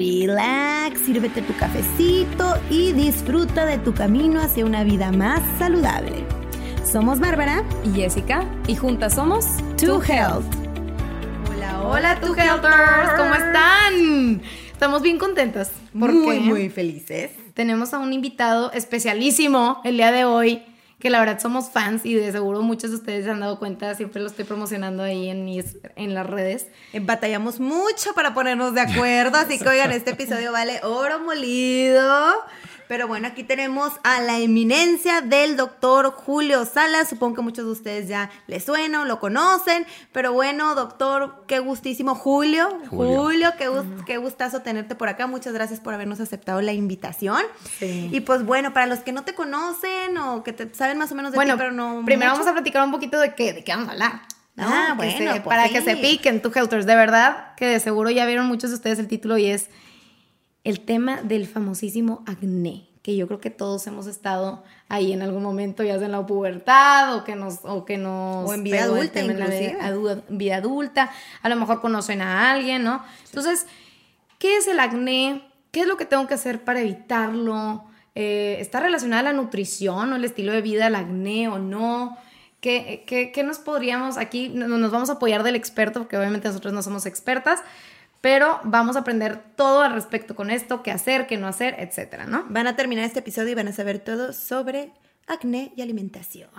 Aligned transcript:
relax, 0.00 0.98
sírvete 1.04 1.42
tu 1.42 1.54
cafecito 1.56 2.54
y 2.70 2.92
disfruta 2.92 3.66
de 3.66 3.76
tu 3.76 3.92
camino 3.92 4.40
hacia 4.40 4.64
una 4.64 4.82
vida 4.82 5.12
más 5.12 5.42
saludable. 5.58 6.24
Somos 6.90 7.20
Bárbara 7.20 7.62
y 7.84 8.00
Jessica 8.00 8.44
y 8.66 8.76
juntas 8.76 9.14
somos 9.14 9.44
To 9.76 10.02
Health. 10.02 10.46
Hola, 11.52 11.82
hola, 11.82 12.20
To 12.20 12.34
Healthers, 12.34 13.12
¿cómo 13.18 13.34
están? 13.34 14.42
Estamos 14.72 15.02
bien 15.02 15.18
contentas 15.18 15.70
porque 15.92 16.14
muy, 16.14 16.40
muy 16.40 16.70
felices. 16.70 17.32
Tenemos 17.52 17.92
a 17.92 17.98
un 17.98 18.14
invitado 18.14 18.72
especialísimo 18.72 19.82
el 19.84 19.98
día 19.98 20.12
de 20.12 20.24
hoy 20.24 20.62
que 21.00 21.10
la 21.10 21.18
verdad 21.18 21.40
somos 21.40 21.70
fans 21.70 22.04
y 22.04 22.14
de 22.14 22.30
seguro 22.30 22.60
muchos 22.62 22.90
de 22.90 22.96
ustedes 22.96 23.24
se 23.24 23.30
han 23.30 23.40
dado 23.40 23.58
cuenta, 23.58 23.94
siempre 23.94 24.20
lo 24.20 24.28
estoy 24.28 24.44
promocionando 24.44 25.02
ahí 25.02 25.30
en, 25.30 25.44
mis, 25.44 25.78
en 25.96 26.14
las 26.14 26.26
redes. 26.26 26.68
Eh, 26.92 27.00
batallamos 27.00 27.58
mucho 27.58 28.12
para 28.14 28.34
ponernos 28.34 28.74
de 28.74 28.82
acuerdo, 28.82 29.38
así 29.38 29.58
que 29.58 29.68
oigan, 29.68 29.90
este 29.92 30.10
episodio 30.10 30.52
vale 30.52 30.80
oro 30.84 31.18
molido. 31.20 32.34
Pero 32.90 33.06
bueno, 33.06 33.28
aquí 33.28 33.44
tenemos 33.44 33.92
a 34.02 34.20
la 34.20 34.40
eminencia 34.40 35.20
del 35.20 35.56
doctor 35.56 36.10
Julio 36.10 36.64
Salas. 36.64 37.08
Supongo 37.08 37.36
que 37.36 37.42
muchos 37.42 37.64
de 37.64 37.70
ustedes 37.70 38.08
ya 38.08 38.30
le 38.48 38.58
suenan, 38.58 39.06
lo 39.06 39.20
conocen. 39.20 39.86
Pero 40.10 40.32
bueno, 40.32 40.74
doctor, 40.74 41.44
qué 41.46 41.60
gustísimo. 41.60 42.16
Julio, 42.16 42.80
Julio, 42.88 43.52
qué, 44.06 44.16
gustazo 44.16 44.62
tenerte 44.62 44.96
por 44.96 45.08
acá. 45.08 45.28
Muchas 45.28 45.52
gracias 45.52 45.78
por 45.78 45.94
habernos 45.94 46.18
aceptado 46.18 46.60
la 46.62 46.72
invitación. 46.72 47.40
Y 47.80 48.18
pues 48.22 48.44
bueno, 48.44 48.72
para 48.72 48.86
los 48.86 48.98
que 48.98 49.12
no 49.12 49.22
te 49.22 49.34
conocen 49.34 50.18
o 50.18 50.42
que 50.42 50.52
te 50.52 50.74
saben 50.74 50.98
más 50.98 51.12
o 51.12 51.14
menos 51.14 51.30
de 51.30 51.36
bueno, 51.36 51.54
ti, 51.54 51.58
pero 51.58 51.70
no. 51.70 52.02
Primero 52.04 52.32
vamos 52.32 52.48
a 52.48 52.52
platicar 52.52 52.84
un 52.84 52.90
poquito 52.90 53.20
de 53.20 53.36
qué, 53.36 53.52
de 53.52 53.62
qué 53.62 53.70
vamos 53.70 53.88
a 53.88 53.92
hablar. 53.92 54.22
Ah, 54.58 54.94
bueno. 54.96 55.30
Pues 55.30 55.42
para 55.42 55.68
que 55.68 55.80
se 55.80 55.96
piquen, 55.96 56.42
tu 56.42 56.50
Helters. 56.52 56.86
De 56.86 56.96
verdad 56.96 57.54
que 57.56 57.66
de 57.66 57.78
seguro 57.78 58.10
ya 58.10 58.26
vieron 58.26 58.46
muchos 58.46 58.70
de 58.70 58.74
ustedes 58.74 58.98
el 58.98 59.06
título 59.06 59.38
y 59.38 59.46
es 59.46 59.70
el 60.64 60.80
tema 60.80 61.22
del 61.22 61.46
famosísimo 61.46 62.22
acné, 62.26 62.88
que 63.02 63.16
yo 63.16 63.26
creo 63.26 63.40
que 63.40 63.50
todos 63.50 63.86
hemos 63.86 64.06
estado 64.06 64.62
ahí 64.88 65.12
en 65.12 65.22
algún 65.22 65.42
momento, 65.42 65.82
ya 65.82 65.96
sea 65.96 66.06
en 66.06 66.12
la 66.12 66.26
pubertad 66.26 67.16
o 67.16 67.24
que 67.24 67.34
nos... 67.34 67.60
O, 67.64 67.84
que 67.84 67.96
nos 67.96 68.52
en 68.52 68.62
vida 68.62 68.82
adulta. 68.82 69.20
En 69.20 70.22
vida 70.28 70.56
adulta, 70.56 71.10
a 71.42 71.48
lo 71.48 71.56
mejor 71.56 71.80
conocen 71.80 72.20
a 72.20 72.52
alguien, 72.52 72.84
¿no? 72.84 73.02
Entonces, 73.26 73.66
¿qué 74.38 74.58
es 74.58 74.66
el 74.68 74.80
acné? 74.80 75.42
¿Qué 75.70 75.80
es 75.80 75.86
lo 75.86 75.96
que 75.96 76.04
tengo 76.04 76.26
que 76.26 76.34
hacer 76.34 76.62
para 76.62 76.80
evitarlo? 76.80 77.84
Eh, 78.14 78.58
¿Está 78.60 78.80
relacionada 78.80 79.20
a 79.20 79.24
la 79.24 79.32
nutrición 79.32 80.12
o 80.12 80.16
el 80.16 80.24
estilo 80.24 80.52
de 80.52 80.60
vida, 80.60 80.88
el 80.88 80.94
acné 80.94 81.48
o 81.48 81.58
no? 81.58 82.18
¿Qué, 82.60 83.04
qué, 83.06 83.32
qué 83.32 83.42
nos 83.42 83.58
podríamos, 83.58 84.18
aquí 84.18 84.50
nos 84.50 84.90
vamos 84.90 85.08
a 85.08 85.14
apoyar 85.14 85.42
del 85.42 85.56
experto, 85.56 86.00
porque 86.00 86.18
obviamente 86.18 86.48
nosotros 86.48 86.74
no 86.74 86.82
somos 86.82 87.06
expertas, 87.06 87.60
pero 88.20 88.60
vamos 88.64 88.96
a 88.96 89.00
aprender 89.00 89.42
todo 89.56 89.82
al 89.82 89.92
respecto 89.92 90.34
con 90.34 90.50
esto, 90.50 90.82
qué 90.82 90.90
hacer, 90.90 91.26
qué 91.26 91.36
no 91.36 91.46
hacer, 91.46 91.76
etcétera, 91.78 92.26
¿no? 92.26 92.44
Van 92.48 92.66
a 92.66 92.76
terminar 92.76 93.04
este 93.04 93.20
episodio 93.20 93.50
y 93.50 93.54
van 93.54 93.68
a 93.68 93.72
saber 93.72 93.98
todo 93.98 94.32
sobre 94.32 94.92
acné 95.26 95.72
y 95.76 95.82
alimentación. 95.82 96.50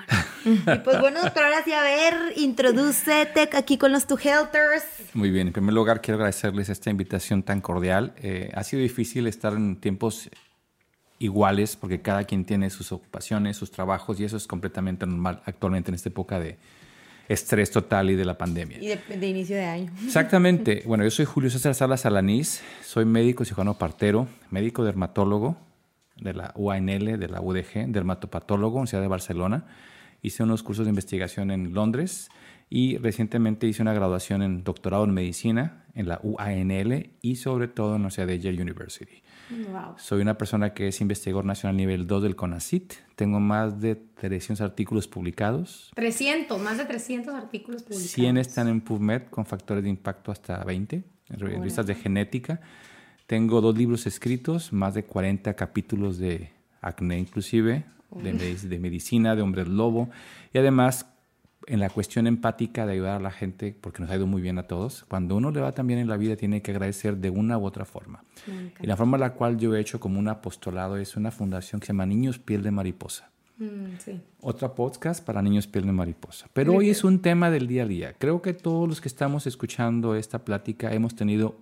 y 0.45 0.79
pues 0.79 0.99
bueno, 0.99 1.21
doctor, 1.21 1.43
ahora 1.43 1.63
sí, 1.63 1.73
a 1.73 1.81
ver, 1.81 2.15
introdúcete 2.37 3.49
aquí 3.53 3.77
con 3.77 3.91
los 3.91 4.07
Two 4.07 4.17
Healthers. 4.17 4.83
Muy 5.13 5.29
bien, 5.29 5.47
en 5.47 5.53
primer 5.53 5.73
lugar 5.73 6.01
quiero 6.01 6.15
agradecerles 6.15 6.69
esta 6.69 6.89
invitación 6.89 7.43
tan 7.43 7.61
cordial. 7.61 8.13
Eh, 8.17 8.49
ha 8.55 8.63
sido 8.63 8.81
difícil 8.81 9.27
estar 9.27 9.53
en 9.53 9.75
tiempos 9.75 10.29
iguales 11.19 11.75
porque 11.75 12.01
cada 12.01 12.23
quien 12.23 12.45
tiene 12.45 12.69
sus 12.71 12.91
ocupaciones, 12.91 13.57
sus 13.57 13.69
trabajos 13.69 14.19
y 14.19 14.23
eso 14.23 14.37
es 14.37 14.47
completamente 14.47 15.05
normal 15.05 15.43
actualmente 15.45 15.91
en 15.91 15.95
esta 15.95 16.09
época 16.09 16.39
de 16.39 16.57
estrés 17.27 17.71
total 17.71 18.09
y 18.09 18.15
de 18.15 18.25
la 18.25 18.37
pandemia. 18.37 18.77
Y 18.79 18.87
de, 18.87 19.27
inicio 19.27 19.55
de 19.55 19.65
año. 19.65 19.91
Exactamente. 20.05 20.83
Bueno, 20.85 21.03
yo 21.03 21.11
soy 21.11 21.25
Julio 21.25 21.49
César 21.49 21.75
Salas 21.75 22.05
Alanís, 22.05 22.61
soy 22.83 23.05
médico 23.05 23.45
cirujano 23.45 23.77
partero, 23.77 24.27
médico 24.49 24.83
dermatólogo 24.83 25.57
de 26.17 26.33
la 26.33 26.53
UANL, 26.55 27.19
de 27.19 27.27
la 27.27 27.41
UDG, 27.41 27.87
dermatopatólogo 27.87 28.85
Ciudad 28.85 29.01
de 29.01 29.07
Barcelona. 29.07 29.65
Hice 30.21 30.43
unos 30.43 30.61
cursos 30.61 30.85
de 30.85 30.89
investigación 30.89 31.51
en 31.51 31.73
Londres 31.73 32.29
y 32.69 32.97
recientemente 32.97 33.67
hice 33.67 33.81
una 33.81 33.93
graduación 33.93 34.43
en 34.43 34.63
doctorado 34.63 35.03
en 35.03 35.11
medicina 35.11 35.85
en 35.95 36.07
la 36.07 36.19
UANL 36.23 37.09
y 37.21 37.35
sobre 37.35 37.67
todo 37.67 37.87
en 37.87 37.91
la 37.93 38.07
Universidad 38.07 38.27
de 38.27 38.39
Yale 38.39 38.61
University. 38.61 39.23
Soy 39.97 40.21
una 40.21 40.37
persona 40.37 40.73
que 40.73 40.87
es 40.87 41.01
investigador 41.01 41.45
nacional 41.45 41.77
nivel 41.77 42.07
2 42.07 42.23
del 42.23 42.35
CONACIT. 42.35 42.93
Tengo 43.15 43.39
más 43.39 43.81
de 43.81 43.95
300 43.95 44.61
artículos 44.61 45.07
publicados. 45.07 45.91
300, 45.95 46.59
más 46.61 46.77
de 46.77 46.85
300 46.85 47.33
artículos 47.33 47.83
publicados. 47.83 48.11
100 48.11 48.37
están 48.37 48.67
en 48.67 48.81
PubMed 48.81 49.23
con 49.29 49.45
factores 49.45 49.83
de 49.83 49.89
impacto 49.89 50.31
hasta 50.31 50.63
20, 50.63 51.03
en 51.29 51.39
revistas 51.39 51.85
de 51.85 51.95
genética. 51.95 52.61
Tengo 53.27 53.61
dos 53.61 53.77
libros 53.77 54.07
escritos, 54.07 54.73
más 54.73 54.93
de 54.93 55.03
40 55.03 55.53
capítulos 55.55 56.17
de 56.17 56.51
acné 56.81 57.19
inclusive, 57.19 57.85
de, 58.11 58.55
de 58.55 58.79
medicina, 58.79 59.35
de 59.35 59.41
hombres 59.41 59.67
lobo. 59.67 60.09
Y 60.53 60.57
además 60.57 61.10
en 61.67 61.79
la 61.79 61.89
cuestión 61.89 62.27
empática 62.27 62.85
de 62.85 62.93
ayudar 62.93 63.17
a 63.17 63.19
la 63.19 63.31
gente, 63.31 63.75
porque 63.79 64.01
nos 64.01 64.11
ha 64.11 64.15
ido 64.15 64.27
muy 64.27 64.41
bien 64.41 64.57
a 64.57 64.63
todos, 64.63 65.05
cuando 65.07 65.35
uno 65.35 65.51
le 65.51 65.61
va 65.61 65.71
también 65.71 65.99
en 65.99 66.07
la 66.07 66.17
vida 66.17 66.35
tiene 66.35 66.61
que 66.61 66.71
agradecer 66.71 67.17
de 67.17 67.29
una 67.29 67.57
u 67.57 67.65
otra 67.65 67.85
forma. 67.85 68.23
Y 68.79 68.87
la 68.87 68.97
forma 68.97 69.17
en 69.17 69.21
la 69.21 69.33
cual 69.33 69.57
yo 69.57 69.75
he 69.75 69.79
hecho 69.79 69.99
como 69.99 70.19
un 70.19 70.27
apostolado 70.27 70.97
es 70.97 71.15
una 71.15 71.31
fundación 71.31 71.79
que 71.79 71.87
se 71.87 71.93
llama 71.93 72.05
Niños 72.05 72.39
Piel 72.39 72.63
de 72.63 72.71
Mariposa. 72.71 73.29
Mm, 73.57 73.93
Otra 74.41 74.73
podcast 74.73 75.23
para 75.23 75.41
Niños 75.41 75.67
Piel 75.67 75.85
de 75.85 75.91
Mariposa. 75.91 76.47
Pero 76.53 76.73
hoy 76.73 76.89
es 76.89 77.03
un 77.03 77.21
tema 77.21 77.51
del 77.51 77.67
día 77.67 77.83
a 77.83 77.87
día. 77.87 78.13
Creo 78.17 78.41
que 78.41 78.53
todos 78.53 78.89
los 78.89 79.01
que 79.01 79.07
estamos 79.07 79.45
escuchando 79.45 80.15
esta 80.15 80.39
plática 80.39 80.91
hemos 80.91 81.15
tenido 81.15 81.57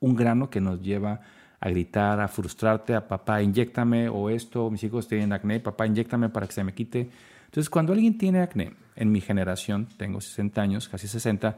un 0.00 0.16
grano 0.16 0.50
que 0.50 0.60
nos 0.60 0.82
lleva 0.82 1.20
a 1.60 1.70
gritar, 1.70 2.20
a 2.20 2.26
frustrarte, 2.28 2.94
a 2.94 3.06
papá, 3.06 3.40
inyectame 3.40 4.08
o 4.08 4.30
esto, 4.30 4.70
mis 4.70 4.82
hijos 4.82 5.06
tienen 5.06 5.32
acné, 5.32 5.60
papá, 5.60 5.86
inyectame 5.86 6.28
para 6.28 6.46
que 6.46 6.52
se 6.52 6.64
me 6.64 6.74
quite. 6.74 7.08
Entonces, 7.54 7.70
cuando 7.70 7.92
alguien 7.92 8.18
tiene 8.18 8.40
acné, 8.40 8.72
en 8.96 9.12
mi 9.12 9.20
generación, 9.20 9.86
tengo 9.96 10.20
60 10.20 10.60
años, 10.60 10.88
casi 10.88 11.06
60, 11.06 11.56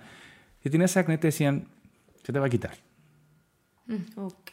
si 0.62 0.68
tienes 0.68 0.94
acné 0.98 1.16
te 1.16 1.28
decían, 1.28 1.68
se 2.22 2.34
te 2.34 2.38
va 2.38 2.44
a 2.44 2.50
quitar. 2.50 2.74
Mm, 3.86 4.18
ok. 4.20 4.50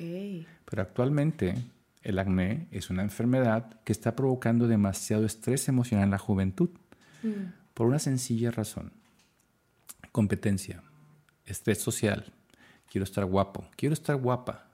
Pero 0.64 0.82
actualmente 0.82 1.56
el 2.02 2.18
acné 2.18 2.68
es 2.72 2.90
una 2.90 3.02
enfermedad 3.02 3.82
que 3.84 3.92
está 3.92 4.16
provocando 4.16 4.70
demasiado 4.70 5.26
estrés 5.26 5.68
emocional 5.68 6.06
en 6.06 6.12
la 6.12 6.18
juventud. 6.18 6.70
Mm. 7.24 7.52
Por 7.74 7.88
una 7.88 8.00
sencilla 8.00 8.50
razón. 8.50 8.94
Competencia, 10.14 10.82
estrés 11.46 11.80
social, 11.80 12.24
quiero 12.90 13.04
estar 13.04 13.26
guapo, 13.26 13.66
quiero 13.76 13.92
estar 13.92 14.16
guapa, 14.16 14.70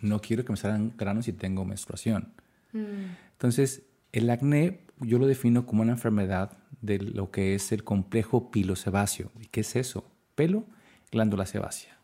no 0.00 0.20
quiero 0.20 0.44
que 0.44 0.52
me 0.52 0.58
salgan 0.58 0.92
granos 0.98 1.24
si 1.24 1.32
tengo 1.32 1.64
menstruación. 1.64 2.34
Mm. 2.74 3.06
Entonces, 3.32 3.84
el 4.12 4.30
acné 4.30 4.80
yo 5.00 5.18
lo 5.18 5.26
defino 5.26 5.66
como 5.66 5.82
una 5.82 5.92
enfermedad 5.92 6.58
de 6.80 6.98
lo 6.98 7.30
que 7.30 7.54
es 7.54 7.72
el 7.72 7.84
complejo 7.84 8.50
pilosebáceo. 8.50 9.30
¿Y 9.40 9.46
qué 9.46 9.60
es 9.60 9.76
eso? 9.76 10.04
Pelo, 10.34 10.64
glándula 11.10 11.46
sebácea. 11.46 11.98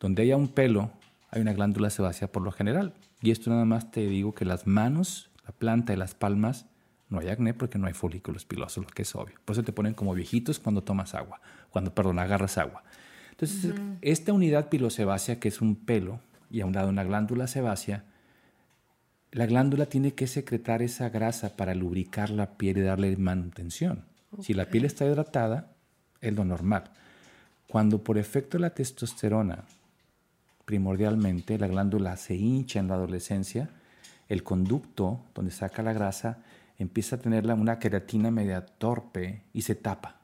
Donde 0.00 0.22
haya 0.22 0.36
un 0.36 0.48
pelo, 0.48 0.92
hay 1.30 1.42
una 1.42 1.52
glándula 1.52 1.90
sebácea 1.90 2.30
por 2.30 2.42
lo 2.42 2.52
general. 2.52 2.94
Y 3.20 3.30
esto 3.30 3.50
nada 3.50 3.64
más 3.64 3.90
te 3.90 4.06
digo 4.06 4.34
que 4.34 4.44
las 4.44 4.66
manos, 4.66 5.30
la 5.44 5.52
planta 5.52 5.92
y 5.92 5.96
las 5.96 6.14
palmas 6.14 6.66
no 7.08 7.18
hay 7.20 7.28
acné 7.28 7.54
porque 7.54 7.78
no 7.78 7.86
hay 7.86 7.94
folículos 7.94 8.44
pilosos, 8.44 8.84
lo 8.84 8.90
que 8.90 9.02
es 9.02 9.14
obvio. 9.14 9.34
Por 9.44 9.54
eso 9.54 9.64
te 9.64 9.72
ponen 9.72 9.94
como 9.94 10.14
viejitos 10.14 10.58
cuando 10.58 10.82
tomas 10.82 11.14
agua, 11.14 11.40
cuando, 11.70 11.94
perdón, 11.94 12.18
agarras 12.18 12.58
agua. 12.58 12.84
Entonces, 13.30 13.72
esta 14.02 14.32
unidad 14.32 14.68
pilosebácea, 14.68 15.40
que 15.40 15.48
es 15.48 15.60
un 15.60 15.76
pelo 15.76 16.20
y 16.50 16.60
a 16.60 16.66
un 16.66 16.72
lado 16.72 16.88
una 16.88 17.04
glándula 17.04 17.46
sebácea, 17.46 18.04
la 19.32 19.46
glándula 19.46 19.86
tiene 19.86 20.14
que 20.14 20.26
secretar 20.26 20.82
esa 20.82 21.10
grasa 21.10 21.56
para 21.56 21.74
lubricar 21.74 22.30
la 22.30 22.56
piel 22.56 22.78
y 22.78 22.82
darle 22.82 23.16
manutención. 23.16 24.04
Si 24.40 24.54
la 24.54 24.66
piel 24.66 24.84
está 24.84 25.04
hidratada, 25.06 25.72
es 26.20 26.34
lo 26.34 26.44
normal. 26.44 26.84
Cuando 27.68 28.02
por 28.02 28.18
efecto 28.18 28.56
de 28.56 28.62
la 28.62 28.70
testosterona, 28.70 29.64
primordialmente, 30.64 31.58
la 31.58 31.66
glándula 31.66 32.16
se 32.16 32.34
hincha 32.34 32.80
en 32.80 32.88
la 32.88 32.94
adolescencia, 32.94 33.70
el 34.28 34.42
conducto 34.42 35.20
donde 35.34 35.50
saca 35.50 35.82
la 35.82 35.92
grasa 35.92 36.38
empieza 36.78 37.16
a 37.16 37.18
tener 37.18 37.46
una 37.46 37.78
queratina 37.78 38.30
media 38.30 38.64
torpe 38.64 39.42
y 39.52 39.62
se 39.62 39.74
tapa. 39.74 40.20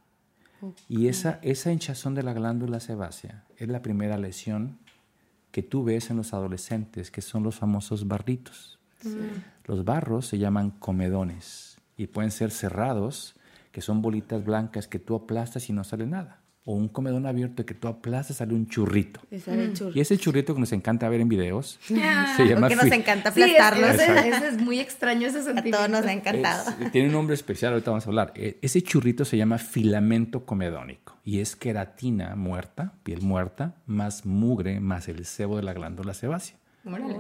Y 0.89 1.09
esa, 1.09 1.41
esa 1.43 1.73
hinchazón 1.73 2.15
de 2.15 2.23
la 2.23 2.33
glándula 2.33 2.81
sebácea 2.81 3.45
es 3.59 3.69
la 3.69 3.83
primera 3.83 4.17
lesión 4.17 4.79
que 5.51 5.63
tú 5.63 5.85
ves 5.85 6.11
en 6.11 6.17
los 6.17 6.33
adolescentes, 6.33 7.11
que 7.11 7.21
son 7.21 7.43
los 7.43 7.57
famosos 7.57 8.09
barritos. 8.09 8.79
Los 9.67 9.85
barros 9.85 10.27
se 10.27 10.39
llaman 10.39 10.71
comedones 10.71 11.79
y 11.97 12.07
pueden 12.09 12.31
ser 12.31 12.51
cerrados, 12.51 13.35
que 13.73 13.81
son 13.81 14.03
bolitas 14.03 14.45
blancas 14.45 14.87
que 14.89 14.99
tú 14.99 15.15
aplastas 15.15 15.69
y 15.69 15.73
no 15.73 15.85
sale 15.85 16.07
nada 16.07 16.41
o 16.67 16.73
un 16.73 16.89
comedón 16.89 17.27
abierto 17.27 17.67
que 17.67 17.75
tú 17.75 17.89
aplastas 17.89 18.39
sale 18.39 18.55
un 18.55 18.67
churrito. 18.67 19.21
Y 19.31 19.39
sale 19.39 19.65
el 19.65 19.75
churro. 19.75 19.91
Y 19.95 20.01
ese 20.01 20.17
churrito 20.17 20.55
que 20.55 20.61
nos 20.61 20.73
encanta 20.73 21.07
ver 21.11 21.21
en 21.21 21.29
videos 21.29 21.79
Ah, 22.03 22.33
se 22.39 22.45
llama 22.47 22.69
Porque 22.69 22.77
nos 22.77 22.87
encanta 22.87 23.31
Sí, 23.33 23.43
es, 23.43 23.61
aplastarlos. 23.61 23.91
ese- 24.01 24.29
ese 24.31 24.49
es 24.49 24.63
muy 24.63 24.81
extraño 24.81 25.27
ese 25.27 25.41
A 25.41 25.43
sentimiento. 25.43 25.77
todos 25.77 25.91
nos 25.91 26.07
ha 26.07 26.13
encantado. 26.15 26.71
es- 26.81 26.91
tiene 26.91 27.09
un 27.09 27.13
nombre 27.13 27.35
especial, 27.35 27.75
ahorita 27.75 27.91
vamos 27.91 28.07
a 28.07 28.09
hablar. 28.09 28.33
E- 28.35 28.59
Ese 28.63 28.81
churrito 28.83 29.27
se 29.27 29.37
llama 29.37 29.59
filamento 29.59 30.47
comedónico 30.47 31.19
y 31.23 31.41
es 31.41 31.55
queratina 31.55 32.35
muerta, 32.35 32.95
piel 33.03 33.21
muerta, 33.21 33.75
más 33.85 34.25
mugre, 34.25 34.81
más 34.81 35.07
el 35.09 35.27
sebo 35.27 35.59
de 35.59 35.65
la 35.65 35.75
glándula 35.75 36.15
sebácea. 36.15 36.57
Órale. 36.87 37.15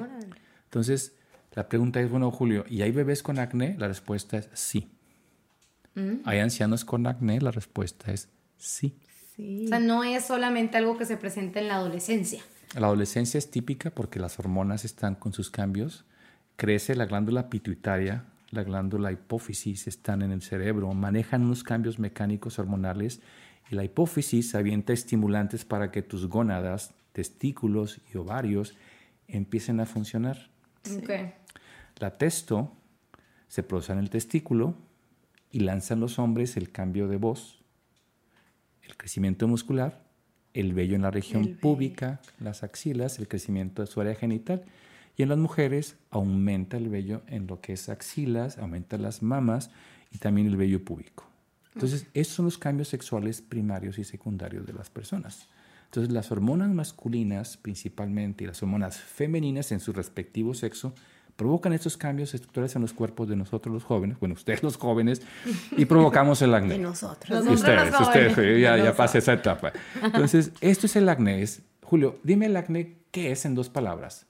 Entonces, 0.65 1.17
la 1.55 1.69
pregunta 1.69 2.01
es, 2.01 2.11
bueno, 2.11 2.31
Julio, 2.33 2.65
¿y 2.69 2.83
hay 2.83 2.91
bebés 2.91 3.23
con 3.23 3.39
acné? 3.39 3.77
La 3.79 3.87
respuesta 3.87 4.37
es 4.39 4.49
sí. 4.55 4.91
Mm. 5.95 6.17
¿Hay 6.25 6.41
ancianos 6.41 6.85
con 6.85 7.07
acné? 7.07 7.41
La 7.41 7.53
respuesta 7.53 8.13
es 8.13 8.29
sí. 8.59 8.97
Sí. 9.37 9.67
O 9.67 9.69
sea, 9.69 9.79
no 9.79 10.03
es 10.03 10.25
solamente 10.25 10.77
algo 10.77 10.99
que 10.99 11.07
se 11.07 11.17
presenta 11.17 11.61
en 11.61 11.69
la 11.69 11.77
adolescencia. 11.77 12.43
La 12.75 12.89
adolescencia 12.89 13.39
es 13.39 13.51
típica 13.51 13.91
porque 13.91 14.19
las 14.19 14.39
hormonas 14.41 14.85
están 14.85 15.15
con 15.15 15.33
sus 15.33 15.51
cambios. 15.51 16.05
Crece 16.57 16.97
la 16.97 17.07
glándula 17.07 17.49
pituitaria, 17.51 18.25
la 18.51 18.65
glándula 18.65 19.13
hipófisis 19.13 19.87
están 19.87 20.23
en 20.23 20.33
el 20.33 20.43
cerebro, 20.43 20.93
manejan 20.93 21.45
unos 21.45 21.63
cambios 21.63 21.99
mecánicos 22.01 22.59
hormonales 22.59 23.21
y 23.71 23.77
la 23.77 23.85
hipófisis 23.85 24.55
avienta 24.57 24.93
estimulantes 24.93 25.65
para 25.65 25.93
que 25.93 26.03
tus 26.03 26.29
gónadas, 26.29 26.95
testículos 27.13 28.01
y 28.13 28.17
ovarios 28.19 28.75
empiecen 29.29 29.81
a 29.81 29.87
funcionar. 29.87 30.51
Ok. 30.97 31.11
La 31.99 32.19
testo 32.19 32.73
se 33.49 33.63
produce 33.63 33.93
en 33.93 33.99
el 33.99 34.11
testículo 34.11 34.75
y 35.51 35.61
lanzan 35.61 36.01
los 36.01 36.19
hombres 36.19 36.57
el 36.57 36.73
cambio 36.73 37.07
de 37.07 37.17
voz, 37.17 37.63
el 38.83 38.97
crecimiento 38.97 39.47
muscular, 39.47 40.05
el 40.53 40.73
vello 40.73 40.97
en 40.97 41.03
la 41.03 41.11
región 41.11 41.59
púbica, 41.61 42.21
las 42.41 42.63
axilas, 42.63 43.19
el 43.19 43.29
crecimiento 43.29 43.83
de 43.83 43.87
su 43.87 44.01
área 44.01 44.15
genital. 44.15 44.65
Y 45.17 45.23
en 45.23 45.29
las 45.29 45.39
mujeres 45.39 45.97
aumenta 46.11 46.77
el 46.77 46.89
vello 46.89 47.23
en 47.29 47.47
lo 47.47 47.61
que 47.61 47.73
es 47.73 47.89
axilas, 47.89 48.59
aumenta 48.59 48.99
las 48.99 49.23
mamas 49.23 49.71
y 50.11 50.19
también 50.19 50.49
el 50.49 50.57
vello 50.57 50.85
púbico. 50.85 51.29
Entonces, 51.75 52.07
esos 52.15 52.35
son 52.35 52.45
los 52.45 52.59
cambios 52.59 52.89
sexuales 52.89 53.41
primarios 53.41 53.99
y 53.99 54.05
secundarios 54.05 54.65
de 54.67 54.73
las 54.73 54.91
personas. 54.91 55.49
Entonces, 55.87 56.13
las 56.13 56.31
hormonas 56.31 56.71
masculinas 56.71 57.57
principalmente 57.57 58.45
y 58.45 58.47
las 58.47 58.63
hormonas 58.63 58.99
femeninas 58.99 59.73
en 59.73 59.81
su 59.81 59.93
respectivo 59.93 60.55
sexo 60.55 60.95
provocan 61.37 61.73
estos 61.73 61.97
cambios 61.97 62.35
estructurales 62.35 62.77
en 62.77 62.83
los 62.83 62.93
cuerpos 62.93 63.29
de 63.29 63.37
nosotros 63.37 63.73
los 63.73 63.85
jóvenes, 63.85 64.19
bueno, 64.21 64.35
ustedes 64.35 64.63
los 64.63 64.77
jóvenes, 64.77 65.23
y 65.77 65.85
provocamos 65.85 66.41
el 66.43 66.55
acné. 66.55 66.75
De 66.75 66.79
nosotros. 66.79 67.45
Los 67.45 67.61
ustedes, 67.61 67.91
los 67.91 68.01
ustedes, 68.01 68.61
ya, 68.61 68.77
ya 68.77 68.95
pasé 68.95 69.19
esa 69.19 69.33
etapa. 69.33 69.73
Entonces, 70.03 70.53
esto 70.61 70.87
es 70.87 70.97
el 70.97 71.09
acné. 71.09 71.43
Es, 71.43 71.63
Julio, 71.83 72.19
dime 72.23 72.47
el 72.47 72.57
acné, 72.57 72.97
¿qué 73.11 73.33
es 73.33 73.45
en 73.45 73.55
dos 73.55 73.69
palabras? 73.69 74.27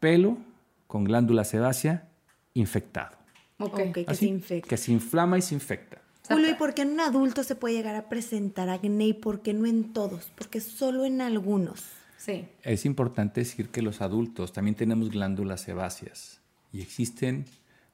Pelo 0.00 0.38
con 0.86 1.04
glándula 1.04 1.44
sebácea 1.44 2.08
infectado. 2.54 3.16
Ok. 3.58 3.80
Ok, 3.88 4.06
que 4.06 4.14
se 4.14 4.26
infecta. 4.26 4.68
Que 4.68 4.76
se 4.76 4.92
inflama 4.92 5.38
y 5.38 5.42
se 5.42 5.54
infecta. 5.54 5.98
Julio, 6.28 6.50
¿y 6.50 6.54
por 6.54 6.72
qué 6.72 6.82
en 6.82 6.92
un 6.92 7.00
adulto 7.00 7.42
se 7.44 7.54
puede 7.54 7.74
llegar 7.74 7.94
a 7.96 8.08
presentar 8.08 8.68
acné 8.68 9.06
y 9.06 9.12
por 9.12 9.42
qué 9.42 9.52
no 9.52 9.66
en 9.66 9.92
todos? 9.92 10.30
Porque 10.36 10.60
solo 10.60 11.04
en 11.04 11.20
algunos. 11.20 11.84
Sí. 12.24 12.46
Es 12.62 12.84
importante 12.86 13.40
decir 13.40 13.70
que 13.70 13.82
los 13.82 14.00
adultos 14.00 14.52
también 14.52 14.76
tenemos 14.76 15.10
glándulas 15.10 15.62
sebáceas 15.62 16.40
y 16.72 16.80
existen 16.80 17.46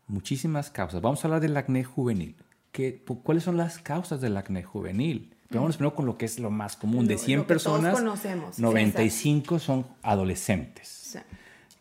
muchísimas 0.07 0.71
causas. 0.71 1.01
Vamos 1.01 1.25
a 1.25 1.29
hablar 1.29 1.41
del 1.41 1.57
acné 1.57 1.83
juvenil. 1.85 2.37
¿Qué, 2.73 3.03
¿Cuáles 3.23 3.45
son 3.45 3.57
las 3.57 3.79
causas 3.79 4.21
del 4.21 4.37
acné 4.37 4.63
juvenil? 4.63 5.35
Pero 5.49 5.63
Vamos 5.63 5.79
primero 5.79 5.97
con 5.97 6.05
lo 6.05 6.19
que 6.19 6.27
es 6.27 6.39
lo 6.39 6.51
más 6.51 6.77
común. 6.77 7.07
De 7.07 7.15
Lo- 7.15 7.21
100 7.21 7.39
lo 7.39 7.47
que 7.47 7.55
todos 7.55 7.63
personas, 7.81 7.95
conocemos. 7.95 8.57
Sí, 8.57 8.63
95 8.63 9.59
son 9.59 9.87
adolescentes. 10.03 10.89
Sí. 10.89 11.19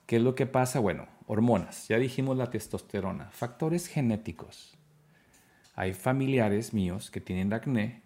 ¿Qué 0.06 0.16
es 0.16 0.22
lo 0.22 0.34
que 0.36 0.46
pasa? 0.46 0.80
Bueno, 0.80 1.06
hormonas, 1.26 1.90
ya 1.90 1.98
dijimos 1.98 2.38
la 2.38 2.50
testosterona, 2.50 3.30
factores 3.32 3.88
genéticos. 3.88 4.74
Hay 5.76 5.94
familiares 5.94 6.74
míos 6.74 7.12
que 7.12 7.20
tienen 7.20 7.52
acné, 7.52 8.02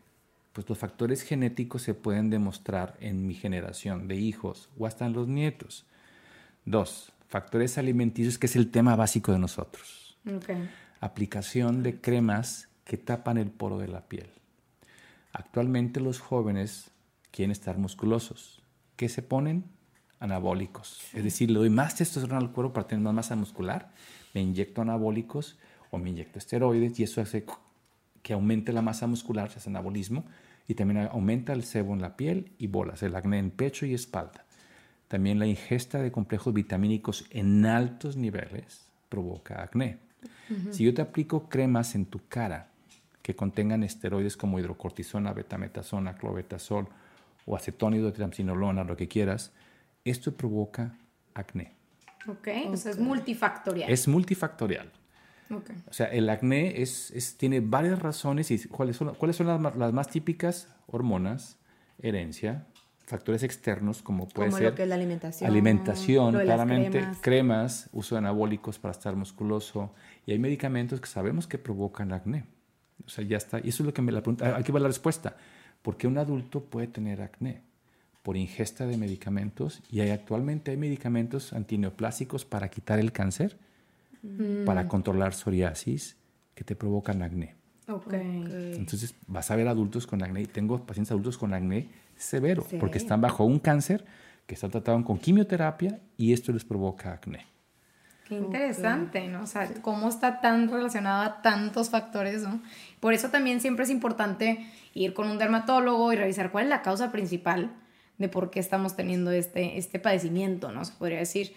pues 0.53 0.67
los 0.67 0.77
factores 0.77 1.21
genéticos 1.21 1.81
se 1.81 1.93
pueden 1.93 2.29
demostrar 2.29 2.97
en 2.99 3.25
mi 3.25 3.33
generación 3.33 4.07
de 4.07 4.17
hijos 4.17 4.69
o 4.77 4.85
hasta 4.85 5.05
en 5.05 5.13
los 5.13 5.27
nietos. 5.27 5.85
Dos, 6.65 7.13
factores 7.27 7.77
alimenticios, 7.77 8.37
que 8.37 8.47
es 8.47 8.55
el 8.55 8.69
tema 8.69 8.95
básico 8.95 9.31
de 9.31 9.39
nosotros. 9.39 10.17
Aplicación 10.99 11.81
de 11.83 11.99
cremas 11.99 12.67
que 12.83 12.97
tapan 12.97 13.37
el 13.37 13.49
poro 13.49 13.77
de 13.77 13.87
la 13.87 14.01
piel. 14.07 14.29
Actualmente 15.31 15.99
los 16.01 16.19
jóvenes 16.19 16.91
quieren 17.31 17.51
estar 17.51 17.77
musculosos. 17.77 18.61
¿Qué 18.97 19.09
se 19.09 19.21
ponen? 19.21 19.63
Anabólicos. 20.19 20.99
Es 21.13 21.23
decir, 21.23 21.49
le 21.49 21.57
doy 21.57 21.69
más 21.69 21.95
testosterona 21.95 22.39
al 22.39 22.51
cuerpo 22.51 22.73
para 22.73 22.87
tener 22.87 23.03
más 23.03 23.13
masa 23.13 23.35
muscular, 23.35 23.91
me 24.33 24.41
inyecto 24.41 24.81
anabólicos 24.81 25.57
o 25.89 25.97
me 25.97 26.09
inyecto 26.09 26.37
esteroides 26.37 26.99
y 26.99 27.03
eso 27.03 27.21
hace 27.21 27.45
que 28.21 28.33
aumente 28.33 28.73
la 28.73 28.81
masa 28.81 29.07
muscular, 29.07 29.49
se 29.49 29.59
hace 29.59 29.69
anabolismo, 29.69 30.25
y 30.67 30.75
también 30.75 31.09
aumenta 31.11 31.53
el 31.53 31.63
sebo 31.63 31.93
en 31.93 32.01
la 32.01 32.15
piel 32.15 32.51
y 32.57 32.67
bolas, 32.67 33.03
el 33.03 33.15
acné 33.15 33.39
en 33.39 33.51
pecho 33.51 33.85
y 33.85 33.93
espalda. 33.93 34.45
También 35.07 35.39
la 35.39 35.45
ingesta 35.45 36.01
de 36.01 36.11
complejos 36.11 36.53
vitamínicos 36.53 37.25
en 37.31 37.65
altos 37.65 38.15
niveles 38.15 38.87
provoca 39.09 39.61
acné. 39.61 39.97
Si 40.69 40.83
yo 40.83 40.93
te 40.93 41.01
aplico 41.01 41.49
cremas 41.49 41.95
en 41.95 42.05
tu 42.05 42.21
cara 42.27 42.69
que 43.21 43.35
contengan 43.35 43.83
esteroides 43.83 44.37
como 44.37 44.59
hidrocortisona, 44.59 45.33
betametasona, 45.33 46.15
clobetasol 46.15 46.87
o 47.45 47.55
acetónido, 47.55 48.13
triamcinolona, 48.13 48.83
lo 48.83 48.95
que 48.95 49.07
quieras, 49.07 49.51
esto 50.05 50.33
provoca 50.35 50.95
acné. 51.33 51.73
Ok. 52.27 52.47
O 52.69 52.77
sea, 52.77 52.91
es 52.91 52.99
multifactorial. 52.99 53.89
Es 53.89 54.07
multifactorial. 54.07 54.91
O 55.89 55.93
sea, 55.93 56.07
el 56.07 56.29
acné 56.29 56.81
es, 56.81 57.11
es- 57.11 57.37
tiene 57.37 57.59
varias 57.59 57.99
razones 57.99 58.49
y 58.51 58.59
cuáles 58.67 58.95
son, 58.97 59.15
cuáles 59.15 59.35
son 59.35 59.47
las, 59.47 59.59
más- 59.59 59.75
las 59.75 59.93
más 59.93 60.07
típicas 60.09 60.67
hormonas, 60.87 61.57
herencia, 62.01 62.65
factores 63.05 63.43
externos 63.43 64.01
como 64.01 64.27
puede 64.29 64.49
Como 64.49 64.57
ser 64.59 64.69
lo 64.71 64.75
que 64.75 64.83
es 64.83 64.89
la 64.89 64.95
alimentación. 64.95 65.49
alimentación, 65.49 66.39
claramente, 66.39 66.99
cremas. 66.99 67.17
cremas, 67.21 67.89
uso 67.91 68.15
de 68.15 68.19
anabólicos 68.19 68.79
para 68.79 68.91
estar 68.93 69.15
musculoso 69.15 69.93
y 70.25 70.31
hay 70.31 70.39
medicamentos 70.39 71.01
que 71.01 71.07
sabemos 71.07 71.47
que 71.47 71.57
provocan 71.57 72.13
acné. 72.13 72.45
O 73.05 73.09
sea, 73.09 73.25
ya 73.25 73.37
está. 73.37 73.59
Y 73.59 73.69
eso 73.69 73.83
es 73.83 73.87
lo 73.87 73.93
que 73.93 74.01
me 74.01 74.11
la 74.11 74.21
pregunta. 74.21 74.55
Aquí 74.55 74.71
va 74.71 74.79
la 74.79 74.87
respuesta. 74.87 75.35
¿Por 75.81 75.97
qué 75.97 76.07
un 76.07 76.17
adulto 76.17 76.63
puede 76.63 76.87
tener 76.87 77.21
acné? 77.21 77.61
Por 78.21 78.37
ingesta 78.37 78.85
de 78.85 78.97
medicamentos 78.97 79.81
y 79.91 80.01
hay, 80.01 80.11
actualmente 80.11 80.69
hay 80.71 80.77
medicamentos 80.77 81.53
antineoplásicos 81.53 82.45
para 82.45 82.69
quitar 82.69 82.99
el 82.99 83.11
cáncer, 83.11 83.57
Mm. 84.23 84.65
para 84.65 84.87
controlar 84.87 85.33
psoriasis 85.33 86.15
que 86.53 86.63
te 86.63 86.75
provocan 86.75 87.23
acné. 87.23 87.55
Ok. 87.87 88.13
Entonces 88.13 89.15
vas 89.27 89.49
a 89.51 89.55
ver 89.55 89.67
adultos 89.67 90.05
con 90.05 90.21
acné. 90.23 90.41
y 90.43 90.45
Tengo 90.45 90.85
pacientes 90.85 91.11
adultos 91.11 91.37
con 91.37 91.53
acné 91.53 91.89
severo 92.15 92.65
porque 92.79 92.99
Sí. 92.99 93.05
están 93.05 93.19
bajo 93.21 93.43
un 93.45 93.59
cáncer 93.59 94.05
que 94.45 94.53
están 94.55 94.69
tratados 94.71 95.03
con 95.05 95.17
quimioterapia 95.17 95.99
y 96.17 96.33
esto 96.33 96.51
les 96.51 96.63
provoca 96.63 97.13
acné. 97.13 97.47
Qué 98.27 98.35
interesante, 98.37 99.27
¿no? 99.27 99.43
O 99.43 99.47
sea, 99.47 99.69
cómo 99.81 100.07
está 100.07 100.39
tan 100.39 100.69
relacionado 100.69 101.23
a 101.23 101.41
tantos 101.41 101.89
factores, 101.89 102.43
¿no? 102.43 102.61
Por 102.99 103.13
eso 103.13 103.29
también 103.29 103.59
siempre 103.59 103.83
es 103.83 103.89
importante 103.91 104.65
ir 104.93 105.13
con 105.13 105.27
un 105.27 105.37
dermatólogo 105.37 106.13
y 106.13 106.15
revisar 106.15 106.51
cuál 106.51 106.65
es 106.65 106.69
la 106.69 106.81
causa 106.81 107.11
principal 107.11 107.71
de 108.19 108.29
por 108.29 108.49
qué 108.51 108.59
estamos 108.59 108.95
teniendo 108.95 109.31
este, 109.31 109.77
este 109.77 109.99
padecimiento, 109.99 110.71
¿no? 110.71 110.85
Se 110.85 110.93
podría 110.93 111.17
decir. 111.19 111.53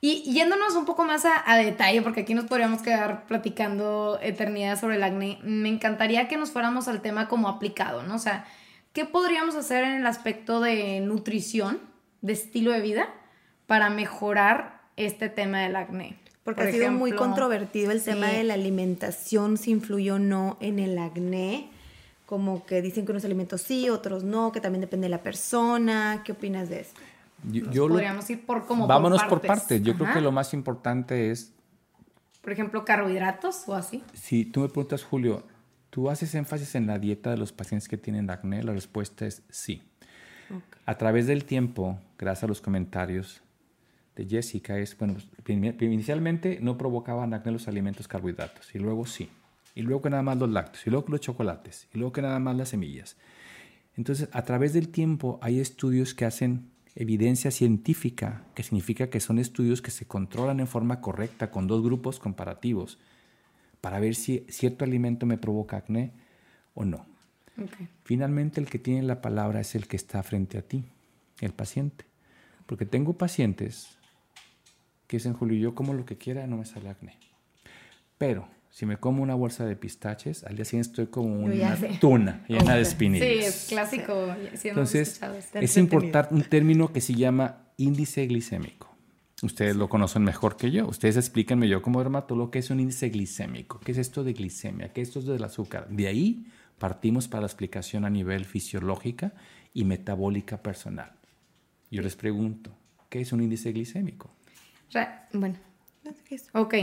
Y 0.00 0.22
yéndonos 0.32 0.74
un 0.76 0.84
poco 0.84 1.04
más 1.04 1.24
a, 1.24 1.42
a 1.50 1.56
detalle, 1.56 2.02
porque 2.02 2.20
aquí 2.20 2.34
nos 2.34 2.44
podríamos 2.44 2.82
quedar 2.82 3.26
platicando 3.26 4.18
eternidad 4.22 4.78
sobre 4.78 4.96
el 4.96 5.02
acné, 5.02 5.38
me 5.42 5.68
encantaría 5.68 6.28
que 6.28 6.36
nos 6.36 6.52
fuéramos 6.52 6.86
al 6.86 7.00
tema 7.00 7.26
como 7.28 7.48
aplicado, 7.48 8.04
¿no? 8.04 8.14
O 8.14 8.20
sea, 8.20 8.46
¿qué 8.92 9.04
podríamos 9.04 9.56
hacer 9.56 9.82
en 9.82 9.94
el 9.94 10.06
aspecto 10.06 10.60
de 10.60 11.00
nutrición, 11.00 11.80
de 12.22 12.32
estilo 12.32 12.70
de 12.70 12.80
vida, 12.80 13.08
para 13.66 13.90
mejorar 13.90 14.82
este 14.96 15.28
tema 15.28 15.62
del 15.62 15.74
acné? 15.74 16.16
Porque 16.44 16.62
Por 16.62 16.68
ha 16.68 16.72
sido 16.72 16.92
muy 16.92 17.10
ejemplo, 17.10 17.26
controvertido 17.26 17.90
el 17.90 18.02
tema 18.02 18.30
sí. 18.30 18.36
de 18.36 18.44
la 18.44 18.54
alimentación, 18.54 19.56
si 19.56 19.72
influyó 19.72 20.14
o 20.14 20.18
no 20.18 20.56
en 20.60 20.78
el 20.78 20.96
acné. 20.96 21.70
Como 22.24 22.64
que 22.64 22.82
dicen 22.82 23.04
que 23.04 23.12
unos 23.12 23.24
alimentos 23.24 23.62
sí, 23.62 23.90
otros 23.90 24.22
no, 24.22 24.52
que 24.52 24.60
también 24.60 24.80
depende 24.80 25.06
de 25.06 25.10
la 25.10 25.22
persona. 25.22 26.22
¿Qué 26.24 26.32
opinas 26.32 26.68
de 26.68 26.80
esto? 26.80 27.00
Yo, 27.44 27.64
Nos 27.66 27.74
yo 27.74 27.88
lo- 27.88 27.94
podríamos 27.94 28.28
ir 28.30 28.44
por 28.44 28.66
como 28.66 28.86
vámonos 28.86 29.20
por 29.22 29.40
por 29.40 29.46
partes. 29.46 29.82
Yo 29.82 29.94
creo 29.96 30.12
que 30.12 30.20
lo 30.20 30.32
más 30.32 30.52
importante 30.54 31.30
es, 31.30 31.52
Por 32.42 32.52
ejemplo, 32.52 32.84
carbohidratos 32.84 33.68
o 33.68 33.74
así. 33.74 34.02
si 34.12 34.44
tú 34.44 34.60
me 34.60 34.68
preguntas, 34.68 35.04
Julio, 35.04 35.44
¿tú 35.90 36.10
haces 36.10 36.34
énfasis 36.34 36.74
en 36.74 36.86
la 36.86 36.98
dieta 36.98 37.30
de 37.30 37.36
los 37.36 37.52
pacientes 37.52 37.88
que 37.88 37.96
tienen 37.96 38.28
acné? 38.30 38.62
La 38.62 38.72
respuesta 38.72 39.26
es 39.26 39.42
sí. 39.50 39.82
A 40.86 40.96
través 40.96 41.26
del 41.26 41.44
tiempo, 41.44 41.98
gracias 42.18 42.44
a 42.44 42.46
los 42.46 42.60
comentarios 42.62 43.42
de 44.16 44.26
Jessica, 44.26 44.78
es, 44.78 44.96
bueno, 44.98 45.16
inicialmente 45.78 46.58
no 46.60 46.76
provocaban 46.78 47.34
acné 47.34 47.52
los 47.52 47.68
alimentos 47.68 48.08
carbohidratos, 48.08 48.74
y 48.74 48.78
luego 48.78 49.06
sí, 49.06 49.28
y 49.74 49.82
luego 49.82 50.02
que 50.02 50.10
nada 50.10 50.22
más 50.22 50.38
los 50.38 50.48
lácteos, 50.50 50.86
y 50.86 50.90
luego 50.90 51.06
los 51.08 51.20
chocolates, 51.20 51.86
y 51.94 51.98
luego 51.98 52.12
que 52.12 52.22
nada 52.22 52.38
más 52.38 52.56
las 52.56 52.70
semillas. 52.70 53.16
Entonces, 53.96 54.28
a 54.32 54.42
través 54.42 54.72
del 54.72 54.88
tiempo 54.88 55.38
hay 55.42 55.60
estudios 55.60 56.14
que 56.14 56.24
hacen 56.24 56.70
evidencia 56.98 57.52
científica, 57.52 58.42
que 58.56 58.64
significa 58.64 59.08
que 59.08 59.20
son 59.20 59.38
estudios 59.38 59.80
que 59.80 59.92
se 59.92 60.08
controlan 60.08 60.58
en 60.58 60.66
forma 60.66 61.00
correcta 61.00 61.48
con 61.52 61.68
dos 61.68 61.80
grupos 61.80 62.18
comparativos 62.18 62.98
para 63.80 64.00
ver 64.00 64.16
si 64.16 64.44
cierto 64.48 64.84
alimento 64.84 65.24
me 65.24 65.38
provoca 65.38 65.76
acné 65.76 66.10
o 66.74 66.84
no. 66.84 67.06
Finalmente, 68.02 68.60
el 68.60 68.68
que 68.68 68.80
tiene 68.80 69.04
la 69.04 69.20
palabra 69.20 69.60
es 69.60 69.76
el 69.76 69.86
que 69.86 69.94
está 69.94 70.24
frente 70.24 70.58
a 70.58 70.62
ti, 70.62 70.86
el 71.40 71.52
paciente. 71.52 72.04
Porque 72.66 72.84
tengo 72.84 73.12
pacientes 73.16 73.96
que 75.06 75.18
dicen, 75.18 75.34
Julio, 75.34 75.56
yo 75.56 75.76
como 75.76 75.94
lo 75.94 76.04
que 76.04 76.18
quiera, 76.18 76.48
no 76.48 76.56
me 76.56 76.64
sale 76.64 76.88
acné. 76.88 77.16
Pero 78.18 78.48
si 78.78 78.86
me 78.86 78.96
como 78.96 79.24
una 79.24 79.34
bolsa 79.34 79.66
de 79.66 79.74
pistaches, 79.74 80.44
al 80.44 80.54
día 80.54 80.64
siguiente 80.64 80.90
estoy 80.90 81.06
como 81.08 81.34
una 81.34 81.76
tuna 82.00 82.44
llena 82.48 82.76
de 82.76 82.82
espinillas. 82.82 83.26
Sí, 83.26 83.38
es 83.40 83.66
clásico. 83.70 84.32
Entonces, 84.62 85.20
es 85.54 85.76
importante 85.76 86.32
un 86.32 86.44
término 86.44 86.92
que 86.92 87.00
se 87.00 87.14
llama 87.14 87.72
índice 87.76 88.24
glicémico. 88.28 88.96
Ustedes 89.42 89.74
lo 89.74 89.88
conocen 89.88 90.22
mejor 90.22 90.56
que 90.56 90.70
yo. 90.70 90.86
Ustedes 90.86 91.16
explíquenme 91.16 91.68
yo 91.68 91.82
como 91.82 91.98
dermatólogo 91.98 92.52
qué 92.52 92.60
es 92.60 92.70
un 92.70 92.78
índice 92.78 93.08
glicémico, 93.08 93.80
qué 93.80 93.90
es 93.90 93.98
esto 93.98 94.22
de 94.22 94.32
glicemia, 94.32 94.92
qué 94.92 95.00
es 95.00 95.08
esto 95.08 95.22
del 95.22 95.42
azúcar. 95.42 95.88
De 95.88 96.06
ahí 96.06 96.46
partimos 96.78 97.26
para 97.26 97.40
la 97.40 97.46
explicación 97.48 98.04
a 98.04 98.10
nivel 98.10 98.44
fisiológica 98.44 99.32
y 99.74 99.82
metabólica 99.86 100.62
personal. 100.62 101.10
Yo 101.90 102.00
les 102.00 102.14
pregunto, 102.14 102.70
¿qué 103.08 103.22
es 103.22 103.32
un 103.32 103.42
índice 103.42 103.72
glicémico? 103.72 104.30
bueno, 105.32 105.56
Ok, 106.52 106.74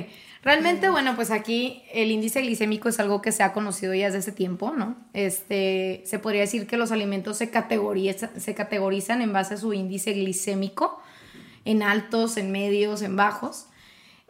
realmente, 0.43 0.89
bueno, 0.89 1.15
pues 1.15 1.31
aquí 1.31 1.83
el 1.93 2.11
índice 2.11 2.41
glicémico 2.41 2.89
es 2.89 2.99
algo 2.99 3.21
que 3.21 3.31
se 3.31 3.43
ha 3.43 3.53
conocido 3.53 3.93
ya 3.93 4.05
desde 4.05 4.19
ese 4.19 4.31
tiempo, 4.31 4.73
¿no? 4.75 4.95
Este, 5.13 6.01
se 6.05 6.19
podría 6.19 6.41
decir 6.41 6.67
que 6.67 6.77
los 6.77 6.91
alimentos 6.91 7.37
se, 7.37 7.49
categorizan 7.49 9.21
en 9.21 9.33
base 9.33 9.53
a 9.55 9.57
su 9.57 9.73
índice 9.73 10.13
glicémico, 10.13 10.99
en 11.63 11.83
altos, 11.83 12.37
en 12.37 12.51
medios, 12.51 13.01
en 13.01 13.15
bajos. 13.15 13.67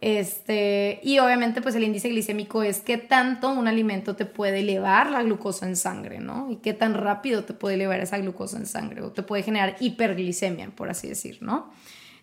Este, 0.01 0.99
y 1.03 1.19
obviamente 1.19 1.61
pues 1.61 1.73
el 1.75 1.83
índice 1.83 2.09
glicémico 2.09 2.63
es 2.63 2.81
qué 2.81 2.97
tanto 2.97 3.49
un 3.49 3.67
alimento 3.67 4.15
te 4.15 4.25
puede 4.25 4.59
elevar 4.59 5.09
la 5.09 5.23
glucosa 5.23 5.67
en 5.67 5.75
sangre, 5.75 6.19
¿no? 6.19 6.51
Y 6.51 6.57
qué 6.57 6.73
tan 6.73 6.93
rápido 6.93 7.45
te 7.45 7.53
puede 7.53 7.75
elevar 7.75 8.01
esa 8.01 8.17
glucosa 8.17 8.57
en 8.57 8.65
sangre 8.65 9.01
o 9.01 9.11
te 9.11 9.23
puede 9.23 9.43
generar 9.43 9.77
hiperglicemia, 9.79 10.69
por 10.75 10.89
así 10.89 11.07
decir, 11.07 11.39
¿no? 11.41 11.71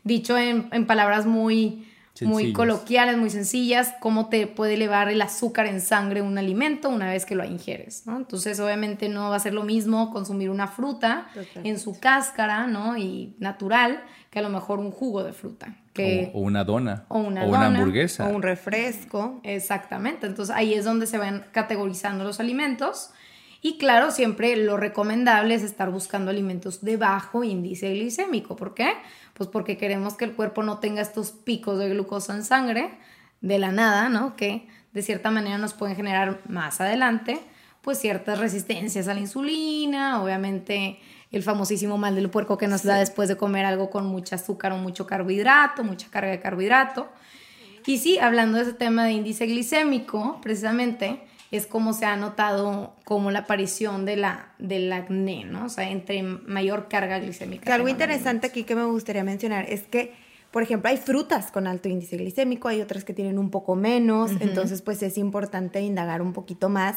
Dicho 0.05 0.37
en 0.37 0.87
palabras 0.87 1.26
muy, 1.26 1.87
muy 2.21 2.52
coloquiales, 2.52 3.16
muy 3.16 3.31
sencillas, 3.31 3.95
cómo 4.00 4.28
te 4.28 4.47
puede 4.47 4.75
elevar 4.75 5.09
el 5.09 5.23
azúcar 5.23 5.66
en 5.66 5.81
sangre 5.81 6.21
un 6.23 6.37
alimento 6.37 6.88
una 6.88 7.09
vez 7.09 7.25
que 7.25 7.35
lo 7.35 7.45
ingieres, 7.45 8.07
¿no? 8.07 8.16
Entonces, 8.16 8.61
obviamente 8.61 9.09
no 9.09 9.31
va 9.31 9.37
a 9.37 9.40
ser 9.40 9.54
lo 9.54 9.64
mismo 9.64 10.11
consumir 10.11 10.50
una 10.50 10.69
fruta 10.69 11.28
en 11.64 11.78
su 11.78 11.99
cáscara, 11.99 12.66
¿no? 12.66 12.97
Y 12.97 13.35
natural, 13.38 14.02
que 14.31 14.38
a 14.38 14.42
lo 14.42 14.50
mejor 14.50 14.78
un 14.78 14.90
jugo 14.90 15.25
de 15.25 15.33
fruta. 15.33 15.76
Que, 15.92 16.31
o, 16.35 16.40
una 16.40 16.64
dona. 16.64 17.04
O 17.09 17.19
una, 17.19 17.45
una 17.45 17.66
hamburguesa. 17.66 18.28
O 18.28 18.35
un 18.35 18.42
refresco. 18.42 19.40
Exactamente. 19.42 20.26
Entonces, 20.26 20.54
ahí 20.54 20.75
es 20.75 20.85
donde 20.85 21.07
se 21.07 21.19
van 21.19 21.47
categorizando 21.52 22.25
los 22.25 22.40
alimentos. 22.40 23.11
Y 23.64 23.78
claro, 23.78 24.11
siempre 24.11 24.57
lo 24.57 24.76
recomendable 24.76 25.54
es 25.54 25.62
estar 25.62 25.88
buscando 25.90 26.33
alimentos 26.33 26.83
de 26.83 26.97
bajo 26.97 27.45
índice 27.45 27.95
glicémico. 27.95 28.57
¿Por 28.57 28.75
qué? 28.75 28.95
Pues 29.35 29.49
porque 29.49 29.76
queremos 29.76 30.14
que 30.14 30.25
el 30.25 30.33
cuerpo 30.33 30.64
no 30.64 30.81
tenga 30.81 31.00
estos 31.00 31.31
picos 31.31 31.78
de 31.78 31.88
glucosa 31.88 32.35
en 32.35 32.45
sangre 32.45 32.90
de 33.40 33.61
la 33.61 33.71
nada, 33.71 34.09
¿no? 34.09 34.35
Que 34.35 34.66
de 34.92 35.02
cierta 35.02 35.31
manera 35.31 35.59
nos 35.59 35.75
pueden 35.75 35.95
generar 35.95 36.40
más 36.49 36.81
adelante, 36.81 37.38
pues 37.83 37.99
ciertas 37.99 38.40
resistencias 38.40 39.07
a 39.07 39.14
la 39.14 39.21
insulina, 39.21 40.21
obviamente 40.21 40.99
el 41.31 41.45
famosísimo 41.45 41.99
mal 41.99 42.16
del 42.16 42.31
puerco 42.31 42.59
que 42.59 42.66
nos 42.66 42.83
da 42.83 42.99
después 42.99 43.28
de 43.28 43.37
comer 43.37 43.64
algo 43.64 43.90
con 43.90 44.07
mucho 44.07 44.35
azúcar 44.35 44.73
o 44.73 44.76
mucho 44.76 45.07
carbohidrato, 45.07 45.85
mucha 45.85 46.09
carga 46.11 46.33
de 46.33 46.40
carbohidrato. 46.40 47.09
Y 47.87 47.99
sí, 47.99 48.19
hablando 48.19 48.59
de 48.59 48.64
ese 48.64 48.73
tema 48.75 49.04
de 49.04 49.12
índice 49.12 49.47
glicémico, 49.47 50.40
precisamente, 50.42 51.23
es 51.52 51.66
como 51.66 51.92
se 51.92 52.06
ha 52.06 52.16
notado 52.16 52.97
como 53.04 53.30
la 53.30 53.40
aparición 53.40 54.04
de 54.04 54.16
la, 54.16 54.52
del 54.59 54.92
acné, 54.92 55.44
¿no? 55.44 55.66
O 55.66 55.68
sea, 55.68 55.88
entre 55.90 56.23
mayor 56.23 56.88
carga 56.88 57.18
glicémica. 57.18 57.73
algo 57.75 57.88
interesante 57.88 58.49
aquí 58.49 58.64
que 58.64 58.75
me 58.75 58.85
gustaría 58.85 59.23
mencionar 59.23 59.66
es 59.68 59.82
que, 59.82 60.14
por 60.50 60.62
ejemplo, 60.62 60.90
hay 60.90 60.97
frutas 60.97 61.52
con 61.52 61.66
alto 61.66 61.88
índice 61.88 62.16
glicémico, 62.16 62.68
hay 62.68 62.80
otras 62.80 63.04
que 63.04 63.12
tienen 63.14 63.38
un 63.38 63.50
poco 63.50 63.76
menos, 63.76 64.32
entonces 64.40 64.82
pues 64.82 65.02
es 65.02 65.18
importante 65.18 65.80
indagar 65.80 66.23
un 66.23 66.32
poquito 66.32 66.68
más 66.68 66.97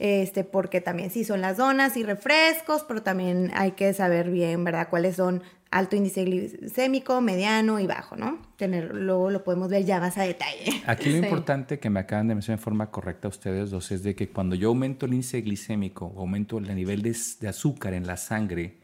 este, 0.00 0.44
porque 0.44 0.80
también 0.80 1.10
sí 1.10 1.24
son 1.24 1.42
las 1.42 1.58
donas 1.58 1.96
y 1.98 2.02
refrescos, 2.02 2.84
pero 2.88 3.02
también 3.02 3.52
hay 3.54 3.72
que 3.72 3.92
saber 3.92 4.30
bien, 4.30 4.64
¿verdad?, 4.64 4.88
cuáles 4.88 5.16
son 5.16 5.42
alto 5.70 5.96
índice 5.96 6.24
glicémico, 6.24 7.20
mediano 7.20 7.78
y 7.78 7.86
bajo, 7.86 8.16
¿no? 8.16 8.40
Tenerlo, 8.56 9.30
lo 9.30 9.44
podemos 9.44 9.68
ver 9.68 9.84
ya 9.84 10.00
más 10.00 10.18
a 10.18 10.22
detalle. 10.22 10.82
Aquí 10.86 11.10
lo 11.10 11.18
importante 11.18 11.78
que 11.78 11.90
me 11.90 12.00
acaban 12.00 12.28
de 12.28 12.34
mencionar 12.34 12.58
en 12.58 12.62
forma 12.62 12.90
correcta 12.90 13.28
ustedes 13.28 13.70
dos 13.70 13.92
es 13.92 14.02
de 14.02 14.14
que 14.14 14.28
cuando 14.28 14.56
yo 14.56 14.68
aumento 14.68 15.06
el 15.06 15.12
índice 15.12 15.40
glicémico, 15.42 16.12
aumento 16.16 16.58
el 16.58 16.74
nivel 16.74 17.02
de, 17.02 17.16
de 17.40 17.48
azúcar 17.48 17.94
en 17.94 18.06
la 18.06 18.16
sangre, 18.16 18.78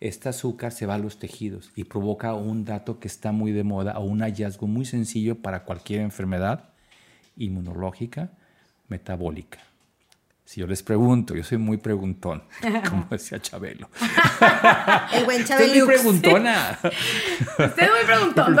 este 0.00 0.28
azúcar 0.28 0.72
se 0.72 0.84
va 0.84 0.94
a 0.94 0.98
los 0.98 1.18
tejidos 1.18 1.72
y 1.74 1.84
provoca 1.84 2.34
un 2.34 2.66
dato 2.66 3.00
que 3.00 3.08
está 3.08 3.32
muy 3.32 3.52
de 3.52 3.64
moda 3.64 3.98
o 3.98 4.04
un 4.04 4.20
hallazgo 4.20 4.66
muy 4.66 4.84
sencillo 4.84 5.36
para 5.36 5.64
cualquier 5.64 6.02
enfermedad 6.02 6.68
inmunológica 7.36 8.30
metabólica. 8.88 9.58
Si 10.46 10.60
yo 10.60 10.68
les 10.68 10.84
pregunto, 10.84 11.34
yo 11.34 11.42
soy 11.42 11.58
muy 11.58 11.76
preguntón, 11.76 12.44
como 12.88 13.08
decía 13.10 13.42
Chabelo. 13.42 13.90
El 15.12 15.24
buen 15.24 15.44
Chabelo. 15.44 15.72
Usted 15.72 15.84
muy 15.84 15.94
preguntona. 15.96 16.78
Usted 16.82 17.82
es 17.82 17.90
muy 17.90 18.04
preguntón, 18.06 18.56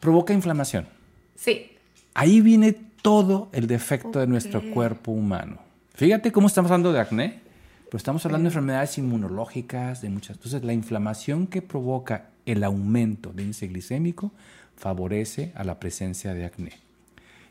Provoca 0.00 0.32
inflamación. 0.32 0.88
Sí. 1.36 1.70
Ahí 2.12 2.40
viene 2.40 2.72
todo 3.02 3.50
el 3.52 3.68
defecto 3.68 4.18
de 4.18 4.26
nuestro 4.26 4.68
cuerpo 4.72 5.12
humano. 5.12 5.58
Fíjate 5.94 6.32
cómo 6.32 6.48
estamos 6.48 6.72
hablando 6.72 6.92
de 6.92 6.98
acné, 6.98 7.40
pero 7.84 7.98
estamos 7.98 8.26
hablando 8.26 8.46
de 8.46 8.48
enfermedades 8.48 8.98
inmunológicas, 8.98 10.02
de 10.02 10.10
muchas. 10.10 10.38
Entonces, 10.38 10.64
la 10.64 10.72
inflamación 10.72 11.46
que 11.46 11.62
provoca 11.62 12.30
el 12.46 12.64
aumento 12.64 13.32
de 13.32 13.44
índice 13.44 13.68
glicémico 13.68 14.32
favorece 14.74 15.52
a 15.54 15.62
la 15.62 15.78
presencia 15.78 16.34
de 16.34 16.46
acné. 16.46 16.72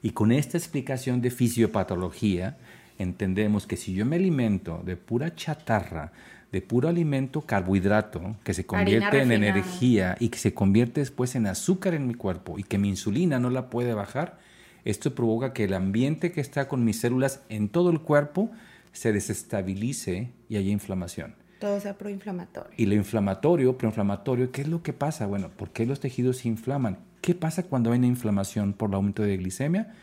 Y 0.03 0.09
con 0.09 0.33
esta 0.33 0.57
explicación 0.57 1.21
de 1.21 1.31
fisiopatología, 1.31 2.57
entendemos 3.01 3.67
que 3.67 3.77
si 3.77 3.93
yo 3.93 4.05
me 4.05 4.15
alimento 4.15 4.81
de 4.85 4.97
pura 4.97 5.35
chatarra, 5.35 6.11
de 6.51 6.61
puro 6.61 6.89
alimento 6.89 7.41
carbohidrato, 7.41 8.35
que 8.43 8.53
se 8.53 8.65
convierte 8.65 9.21
en 9.21 9.31
energía 9.31 10.17
y 10.19 10.29
que 10.29 10.37
se 10.37 10.53
convierte 10.53 10.99
después 10.99 11.35
en 11.35 11.47
azúcar 11.47 11.93
en 11.93 12.07
mi 12.07 12.13
cuerpo 12.13 12.59
y 12.59 12.63
que 12.63 12.77
mi 12.77 12.89
insulina 12.89 13.39
no 13.39 13.49
la 13.49 13.69
puede 13.69 13.93
bajar, 13.93 14.39
esto 14.83 15.15
provoca 15.15 15.53
que 15.53 15.65
el 15.65 15.73
ambiente 15.73 16.31
que 16.31 16.41
está 16.41 16.67
con 16.67 16.83
mis 16.83 16.99
células 16.99 17.41
en 17.49 17.69
todo 17.69 17.91
el 17.91 18.01
cuerpo 18.01 18.51
se 18.91 19.13
desestabilice 19.13 20.31
y 20.49 20.57
haya 20.57 20.71
inflamación. 20.71 21.35
Todo 21.59 21.79
sea 21.79 21.97
proinflamatorio. 21.97 22.71
Y 22.75 22.87
lo 22.87 22.95
inflamatorio, 22.95 23.77
proinflamatorio, 23.77 24.51
¿qué 24.51 24.63
es 24.63 24.67
lo 24.67 24.81
que 24.81 24.93
pasa? 24.93 25.27
Bueno, 25.27 25.49
¿por 25.49 25.69
qué 25.69 25.85
los 25.85 25.99
tejidos 25.99 26.37
se 26.37 26.47
inflaman? 26.47 26.97
¿Qué 27.21 27.35
pasa 27.35 27.63
cuando 27.63 27.91
hay 27.91 27.99
una 27.99 28.07
inflamación 28.07 28.73
por 28.73 28.89
el 28.89 28.95
aumento 28.95 29.21
de 29.21 29.37
glicemia? 29.37 29.93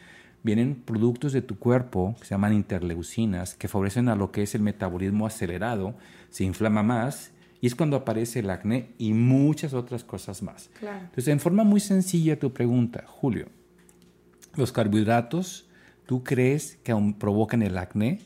Vienen 0.48 0.76
productos 0.76 1.34
de 1.34 1.42
tu 1.42 1.58
cuerpo 1.58 2.16
que 2.18 2.24
se 2.24 2.30
llaman 2.30 2.54
interleucinas, 2.54 3.54
que 3.54 3.68
favorecen 3.68 4.08
a 4.08 4.16
lo 4.16 4.32
que 4.32 4.42
es 4.42 4.54
el 4.54 4.62
metabolismo 4.62 5.26
acelerado, 5.26 5.94
se 6.30 6.44
inflama 6.44 6.82
más 6.82 7.32
y 7.60 7.66
es 7.66 7.74
cuando 7.74 7.98
aparece 7.98 8.38
el 8.38 8.48
acné 8.48 8.94
y 8.96 9.12
muchas 9.12 9.74
otras 9.74 10.04
cosas 10.04 10.42
más. 10.42 10.70
Entonces, 10.80 11.28
en 11.28 11.38
forma 11.38 11.64
muy 11.64 11.80
sencilla 11.80 12.38
tu 12.38 12.54
pregunta, 12.54 13.04
Julio, 13.06 13.48
¿los 14.56 14.72
carbohidratos 14.72 15.68
tú 16.06 16.24
crees 16.24 16.78
que 16.82 16.92
aún 16.92 17.18
provocan 17.18 17.60
el 17.60 17.76
acné? 17.76 18.20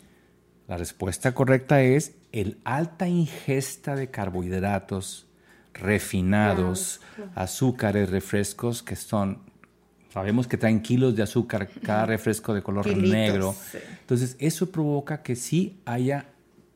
La 0.69 0.77
respuesta 0.77 1.35
correcta 1.35 1.83
es 1.83 2.15
el 2.31 2.59
alta 2.63 3.09
ingesta 3.09 3.97
de 3.97 4.13
carbohidratos 4.13 5.27
refinados, 5.75 7.01
azúcares, 7.35 8.11
refrescos 8.11 8.85
que 8.85 8.95
son 8.95 9.41
Sabemos 10.13 10.47
que 10.47 10.59
traen 10.59 10.83
kilos 10.83 11.17
de 11.17 11.23
azúcar 11.23 11.71
cada 11.83 12.05
refresco 12.05 12.53
de 12.53 12.63
color 12.63 12.87
negro. 12.97 13.55
Entonces, 14.01 14.37
eso 14.39 14.71
provoca 14.71 15.23
que 15.23 15.37
sí 15.37 15.81
haya 15.87 16.27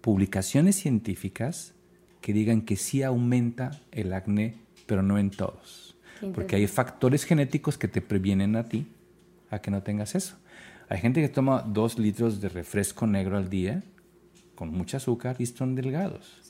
publicaciones 0.01 0.77
científicas 0.77 1.75
que 2.23 2.33
digan 2.33 2.63
que 2.63 2.77
sí 2.77 3.03
aumenta 3.03 3.79
el 3.93 4.15
acné, 4.15 4.55
pero 4.87 5.03
no 5.03 5.19
en 5.19 5.31
todos. 5.31 5.97
Porque 6.35 6.57
hay 6.57 6.67
factores 6.67 7.25
genéticos 7.25 7.77
que 7.77 7.89
te 7.89 8.01
previenen 8.01 8.57
a 8.57 8.65
ti 8.65 8.87
a 9.51 9.59
que 9.59 9.71
no 9.71 9.83
tengas 9.83 10.15
eso. 10.15 10.37
Hay 10.89 10.99
gente 10.99 11.21
que 11.21 11.29
toma 11.29 11.61
dos 11.61 11.99
litros 11.99 12.41
de 12.41 12.49
refresco 12.49 13.07
negro 13.07 13.37
al 13.37 13.51
día 13.51 13.83
con 14.57 14.71
mucha 14.71 14.97
azúcar 14.97 15.37
y 15.39 15.45
están 15.45 15.77
delgados. 15.77 16.41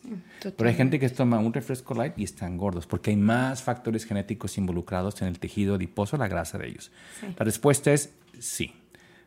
Pero 0.40 0.68
hay 0.68 0.74
gente 0.74 0.98
que 0.98 1.10
toma 1.10 1.38
un 1.38 1.52
refresco 1.52 1.92
light 1.92 2.14
y 2.16 2.24
están 2.24 2.56
gordos 2.56 2.86
porque 2.86 3.10
hay 3.10 3.16
más 3.16 3.62
factores 3.62 4.06
genéticos 4.06 4.56
involucrados 4.56 5.20
en 5.20 5.28
el 5.28 5.38
tejido 5.38 5.74
adiposo, 5.74 6.16
la 6.16 6.28
grasa 6.28 6.56
de 6.56 6.68
ellos. 6.68 6.90
La 7.38 7.44
respuesta 7.44 7.92
es 7.92 8.14
sí. 8.38 8.72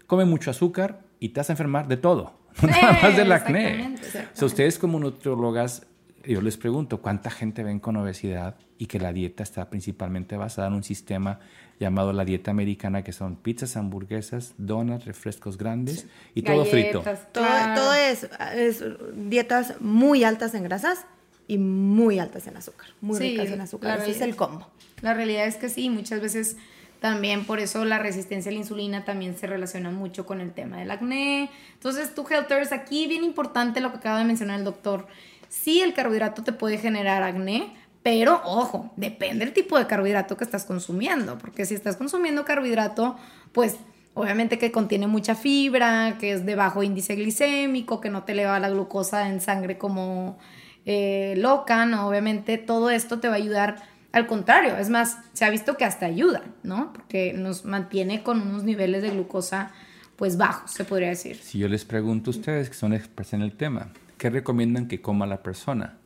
Come 0.08 0.26
mucho 0.26 0.50
azúcar 0.50 1.02
y 1.20 1.30
te 1.30 1.42
vas 1.42 1.50
a 1.52 1.54
enfermar 1.54 1.88
de 1.88 1.98
todo, 1.98 2.34
no 2.64 2.70
nada 2.70 3.00
más 3.04 3.16
del 3.16 3.32
acné. 3.32 3.96
O 4.42 4.46
ustedes 4.46 4.80
como 4.80 5.00
nutriólogas, 5.00 5.86
yo 6.26 6.42
les 6.42 6.58
pregunto, 6.58 7.02
¿cuánta 7.02 7.30
gente 7.30 7.64
ven 7.64 7.80
con 7.80 7.96
obesidad 7.98 8.56
y 8.80 8.88
que 8.88 9.00
la 9.00 9.14
dieta 9.14 9.44
está 9.44 9.70
principalmente 9.70 10.38
basada 10.38 10.70
en 10.70 10.74
un 10.74 10.84
sistema 10.84 11.40
llamado 11.80 12.14
la 12.14 12.26
dieta 12.26 12.52
americana, 12.52 13.04
que 13.04 13.14
son 13.14 13.36
pizzas, 13.36 13.78
hamburguesas, 13.78 14.54
donas, 14.58 15.06
refrescos 15.06 15.58
grandes 15.58 16.08
y 16.36 16.42
todo 16.42 16.66
frito? 16.66 17.04
Todo, 17.32 17.46
todo 17.76 17.94
es, 17.94 18.30
es 18.56 18.84
dietas 19.16 19.80
muy 19.80 20.24
altas 20.24 20.54
en 20.54 20.64
grasas 20.64 21.06
y 21.48 21.58
muy 21.58 22.20
altas 22.20 22.46
en 22.48 22.58
azúcar, 22.58 22.90
muy 23.02 23.18
ricas 23.18 23.50
en 23.50 23.62
azúcar. 23.62 24.00
Ese 24.02 24.12
es 24.12 24.22
el 24.22 24.36
combo. 24.36 24.68
La 25.02 25.14
realidad 25.14 25.48
es 25.48 25.56
que 25.56 25.70
sí, 25.70 25.90
muchas 25.90 26.22
veces 26.22 26.58
también 27.00 27.46
por 27.46 27.60
eso 27.60 27.86
la 27.86 27.98
resistencia 27.98 28.50
a 28.52 28.54
la 28.54 28.60
insulina 28.60 29.06
también 29.06 29.38
se 29.38 29.48
relaciona 29.48 29.90
mucho 29.90 30.26
con 30.26 30.42
el 30.42 30.52
tema 30.52 30.78
del 30.78 30.92
acné. 30.92 31.50
Entonces, 31.74 32.14
tú, 32.14 32.26
Helters, 32.30 32.72
aquí 32.72 33.08
bien 33.08 33.24
importante 33.24 33.80
lo 33.80 33.92
que 33.92 33.98
acaba 33.98 34.20
de 34.20 34.26
mencionar 34.26 34.60
el 34.60 34.66
doctor. 34.66 35.08
Sí, 35.48 35.82
el 35.82 35.94
carbohidrato 35.94 36.44
te 36.44 36.52
puede 36.52 36.78
generar 36.78 37.24
acné, 37.24 37.74
pero 38.04 38.42
ojo, 38.46 38.92
depende 38.96 39.46
del 39.46 39.54
tipo 39.54 39.78
de 39.78 39.88
carbohidrato 39.88 40.38
que 40.38 40.44
estás 40.44 40.66
consumiendo, 40.66 41.38
porque 41.38 41.66
si 41.66 41.76
estás 41.76 41.98
consumiendo 41.98 42.46
carbohidrato, 42.46 43.18
pues 43.52 43.76
obviamente 44.14 44.58
que 44.58 44.72
contiene 44.72 45.08
mucha 45.08 45.36
fibra, 45.36 46.18
que 46.20 46.34
es 46.34 46.46
de 46.46 46.56
bajo 46.56 46.84
índice 46.84 47.16
glicémico, 47.16 48.00
que 48.00 48.10
no 48.10 48.24
te 48.24 48.32
eleva 48.32 48.60
la 48.60 48.70
glucosa 48.70 49.30
en 49.30 49.42
sangre 49.42 49.78
como 49.78 50.38
eh, 50.86 51.36
loca, 51.38 51.86
¿no? 51.86 52.08
Obviamente 52.08 52.58
todo 52.58 52.90
esto 52.90 53.20
te 53.20 53.28
va 53.28 53.36
a 53.36 53.38
ayudar 53.38 53.76
al 54.12 54.26
contrario, 54.26 54.76
es 54.78 54.90
más, 54.90 55.20
se 55.34 55.46
ha 55.46 55.50
visto 55.52 55.78
que 55.78 55.86
hasta 55.86 56.08
ayuda, 56.08 56.42
¿no? 56.64 56.92
Porque 56.94 57.34
nos 57.34 57.64
mantiene 57.64 58.24
con 58.24 58.42
unos 58.42 58.64
niveles 58.64 59.04
de 59.04 59.12
glucosa 59.12 59.72
pues 60.16 60.36
bajos, 60.36 60.72
se 60.72 60.84
podría 60.84 61.10
decir. 61.10 61.38
Si 61.38 61.60
yo 61.60 61.68
les 61.68 61.86
pregunto 61.86 62.32
a 62.32 62.34
ustedes 62.34 62.70
que 62.70 62.76
son 62.76 62.94
expertos 62.94 63.34
en 63.34 63.42
el 63.42 63.56
tema, 63.56 63.90
¿qué 64.18 64.30
recomiendan 64.30 64.88
que 64.88 65.02
coma 65.02 65.28
la 65.28 65.44
persona? 65.44 65.98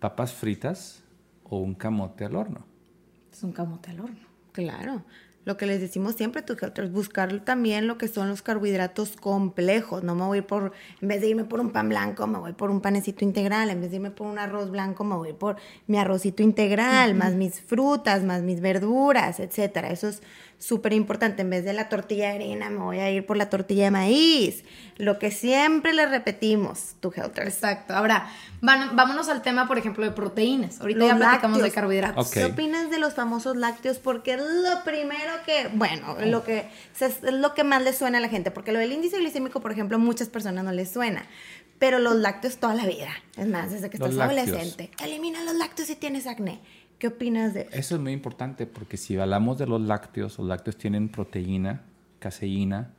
¿Papas 0.00 0.32
fritas 0.32 1.03
o 1.44 1.58
un 1.58 1.74
camote 1.74 2.24
al 2.24 2.36
horno? 2.36 2.66
Es 3.32 3.42
un 3.42 3.52
camote 3.52 3.90
al 3.90 4.00
horno. 4.00 4.26
Claro 4.52 5.04
lo 5.44 5.56
que 5.56 5.66
les 5.66 5.80
decimos 5.80 6.14
siempre, 6.14 6.42
tu 6.42 6.54
es 6.54 6.92
buscar 6.92 7.40
también 7.44 7.86
lo 7.86 7.98
que 7.98 8.08
son 8.08 8.28
los 8.28 8.40
carbohidratos 8.40 9.16
complejos. 9.16 10.02
No 10.02 10.14
me 10.14 10.24
voy 10.24 10.40
por, 10.40 10.72
en 11.02 11.08
vez 11.08 11.20
de 11.20 11.28
irme 11.28 11.44
por 11.44 11.60
un 11.60 11.70
pan 11.70 11.88
blanco, 11.90 12.26
me 12.26 12.38
voy 12.38 12.54
por 12.54 12.70
un 12.70 12.80
panecito 12.80 13.24
integral. 13.24 13.68
En 13.68 13.80
vez 13.80 13.90
de 13.90 13.96
irme 13.96 14.10
por 14.10 14.26
un 14.26 14.38
arroz 14.38 14.70
blanco, 14.70 15.04
me 15.04 15.16
voy 15.16 15.34
por 15.34 15.56
mi 15.86 15.98
arrocito 15.98 16.42
integral, 16.42 17.14
más 17.14 17.34
mis 17.34 17.60
frutas, 17.60 18.24
más 18.24 18.42
mis 18.42 18.60
verduras, 18.60 19.38
etcétera. 19.38 19.90
Eso 19.90 20.08
es 20.08 20.22
súper 20.58 20.92
importante. 20.92 21.42
En 21.42 21.50
vez 21.50 21.64
de 21.64 21.72
la 21.72 21.88
tortilla 21.88 22.28
de 22.28 22.34
harina, 22.34 22.70
me 22.70 22.78
voy 22.78 22.98
a 22.98 23.10
ir 23.10 23.26
por 23.26 23.36
la 23.36 23.50
tortilla 23.50 23.84
de 23.84 23.90
maíz. 23.90 24.64
Lo 24.96 25.18
que 25.18 25.30
siempre 25.30 25.92
le 25.92 26.06
repetimos, 26.06 26.94
tu 27.00 27.12
Helter. 27.14 27.46
Exacto. 27.46 27.94
Ahora, 27.94 28.30
vámonos 28.60 29.28
al 29.28 29.42
tema, 29.42 29.66
por 29.66 29.78
ejemplo, 29.78 30.04
de 30.04 30.12
proteínas. 30.12 30.80
Ahorita 30.80 31.06
ya 31.06 31.16
platicamos 31.16 31.62
de 31.62 31.70
carbohidratos. 31.70 32.30
¿Qué 32.30 32.44
opinas 32.44 32.90
de 32.90 32.98
los 32.98 33.14
famosos 33.14 33.56
lácteos? 33.56 33.98
Porque 33.98 34.34
es 34.34 34.40
lo 34.40 34.84
primero 34.84 35.32
que, 35.44 35.68
bueno, 35.74 36.16
lo 36.24 36.44
que 36.44 36.68
es 37.00 37.22
lo 37.22 37.54
que 37.54 37.64
más 37.64 37.82
le 37.82 37.92
suena 37.92 38.18
a 38.18 38.20
la 38.20 38.28
gente. 38.28 38.50
Porque 38.50 38.72
lo 38.72 38.78
del 38.78 38.92
índice 38.92 39.18
glicémico, 39.18 39.60
por 39.60 39.72
ejemplo, 39.72 39.98
muchas 39.98 40.28
personas 40.28 40.64
no 40.64 40.72
les 40.72 40.90
suena. 40.90 41.26
Pero 41.78 41.98
los 41.98 42.14
lácteos 42.14 42.58
toda 42.58 42.74
la 42.74 42.86
vida. 42.86 43.10
Es 43.36 43.48
más, 43.48 43.72
desde 43.72 43.90
que 43.90 43.96
estás 43.96 44.16
adolescente. 44.16 44.90
Elimina 45.02 45.42
los 45.42 45.56
lácteos 45.56 45.88
si 45.88 45.96
tienes 45.96 46.26
acné. 46.26 46.60
¿Qué 46.98 47.08
opinas 47.08 47.54
de 47.54 47.62
eso? 47.62 47.70
Eso 47.72 47.94
es 47.96 48.00
muy 48.00 48.12
importante 48.12 48.66
porque 48.66 48.96
si 48.96 49.16
hablamos 49.16 49.58
de 49.58 49.66
los 49.66 49.80
lácteos, 49.80 50.38
los 50.38 50.48
lácteos 50.48 50.76
tienen 50.76 51.08
proteína, 51.08 51.82
caseína, 52.18 52.92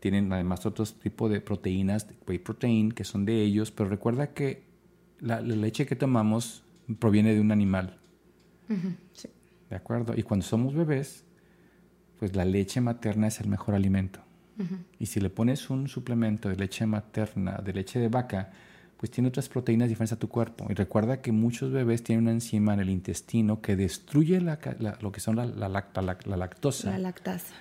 tienen 0.00 0.32
además 0.32 0.64
otros 0.66 0.94
tipos 0.98 1.30
de 1.30 1.40
proteínas, 1.40 2.06
whey 2.26 2.38
protein, 2.38 2.92
que 2.92 3.04
son 3.04 3.24
de 3.24 3.42
ellos, 3.42 3.70
pero 3.70 3.88
recuerda 3.88 4.32
que 4.32 4.62
la, 5.20 5.40
leche 5.40 5.86
que 5.86 5.96
tomamos 5.96 6.64
proviene 6.98 7.34
de 7.34 7.40
un 7.40 7.52
animal. 7.52 7.98
sí. 9.12 9.28
¿De 9.68 9.76
acuerdo? 9.76 10.14
Y 10.16 10.24
cuando 10.24 10.44
somos 10.44 10.74
bebés, 10.74 11.24
pues 12.18 12.34
la 12.34 12.44
leche 12.44 12.80
materna 12.80 13.28
es 13.28 13.40
el 13.40 13.48
mejor 13.48 13.74
alimento. 13.74 14.20
Y 14.98 15.06
si 15.06 15.20
le 15.20 15.30
pones 15.30 15.70
un 15.70 15.88
suplemento 15.88 16.50
de 16.50 16.56
leche 16.56 16.84
materna, 16.84 17.62
de 17.64 17.72
leche 17.72 17.98
de 17.98 18.08
vaca, 18.08 18.52
pues 19.00 19.10
tiene 19.10 19.30
otras 19.30 19.48
proteínas 19.48 19.88
diferentes 19.88 20.12
a 20.12 20.18
tu 20.18 20.28
cuerpo. 20.28 20.66
Y 20.68 20.74
recuerda 20.74 21.22
que 21.22 21.32
muchos 21.32 21.72
bebés 21.72 22.04
tienen 22.04 22.24
una 22.24 22.32
enzima 22.32 22.74
en 22.74 22.80
el 22.80 22.90
intestino 22.90 23.62
que 23.62 23.74
destruye 23.74 24.42
la, 24.42 24.58
lo 25.00 25.10
que 25.10 25.20
son 25.20 25.36
la, 25.36 25.46
la, 25.46 25.70
la 25.70 26.36
lactosa. 26.36 26.90
La 26.90 26.98
lactasa. 26.98 27.54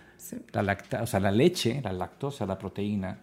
La 0.52 0.64
lacta, 0.64 1.02
o 1.02 1.08
sea, 1.08 1.22
la 1.22 1.32
leche, 1.32 1.80
la 1.82 1.94
lactosa, 1.94 2.46
la 2.46 2.58
proteína, 2.58 3.20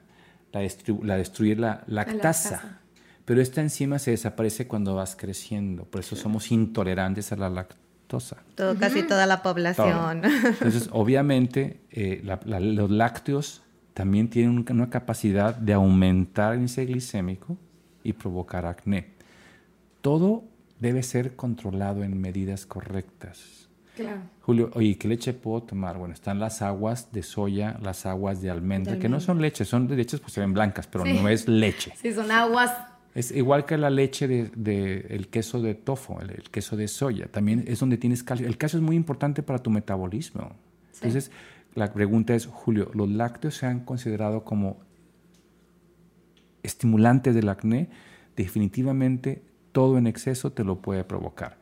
la, 0.50 0.66
la 1.02 1.16
destruye 1.18 1.56
la 1.56 1.84
lactasa. 1.88 2.80
Pero 3.26 3.42
esta 3.42 3.60
enzima 3.60 3.98
se 3.98 4.12
desaparece 4.12 4.66
cuando 4.66 4.94
vas 4.94 5.14
creciendo. 5.14 5.84
Por 5.84 6.00
eso 6.00 6.16
somos 6.16 6.50
intolerantes 6.50 7.32
a 7.32 7.36
la 7.36 7.50
lactosa. 7.50 8.38
Todo, 8.54 8.78
Casi 8.78 9.02
toda 9.02 9.26
la 9.26 9.42
población. 9.42 10.22
Entonces, 10.24 10.88
obviamente, 10.90 11.82
eh, 11.90 12.22
los 12.46 12.90
lácteos 12.90 13.62
también 13.92 14.30
tienen 14.30 14.64
una 14.70 14.88
capacidad 14.88 15.54
de 15.54 15.74
aumentar 15.74 16.54
el 16.54 16.60
índice 16.60 16.86
glicémico 16.86 17.58
y 18.06 18.12
provocar 18.12 18.66
acné. 18.66 19.08
Todo 20.00 20.44
debe 20.80 21.02
ser 21.02 21.36
controlado 21.36 22.04
en 22.04 22.20
medidas 22.20 22.66
correctas. 22.66 23.68
Claro. 23.96 24.20
Julio, 24.42 24.70
oye, 24.74 24.96
¿qué 24.98 25.08
leche 25.08 25.32
puedo 25.32 25.62
tomar? 25.62 25.96
Bueno, 25.96 26.12
están 26.12 26.38
las 26.38 26.60
aguas 26.60 27.12
de 27.12 27.22
soya, 27.22 27.78
las 27.82 28.04
aguas 28.04 28.42
de 28.42 28.50
almendra, 28.50 28.98
que 28.98 29.08
no 29.08 29.20
son 29.20 29.40
leche, 29.40 29.64
son 29.64 29.88
de 29.88 29.96
leches 29.96 30.20
pues 30.20 30.34
se 30.34 30.40
ven 30.40 30.52
blancas, 30.52 30.86
pero 30.86 31.04
no 31.04 31.28
es 31.28 31.48
leche. 31.48 31.92
Sí, 31.96 32.12
son 32.12 32.30
aguas. 32.30 32.72
Es 33.14 33.30
igual 33.30 33.64
que 33.64 33.78
la 33.78 33.88
leche 33.88 34.28
de, 34.28 34.50
de 34.54 35.06
el 35.08 35.28
queso 35.28 35.62
de 35.62 35.74
tofu, 35.74 36.18
el, 36.20 36.50
queso 36.50 36.76
de 36.76 36.86
soya. 36.86 37.28
También 37.28 37.64
es 37.66 37.80
donde 37.80 37.96
tienes 37.96 38.22
calcio. 38.22 38.46
El 38.46 38.58
calcio 38.58 38.78
es 38.78 38.82
muy 38.82 38.94
importante 38.94 39.42
para 39.42 39.58
tu 39.58 39.70
metabolismo. 39.70 40.52
Entonces, 40.92 41.30
la 41.74 41.92
pregunta 41.92 42.34
es, 42.34 42.44
Julio, 42.44 42.90
¿los 42.92 43.08
lácteos 43.08 43.56
se 43.56 43.64
han 43.64 43.80
considerado 43.80 44.44
como 44.44 44.76
estimulantes 46.66 47.34
del 47.34 47.48
acné, 47.48 47.88
definitivamente 48.36 49.42
todo 49.72 49.98
en 49.98 50.06
exceso 50.06 50.52
te 50.52 50.64
lo 50.64 50.80
puede 50.80 51.04
provocar. 51.04 51.58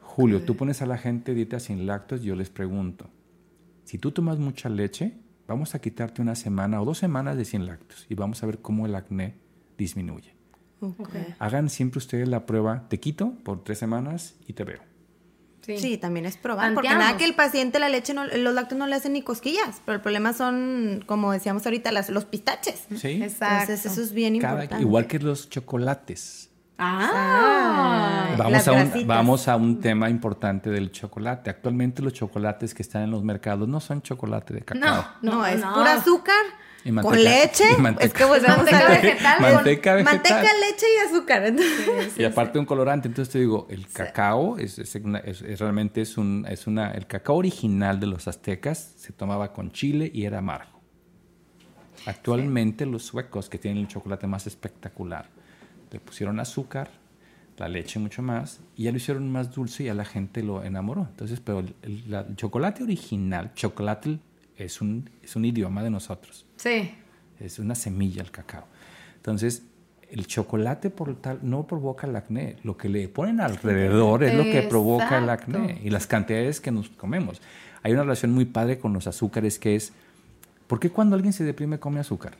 Julio, 0.00 0.42
tú 0.44 0.56
pones 0.56 0.80
a 0.82 0.86
la 0.86 0.98
gente 0.98 1.34
dieta 1.34 1.60
sin 1.60 1.86
lácteos, 1.86 2.22
yo 2.22 2.34
les 2.34 2.50
pregunto, 2.50 3.10
si 3.84 3.98
tú 3.98 4.12
tomas 4.12 4.38
mucha 4.38 4.68
leche, 4.68 5.18
vamos 5.46 5.74
a 5.74 5.80
quitarte 5.80 6.22
una 6.22 6.34
semana 6.34 6.80
o 6.80 6.84
dos 6.84 6.98
semanas 6.98 7.36
de 7.36 7.44
sin 7.44 7.66
lácteos 7.66 8.06
y 8.08 8.14
vamos 8.14 8.42
a 8.42 8.46
ver 8.46 8.60
cómo 8.60 8.86
el 8.86 8.94
acné 8.94 9.34
disminuye. 9.76 10.34
Hagan 11.38 11.68
siempre 11.68 11.98
ustedes 11.98 12.28
la 12.28 12.46
prueba, 12.46 12.88
te 12.88 12.98
quito 12.98 13.34
por 13.44 13.62
tres 13.62 13.78
semanas 13.78 14.34
y 14.46 14.54
te 14.54 14.64
veo. 14.64 14.91
Sí. 15.62 15.96
también 15.96 16.26
es 16.26 16.36
probar. 16.36 16.74
Porque 16.74 16.88
nada 16.88 17.16
que 17.16 17.24
el 17.24 17.34
paciente 17.34 17.78
la 17.78 17.88
leche, 17.88 18.14
no, 18.14 18.24
los 18.24 18.54
lácteos 18.54 18.78
no 18.78 18.86
le 18.86 18.96
hacen 18.96 19.12
ni 19.12 19.22
cosquillas, 19.22 19.80
pero 19.84 19.96
el 19.96 20.02
problema 20.02 20.32
son, 20.32 21.04
como 21.06 21.32
decíamos 21.32 21.64
ahorita, 21.64 21.92
las, 21.92 22.10
los 22.10 22.24
pistaches. 22.24 22.86
Sí. 22.96 23.22
Exacto. 23.22 23.72
Entonces 23.72 23.92
eso 23.92 24.02
es 24.02 24.12
bien 24.12 24.36
importante. 24.36 24.80
Igual 24.80 25.06
que 25.06 25.18
los 25.18 25.48
chocolates. 25.48 26.48
Ah, 26.78 28.34
vamos, 28.36 28.66
a 28.66 28.72
un, 28.72 29.06
vamos 29.06 29.46
a 29.46 29.54
un 29.54 29.80
tema 29.80 30.10
importante 30.10 30.68
del 30.70 30.90
chocolate. 30.90 31.48
Actualmente 31.48 32.02
los 32.02 32.12
chocolates 32.12 32.74
que 32.74 32.82
están 32.82 33.02
en 33.02 33.12
los 33.12 33.22
mercados 33.22 33.68
no 33.68 33.78
son 33.78 34.02
chocolate 34.02 34.54
de 34.54 34.62
cacao. 34.62 35.04
No, 35.22 35.32
no, 35.32 35.46
es 35.46 35.60
pura 35.60 35.94
azúcar 35.94 36.42
con 37.02 37.22
leche, 37.22 37.64
es 38.00 38.12
que 38.12 38.26
pues 38.26 38.42
manteca 38.42 38.88
vegetal, 38.88 39.40
manteca 39.40 39.94
vegetal. 39.94 40.04
Manteca, 40.04 40.42
leche 40.42 40.86
y 40.94 41.06
azúcar. 41.06 41.54
y 42.16 42.24
aparte 42.24 42.58
un 42.58 42.64
colorante. 42.64 43.08
Entonces 43.08 43.32
te 43.32 43.38
digo, 43.38 43.66
el 43.70 43.86
cacao 43.86 44.58
es, 44.58 44.78
realmente 45.58 46.00
es 46.00 46.18
un, 46.18 46.44
es 46.48 46.66
una, 46.66 46.92
el 46.92 47.06
cacao 47.06 47.36
original 47.36 48.00
de 48.00 48.06
los 48.06 48.26
aztecas 48.26 48.94
se 48.96 49.12
tomaba 49.12 49.52
con 49.52 49.70
chile 49.72 50.10
y 50.12 50.24
era 50.24 50.38
amargo. 50.38 50.80
Actualmente 52.06 52.84
los 52.84 53.04
suecos 53.04 53.48
que 53.48 53.58
tienen 53.58 53.82
el 53.82 53.88
chocolate 53.88 54.26
más 54.26 54.46
espectacular 54.46 55.28
le 55.92 56.00
pusieron 56.00 56.40
azúcar, 56.40 56.90
la 57.58 57.68
leche 57.68 58.00
mucho 58.00 58.22
más 58.22 58.60
y 58.76 58.84
ya 58.84 58.90
lo 58.90 58.96
hicieron 58.96 59.30
más 59.30 59.52
dulce 59.52 59.84
y 59.84 59.88
a 59.88 59.94
la 59.94 60.04
gente 60.04 60.42
lo 60.42 60.64
enamoró. 60.64 61.06
Entonces, 61.08 61.38
pero 61.38 61.60
el, 61.60 61.74
el 61.82 62.36
chocolate 62.36 62.82
original, 62.82 63.52
chocolate 63.54 64.18
es 64.56 64.80
un, 64.80 65.10
es 65.22 65.36
un 65.36 65.44
idioma 65.44 65.82
de 65.82 65.90
nosotros. 65.90 66.46
Sí. 66.62 66.94
Es 67.40 67.58
una 67.58 67.74
semilla 67.74 68.22
el 68.22 68.30
cacao. 68.30 68.64
Entonces, 69.16 69.64
el 70.12 70.28
chocolate 70.28 70.90
por 70.90 71.12
tal 71.16 71.40
no 71.42 71.66
provoca 71.66 72.06
el 72.06 72.14
acné. 72.14 72.56
Lo 72.62 72.76
que 72.76 72.88
le 72.88 73.08
ponen 73.08 73.40
alrededor 73.40 74.22
es 74.22 74.34
lo 74.34 74.44
que 74.44 74.62
provoca 74.62 75.18
el 75.18 75.28
acné 75.28 75.80
y 75.82 75.90
las 75.90 76.06
cantidades 76.06 76.60
que 76.60 76.70
nos 76.70 76.88
comemos. 76.88 77.42
Hay 77.82 77.92
una 77.92 78.02
relación 78.02 78.30
muy 78.30 78.44
padre 78.44 78.78
con 78.78 78.92
los 78.92 79.08
azúcares 79.08 79.58
que 79.58 79.74
es, 79.74 79.92
¿por 80.68 80.78
qué 80.78 80.90
cuando 80.90 81.16
alguien 81.16 81.32
se 81.32 81.42
deprime 81.42 81.80
come 81.80 81.98
azúcar? 81.98 82.34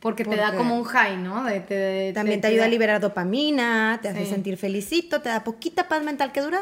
Porque 0.00 0.24
te 0.24 0.36
da 0.36 0.54
como 0.54 0.76
un 0.76 0.84
high, 0.84 1.16
¿no? 1.16 1.42
De- 1.44 1.60
te- 1.60 2.12
También 2.14 2.40
te- 2.40 2.48
te 2.48 2.52
ayuda 2.54 2.66
a 2.66 2.68
liberar 2.68 3.00
dopamina, 3.00 3.98
te 4.00 4.08
hace 4.08 4.26
sentir 4.26 4.56
felicito, 4.56 5.20
te 5.20 5.28
da 5.28 5.42
poquita 5.42 5.88
paz 5.88 6.04
mental 6.04 6.30
que 6.32 6.40
dura 6.40 6.60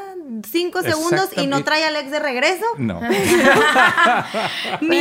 cinco 0.51 0.83
segundos 0.83 1.29
y 1.37 1.47
no 1.47 1.63
trae 1.65 1.85
al 1.85 1.97
ex 1.97 2.11
de 2.11 2.19
regreso. 2.19 2.65
No. 2.79 3.01
Ni, 4.81 4.99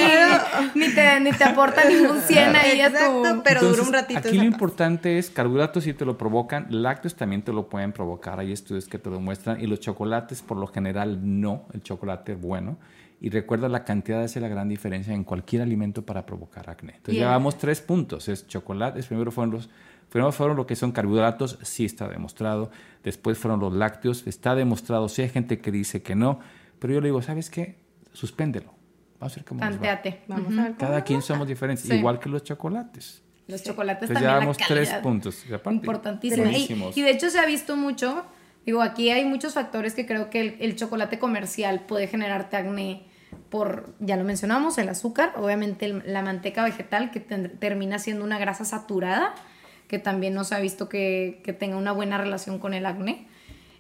ni, 0.76 0.94
te, 0.94 1.20
ni 1.20 1.32
te 1.32 1.44
aporta 1.44 1.84
ningún 1.86 2.22
100 2.22 2.56
ahí 2.56 2.82
a 2.82 2.90
tu... 2.90 2.96
Exacto, 2.96 3.42
pero 3.44 3.62
dura 3.62 3.82
un 3.84 3.94
ratito. 3.94 4.20
Aquí 4.20 4.32
lo 4.34 4.38
paz. 4.44 4.46
importante 4.46 5.18
es 5.18 5.30
carbohidratos 5.30 5.84
sí 5.84 5.94
te 5.94 6.06
lo 6.06 6.18
provocan, 6.18 6.68
lácteos 6.70 7.16
también 7.16 7.42
te 7.42 7.52
lo 7.54 7.68
pueden 7.70 7.92
provocar, 7.92 8.40
hay 8.40 8.52
estudios 8.52 8.88
que 8.88 8.98
te 9.00 9.10
lo 9.10 9.20
muestran 9.20 9.62
y 9.62 9.68
los 9.68 9.80
chocolates 9.80 10.42
por 10.42 10.58
lo 10.58 10.68
general 10.68 11.20
no, 11.22 11.66
el 11.74 11.82
chocolate 11.84 12.36
bueno. 12.36 12.78
Y 13.26 13.32
recuerda 13.32 13.68
la 13.68 13.84
cantidad 13.86 14.22
hace 14.22 14.40
la 14.40 14.48
gran 14.48 14.70
diferencia 14.70 15.12
en 15.12 15.24
cualquier 15.24 15.64
alimento 15.64 16.06
para 16.06 16.28
provocar 16.28 16.70
acné. 16.70 16.98
Entonces 16.98 17.16
llevamos 17.16 17.58
tres 17.58 17.82
puntos, 17.82 18.30
es 18.30 18.48
chocolate, 18.48 19.00
es 19.00 19.08
primero 19.08 19.32
fueron 19.32 19.56
los 19.56 19.68
Primero 20.12 20.32
fueron 20.32 20.56
lo 20.56 20.68
que 20.68 20.76
son 20.76 20.92
carbohidratos, 20.92 21.58
sí 21.64 21.86
está 21.86 22.08
demostrado. 22.08 22.70
Después 23.04 23.40
fueron 23.40 23.60
los 23.60 23.74
lácteos, 23.74 24.28
está 24.28 24.54
demostrado. 24.54 25.10
Sí 25.10 25.24
hay 25.24 25.30
gente 25.30 25.58
que 25.58 25.72
dice 25.72 26.04
que 26.04 26.14
no, 26.14 26.40
pero 26.78 26.94
yo 26.94 27.02
le 27.02 27.08
digo, 27.08 27.24
¿sabes 27.24 27.50
qué? 27.50 27.80
Suspéndelo. 28.14 28.76
Vamos 29.20 29.34
a 29.34 29.36
ver 29.38 29.46
cómo 29.46 29.60
nos 29.60 29.70
va. 29.70 29.72
Tanteate. 29.72 30.22
Vamos 30.28 30.54
a 30.54 30.62
ver 30.62 30.76
cómo 30.76 30.78
Cada 30.78 31.04
quien 31.04 31.18
va. 31.18 31.24
somos 31.24 31.48
diferentes, 31.48 31.88
Sí. 31.88 31.96
igual 31.96 32.20
que 32.20 32.30
los 32.30 32.44
chocolates. 32.44 33.24
Los 33.48 33.64
chocolates 33.64 34.08
Entonces 34.08 34.24
también 34.24 34.54
ya 34.54 34.60
la 34.60 34.68
tres 34.68 34.94
puntos. 35.02 35.44
Importantísimo. 35.72 36.92
Y 36.94 37.02
de 37.02 37.10
hecho 37.10 37.32
se 37.32 37.40
ha 37.40 37.46
visto 37.48 37.76
mucho, 37.76 38.24
digo, 38.68 38.84
aquí 38.84 39.10
hay 39.10 39.26
muchos 39.26 39.56
factores 39.56 39.96
que 39.96 40.06
creo 40.06 40.30
que 40.30 40.42
el, 40.42 40.58
el 40.60 40.76
chocolate 40.76 41.18
comercial 41.18 41.88
puede 41.88 42.06
generarte 42.08 42.56
acné 42.58 43.15
por, 43.56 43.94
ya 44.02 44.18
lo 44.18 44.26
mencionamos, 44.26 44.78
el 44.80 44.90
azúcar, 44.90 45.32
obviamente 45.38 45.86
el- 45.86 46.04
la 46.06 46.22
manteca 46.22 46.62
vegetal 46.66 47.10
que 47.12 47.22
ten- 47.22 47.58
termina 47.58 48.00
siendo 48.00 48.26
una 48.26 48.38
grasa 48.38 48.66
saturada, 48.66 49.34
que 49.88 49.98
también 49.98 50.34
no 50.34 50.44
se 50.44 50.56
ha 50.56 50.60
visto 50.60 50.90
que, 50.90 51.40
que 51.42 51.54
tenga 51.54 51.78
una 51.78 51.94
buena 51.94 52.18
relación 52.18 52.60
con 52.60 52.74
el 52.74 52.86
acné, 52.86 53.28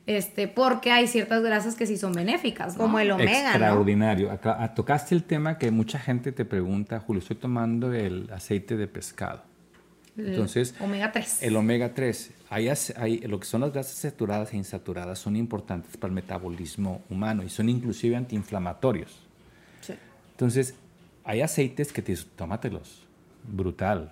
este, 0.08 0.48
porque 0.48 0.92
hay 0.92 1.08
ciertas 1.08 1.44
grasas 1.44 1.76
que 1.76 1.86
sí 1.88 1.98
son 1.98 2.14
benéficas. 2.14 2.78
¿no? 2.78 2.84
Como 2.84 3.00
el 3.00 3.12
omega, 3.12 3.50
¿no? 3.50 3.50
Extraordinario. 3.58 4.32
Acá- 4.32 4.56
ah, 4.62 4.74
tocaste 4.74 5.14
el 5.14 5.24
tema 5.26 5.58
que 5.58 5.72
mucha 5.72 6.00
gente 6.00 6.32
te 6.32 6.46
pregunta, 6.46 7.02
Julio, 7.02 7.20
estoy 7.22 7.36
tomando 7.36 7.92
el 7.92 8.30
aceite 8.32 8.78
de 8.78 8.88
pescado. 8.88 9.44
El 10.18 10.30
Entonces, 10.30 10.74
omega 10.80 11.12
3. 11.12 11.44
el 11.44 11.58
omega 11.58 11.94
3, 11.94 12.32
hay, 12.50 12.70
hay- 12.96 13.18
lo 13.28 13.38
que 13.42 13.46
son 13.46 13.60
las 13.60 13.74
grasas 13.74 13.96
saturadas 13.98 14.54
e 14.54 14.56
insaturadas 14.56 15.20
son 15.20 15.36
importantes 15.36 15.98
para 15.98 16.08
el 16.12 16.16
metabolismo 16.16 17.02
humano 17.10 17.44
y 17.44 17.50
son 17.50 17.68
inclusive 17.68 18.16
antiinflamatorios. 18.16 19.25
Entonces, 20.36 20.76
hay 21.24 21.42
aceites 21.42 21.94
que 21.94 22.02
te 22.02 22.16
tómatelos. 22.36 23.06
Brutal. 23.48 24.12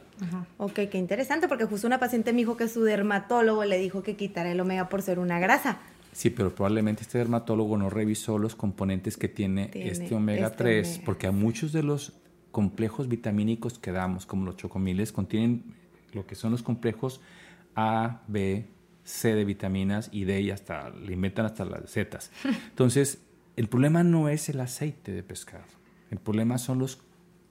Ok, 0.58 0.74
qué 0.92 0.98
interesante, 0.98 1.48
porque 1.48 1.66
justo 1.66 1.88
una 1.88 2.00
paciente 2.00 2.32
me 2.32 2.38
dijo 2.40 2.56
que 2.56 2.68
su 2.68 2.84
dermatólogo 2.84 3.66
le 3.66 3.78
dijo 3.78 4.04
que 4.04 4.16
quitara 4.16 4.52
el 4.52 4.60
omega 4.60 4.88
por 4.88 5.02
ser 5.02 5.20
una 5.20 5.40
grasa. 5.40 5.80
Sí, 6.14 6.30
pero 6.30 6.54
probablemente 6.54 7.02
este 7.02 7.18
dermatólogo 7.18 7.78
no 7.78 7.90
revisó 7.90 8.38
los 8.38 8.56
componentes 8.56 9.18
que 9.18 9.28
tiene, 9.28 9.68
Tiene 9.68 9.90
este 9.90 10.14
omega 10.14 10.48
este 10.48 10.58
3, 10.58 10.88
omega. 10.88 11.06
porque 11.06 11.28
a 11.28 11.32
muchos 11.32 11.74
de 11.74 11.84
los 11.84 12.14
complejos 12.52 13.08
vitamínicos 13.08 13.80
que 13.80 13.92
damos, 13.92 14.26
como 14.26 14.46
los 14.46 14.56
chocomiles, 14.56 15.12
contienen 15.12 15.74
lo 16.14 16.26
que 16.28 16.36
son 16.36 16.52
los 16.52 16.62
complejos 16.62 17.20
A, 17.76 18.22
B, 18.28 18.68
C 19.04 19.34
de 19.34 19.44
vitaminas 19.44 20.10
y 20.12 20.24
D 20.26 20.40
y 20.42 20.52
hasta 20.52 20.90
le 20.92 21.14
inventan 21.14 21.48
hasta 21.48 21.66
las 21.66 21.90
Z. 21.90 22.20
Entonces, 22.70 23.20
el 23.56 23.68
problema 23.68 24.04
no 24.04 24.30
es 24.30 24.48
el 24.50 24.60
aceite 24.62 25.12
de 25.12 25.24
pescado. 25.24 25.66
El 26.14 26.20
problema 26.20 26.60
son 26.60 26.78
los 26.78 27.00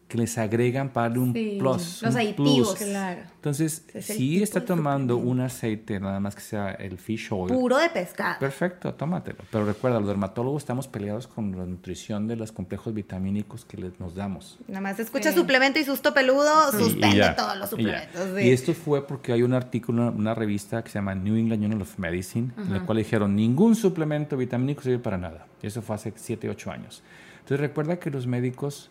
que 0.06 0.18
les 0.18 0.36
agregan 0.38 0.90
para 0.90 1.08
darle 1.08 1.20
un 1.24 1.32
Sí, 1.32 1.56
plus. 1.58 2.02
los 2.02 2.14
un 2.14 2.20
aditivos. 2.20 2.74
plus. 2.76 2.88
Claro. 2.90 3.22
Entonces, 3.34 3.86
Es 3.92 4.04
si 4.06 4.40
está 4.42 4.62
tomando 4.64 5.16
un 5.16 5.40
aceite, 5.40 5.98
nada 5.98 6.20
más 6.20 6.34
que 6.36 6.42
sea 6.42 6.70
el 6.72 6.98
fish 6.98 7.28
oil, 7.32 7.52
Puro 7.52 7.78
de 7.78 7.88
pescado. 7.88 8.38
Perfecto, 8.38 8.94
tómatelo. 8.94 9.38
Pero 9.50 9.64
recuerda, 9.64 9.98
los 9.98 10.06
dermatólogos 10.08 10.62
estamos 10.62 10.86
peleados 10.86 11.26
con 11.26 11.56
la 11.58 11.64
nutrición 11.64 12.28
de 12.28 12.36
los 12.36 12.52
complejos 12.52 12.94
vitamínicos 12.94 13.64
que 13.64 13.78
les, 13.78 13.98
nos 13.98 14.14
damos. 14.14 14.58
Nada 14.68 14.82
más 14.82 15.00
escucha 15.00 15.32
Sí. 15.32 15.38
suplemento 15.38 15.80
y 15.80 15.84
susto 15.84 16.14
peludo, 16.14 16.52
Y- 16.72 16.76
y 16.76 16.84
suspende 16.84 17.16
ya, 17.16 17.34
todos 17.34 17.56
los 17.56 17.66
y 17.68 17.70
suplementos. 17.70 18.38
Y, 18.38 18.42
sí. 18.42 18.50
esto 18.50 18.74
fue 18.74 19.04
porque 19.08 19.32
hay 19.32 19.42
un 19.42 19.54
artículo, 19.54 20.02
una, 20.02 20.10
una 20.12 20.34
revista 20.36 20.84
que 20.84 20.90
se 20.90 20.98
llama 20.98 21.16
New 21.16 21.34
England 21.36 21.62
Journal 21.62 21.80
of 21.82 21.98
Medicine, 21.98 22.52
en 22.58 22.70
la 22.72 22.80
cual 22.84 22.98
dijeron 22.98 23.34
ningún 23.34 23.74
suplemento 23.74 24.36
vitamínico 24.36 24.82
sirve 24.82 24.98
para 24.98 25.16
nada. 25.18 25.46
Y 25.62 25.66
eso 25.68 25.80
fue 25.80 25.96
hace 25.96 26.12
7, 26.14 26.48
8 26.50 26.70
años. 26.70 27.02
Entonces 27.42 27.60
recuerda 27.60 27.98
que 27.98 28.10
los 28.10 28.26
médicos 28.26 28.90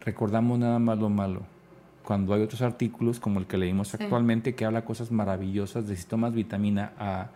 recordamos 0.00 0.58
nada 0.58 0.78
más 0.78 0.98
lo 0.98 1.08
malo. 1.08 1.42
Cuando 2.04 2.34
hay 2.34 2.42
otros 2.42 2.62
artículos 2.62 3.20
como 3.20 3.38
el 3.38 3.46
que 3.46 3.56
leímos 3.56 3.94
actualmente 3.94 4.54
que 4.54 4.64
habla 4.64 4.84
cosas 4.84 5.10
maravillosas 5.10 5.86
de 5.86 5.96
si 5.96 6.04
tomas 6.04 6.34
vitamina 6.34 6.92
A, 6.98 7.30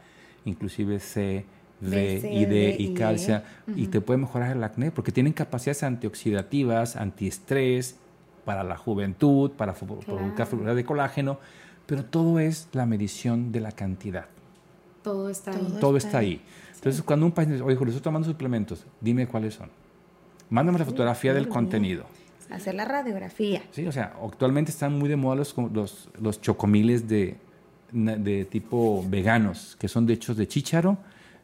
inclusive 0.44 0.98
C, 0.98 1.44
D, 1.80 2.20
B, 2.20 2.30
y 2.32 2.44
D 2.46 2.76
y 2.78 2.86
y 2.86 2.94
calcia 2.94 3.44
y 3.74 3.86
te 3.86 4.00
puede 4.00 4.18
mejorar 4.18 4.56
el 4.56 4.64
acné 4.64 4.90
porque 4.90 5.12
tienen 5.12 5.32
capacidades 5.32 5.82
antioxidativas, 5.82 6.96
antiestrés, 6.96 7.96
para 8.46 8.62
la 8.62 8.76
juventud, 8.76 9.50
para 9.50 9.74
provocar 9.74 10.46
fibra 10.46 10.74
de 10.74 10.84
colágeno, 10.84 11.38
pero 11.84 12.04
todo 12.04 12.38
es 12.38 12.68
la 12.72 12.86
medición 12.86 13.50
de 13.50 13.60
la 13.60 13.72
cantidad. 13.72 14.26
Todo 15.02 15.28
está 15.28 15.50
ahí. 15.50 15.58
Todo 15.58 15.80
Todo 15.80 15.96
está 15.96 16.08
está 16.08 16.18
ahí. 16.18 16.40
Entonces, 16.76 17.02
cuando 17.02 17.26
un 17.26 17.32
paciente 17.32 17.54
dice, 17.54 17.64
oye, 17.64 17.76
Julio, 17.76 17.90
estoy 17.90 18.04
tomando 18.04 18.28
suplementos, 18.28 18.86
dime 19.00 19.26
cuáles 19.26 19.54
son. 19.54 19.68
Mándame 20.50 20.78
la 20.78 20.84
fotografía 20.84 21.34
del 21.34 21.48
contenido. 21.48 22.06
Hacer 22.50 22.74
la 22.74 22.84
radiografía. 22.84 23.62
Sí, 23.72 23.86
o 23.86 23.92
sea, 23.92 24.14
actualmente 24.22 24.70
están 24.70 24.96
muy 24.98 25.08
de 25.08 25.16
moda 25.16 25.34
los, 25.36 25.54
los, 25.72 26.08
los 26.20 26.40
chocomiles 26.40 27.08
de, 27.08 27.36
de 27.92 28.44
tipo 28.44 29.04
veganos, 29.08 29.76
que 29.80 29.88
son 29.88 30.06
de 30.06 30.14
hechos 30.14 30.36
de 30.36 30.46
chícharo, 30.46 30.98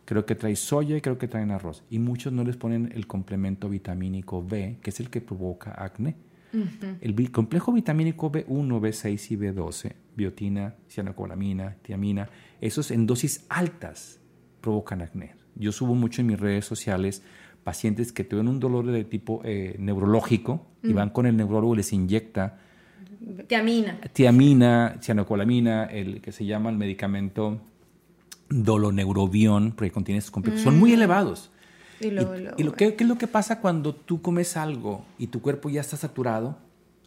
creo 0.05 0.27
que 0.27 0.35
trae 0.35 0.57
soya 0.57 0.97
y 0.97 1.01
creo 1.01 1.19
que 1.19 1.29
traen 1.29 1.51
arroz. 1.51 1.83
Y 1.91 1.99
muchos 1.99 2.33
no 2.33 2.45
les 2.45 2.57
ponen 2.57 2.93
el 2.95 3.07
complemento 3.07 3.69
vitamínico 3.69 4.45
B, 4.45 4.79
que 4.83 4.91
es 4.91 5.01
el 5.01 5.11
que 5.11 5.21
provoca 5.21 5.75
acné. 5.83 6.17
El 7.01 7.33
complejo 7.33 7.73
vitamínico 7.73 8.31
B1, 8.31 8.47
B6 8.47 9.31
y 9.31 9.37
B12, 9.38 9.95
biotina, 10.15 10.75
cianocobalamina, 10.87 11.77
tiamina, 11.81 12.29
esos 12.61 12.91
en 12.91 13.07
dosis 13.07 13.47
altas 13.49 14.21
provocan 14.61 15.01
acné. 15.01 15.35
Yo 15.55 15.73
subo 15.73 15.95
mucho 15.95 16.21
en 16.21 16.27
mis 16.27 16.38
redes 16.38 16.67
sociales 16.67 17.23
pacientes 17.64 18.12
que 18.12 18.25
tienen 18.25 18.48
un 18.48 18.61
dolor 18.61 18.87
de 18.87 19.05
tipo 19.05 19.40
eh, 19.44 19.77
neurológico 19.79 20.66
y 20.83 20.92
van 20.92 21.11
con 21.11 21.27
el 21.27 21.37
neurólogo 21.37 21.75
y 21.75 21.77
les 21.79 21.92
inyecta 21.92 22.59
Tiamina. 23.46 24.01
tiamina, 24.12 24.96
cianocobalamina, 25.01 25.85
el 25.85 26.20
que 26.20 26.33
se 26.33 26.44
llama 26.44 26.70
el 26.70 26.77
medicamento 26.77 27.61
doloneurobión, 28.48 29.72
porque 29.72 29.92
contiene 29.92 30.18
estos 30.18 30.33
complejos. 30.33 30.61
Son 30.61 30.79
muy 30.79 30.92
elevados. 30.92 31.51
Y 32.01 32.11
luego, 32.11 32.35
luego, 32.35 32.57
y 32.59 32.64
lo 32.64 32.72
que, 32.72 32.94
¿qué 32.96 33.05
es 33.05 33.09
lo 33.09 33.16
que 33.16 33.29
pasa 33.29 33.61
cuando 33.61 33.94
tú 33.94 34.20
comes 34.22 34.57
algo 34.57 35.05
y 35.18 35.29
tu 35.29 35.40
cuerpo 35.40 35.70
ya 35.70 35.81
está 35.81 35.96
saturado? 35.96 36.59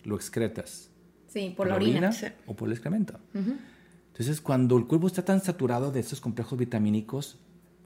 Lo 0.03 0.15
excretas. 0.15 0.89
Sí, 1.27 1.53
por 1.55 1.67
la 1.67 1.75
orina. 1.75 2.11
o 2.45 2.55
por 2.55 2.69
el 2.69 2.73
excremento. 2.73 3.19
Entonces, 3.33 4.39
cuando 4.39 4.77
el 4.77 4.85
cuerpo 4.85 5.07
está 5.07 5.25
tan 5.25 5.41
saturado 5.41 5.91
de 5.91 5.99
estos 5.99 6.21
complejos 6.21 6.57
vitamínicos, 6.57 7.37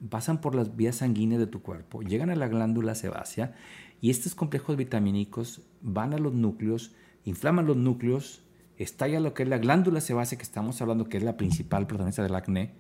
pasan 0.10 0.42
por 0.42 0.56
las 0.56 0.76
vías 0.76 0.98
sanguíneas 0.98 1.40
de 1.40 1.48
tu 1.48 1.62
cuerpo, 1.62 2.02
llegan 2.02 2.30
a 2.30 2.36
la 2.36 2.48
glándula 2.48 2.96
sebácea 2.96 3.56
y 4.02 4.10
estos 4.10 4.36
complejos 4.36 4.78
vitamínicos 4.78 5.62
van 5.82 6.14
a 6.14 6.18
los 6.18 6.34
núcleos, 6.34 6.94
inflaman 7.26 7.66
los 7.66 7.78
núcleos, 7.78 8.44
estalla 8.78 9.20
lo 9.20 9.34
que 9.34 9.44
es 9.44 9.50
la 9.50 9.58
glándula 9.58 10.02
sebácea 10.02 10.38
que 10.38 10.44
estamos 10.44 10.82
hablando 10.82 11.10
que 11.10 11.18
es 11.18 11.24
la 11.24 11.38
principal 11.38 11.88
protagonista 11.88 12.24
del 12.24 12.36
acné 12.36 12.74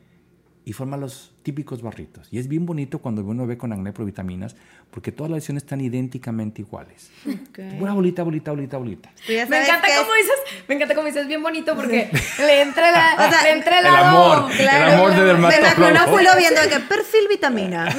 y 0.69 0.73
forma 0.73 0.97
los 0.97 1.31
típicos 1.41 1.81
barritos. 1.81 2.27
Y 2.29 2.37
es 2.37 2.47
bien 2.47 2.67
bonito 2.67 2.99
cuando 2.99 3.23
uno 3.23 3.47
ve 3.47 3.57
con 3.57 3.73
acné 3.73 3.91
por 3.91 4.05
vitaminas 4.05 4.55
porque 4.91 5.11
todas 5.11 5.31
las 5.31 5.37
lesiones 5.37 5.63
están 5.63 5.81
idénticamente 5.81 6.61
iguales. 6.61 7.09
Ok. 7.27 7.59
Pura 7.79 7.93
bolita, 7.93 8.21
bolita, 8.21 8.51
bolita, 8.51 8.77
bolita. 8.77 9.09
Ya 9.27 9.47
Me 9.47 9.63
encanta 9.63 9.87
que 9.87 9.93
cómo 9.97 10.13
es- 10.13 10.21
dices, 10.27 10.63
me 10.67 10.75
encanta 10.75 10.93
cómo 10.93 11.07
dices 11.07 11.25
bien 11.27 11.41
bonito 11.41 11.75
porque 11.75 12.11
le 12.39 12.61
entra 12.61 12.91
la, 12.91 13.15
O 13.27 13.31
sea, 13.31 13.43
le 13.43 13.51
entra 13.53 13.79
el, 13.79 13.85
el 13.87 13.95
amor, 13.95 14.51
el 14.59 14.67
amor 14.69 15.15
de 15.15 15.23
dermatólogo. 15.25 15.71
imagino 15.77 15.99
a 15.99 16.07
Julio 16.07 16.29
viendo 16.37 16.61
de 16.61 16.69
que 16.69 16.79
perfil 16.81 17.27
vitamina. 17.29 17.89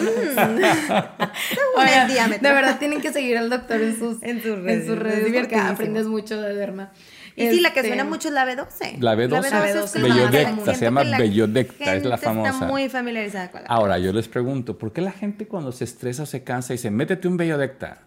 Mm. 1.81 2.43
De 2.43 2.53
verdad 2.53 2.79
tienen 2.79 3.01
que 3.01 3.13
seguir 3.13 3.39
al 3.39 3.49
doctor 3.51 3.81
en 3.81 3.99
sus, 3.99 4.23
En 4.23 4.43
sus 4.43 4.53
en 4.59 4.65
redes, 4.65 4.87
sus 4.87 4.95
es 4.97 5.03
redes 5.03 5.33
porque 5.41 5.57
aprendes 5.57 6.07
mucho 6.07 6.41
de 6.41 6.55
derma. 6.55 6.93
Y 7.37 7.49
sí, 7.51 7.61
la 7.61 7.73
que 7.73 7.81
Este, 7.81 7.89
suena 7.91 8.05
mucho 8.05 8.29
es 8.29 8.35
la 8.35 8.45
B12. 8.45 8.99
La 9.01 9.15
B12. 9.15 9.25
es 9.25 9.31
La 9.31 9.41
como 9.51 9.63
B12. 9.65 9.99
la- 9.99 10.09
Bellodecta, 10.15 10.75
se 10.75 10.85
llama 10.85 11.03
Bellodecta, 11.05 11.95
es 11.97 12.05
la 12.05 12.19
famosa. 12.19 12.51
Está 12.51 12.67
muy 12.67 12.89
familiarizada 12.89 13.51
con 13.51 13.63
la 13.63 13.69
Ahora, 13.69 13.99
yo 13.99 14.13
les 14.13 14.29
pregunto, 14.29 14.79
¿por 14.79 14.93
qué 14.93 15.01
la 15.01 15.13
gente 15.13 15.47
cuando 15.47 15.73
se 15.73 15.85
estresa 15.85 16.25
o 16.25 16.27
se 16.27 16.43
cansa 16.45 16.73
dice, 16.73 16.91
métete 16.91 17.29
un 17.29 17.37
Bellodecta? 17.37 18.03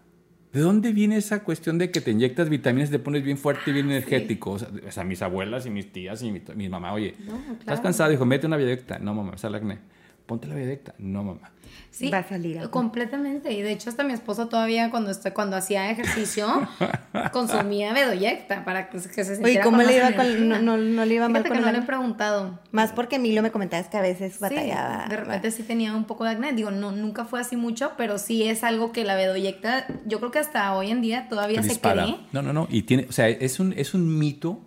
¿De 0.52 0.60
dónde 0.60 0.92
viene 0.92 1.18
esa 1.18 1.44
cuestión 1.44 1.80
de 1.80 1.90
que 1.90 2.00
te 2.00 2.12
inyectas 2.12 2.48
vitaminas 2.48 2.90
y 2.90 2.92
te 2.92 3.00
pones 3.00 3.24
bien 3.24 3.40
fuerte 3.40 3.72
y 3.72 3.74
bien 3.74 3.88
energético? 3.90 4.52
O 4.52 4.60
sea, 4.60 4.68
o 4.88 4.92
sea, 4.92 5.04
mis 5.04 5.22
abuelas 5.24 5.66
y 5.66 5.72
mis 5.72 5.92
tías 5.92 6.22
y 6.22 6.32
mi, 6.32 6.44
mi 6.56 6.70
mamá, 6.70 6.94
oye, 6.94 7.16
No, 7.26 7.36
¿estás 7.38 7.64
claro. 7.64 7.82
cansado? 7.82 8.10
Dijo, 8.12 8.26
mete 8.26 8.46
una 8.46 8.58
Bellodecta. 8.58 9.00
No, 9.00 9.16
mamá, 9.16 9.32
me 9.32 9.38
sale 9.40 9.58
acné. 9.58 9.80
Ponte 10.26 10.48
la 10.48 10.56
viadecta. 10.56 10.94
No, 10.98 11.24
mamá. 11.24 11.52
Sí, 11.90 12.10
Va 12.10 12.20
a 12.20 12.28
salir 12.28 12.58
algo. 12.58 12.72
completamente. 12.72 13.52
Y 13.52 13.62
de 13.62 13.72
hecho 13.72 13.90
hasta 13.90 14.04
mi 14.04 14.14
esposo 14.14 14.48
todavía 14.48 14.90
cuando 14.90 15.12
estoy, 15.12 15.32
cuando 15.32 15.56
hacía 15.56 15.90
ejercicio 15.92 16.48
consumía 17.32 17.94
bedoyecta 17.94 18.66
para 18.66 18.90
que, 18.90 18.98
que 18.98 19.24
se 19.24 19.36
sintiera 19.36 19.44
Oye, 19.44 19.62
¿cómo 19.62 19.78
con 19.78 19.88
le 19.88 19.98
iba 19.98 20.12
con, 20.14 20.50
no, 20.50 20.60
no, 20.60 20.78
no 20.78 21.06
le 21.06 21.16
iba 21.16 21.30
mal 21.30 21.44
Fíjate 21.44 21.50
con 21.50 21.58
que 21.60 21.66
no 21.66 21.72
le 21.72 21.84
he 21.84 21.88
preguntado. 21.88 22.60
Más 22.72 22.92
porque 22.92 23.18
Emilio 23.18 23.44
me 23.44 23.52
comentabas 23.52 23.88
que 23.90 23.98
a 23.98 24.02
veces 24.02 24.40
batallaba. 24.40 25.04
Sí, 25.04 25.10
de 25.12 25.18
repente 25.18 25.52
sí 25.52 25.64
tenía 25.64 25.96
un 25.96 26.06
poco 26.06 26.24
de 26.24 26.32
acné. 26.32 26.54
Digo, 26.54 26.72
no, 26.72 26.92
nunca 26.92 27.26
fue 27.26 27.40
así 27.40 27.56
mucho, 27.56 27.92
pero 27.98 28.18
sí 28.18 28.44
es 28.44 28.64
algo 28.64 28.92
que 28.92 29.04
la 29.04 29.16
bedoyecta, 29.16 29.86
yo 30.06 30.20
creo 30.20 30.32
que 30.32 30.40
hasta 30.40 30.74
hoy 30.76 30.90
en 30.92 31.02
día 31.02 31.28
todavía 31.30 31.62
se 31.62 31.80
cree. 31.80 32.18
No, 32.32 32.42
no, 32.42 32.54
no. 32.54 32.68
Y 32.70 32.84
tiene, 32.84 33.06
o 33.08 33.12
sea, 33.12 33.30
es 33.30 33.60
un, 33.60 33.74
es 33.74 33.94
un 33.94 34.18
mito 34.18 34.60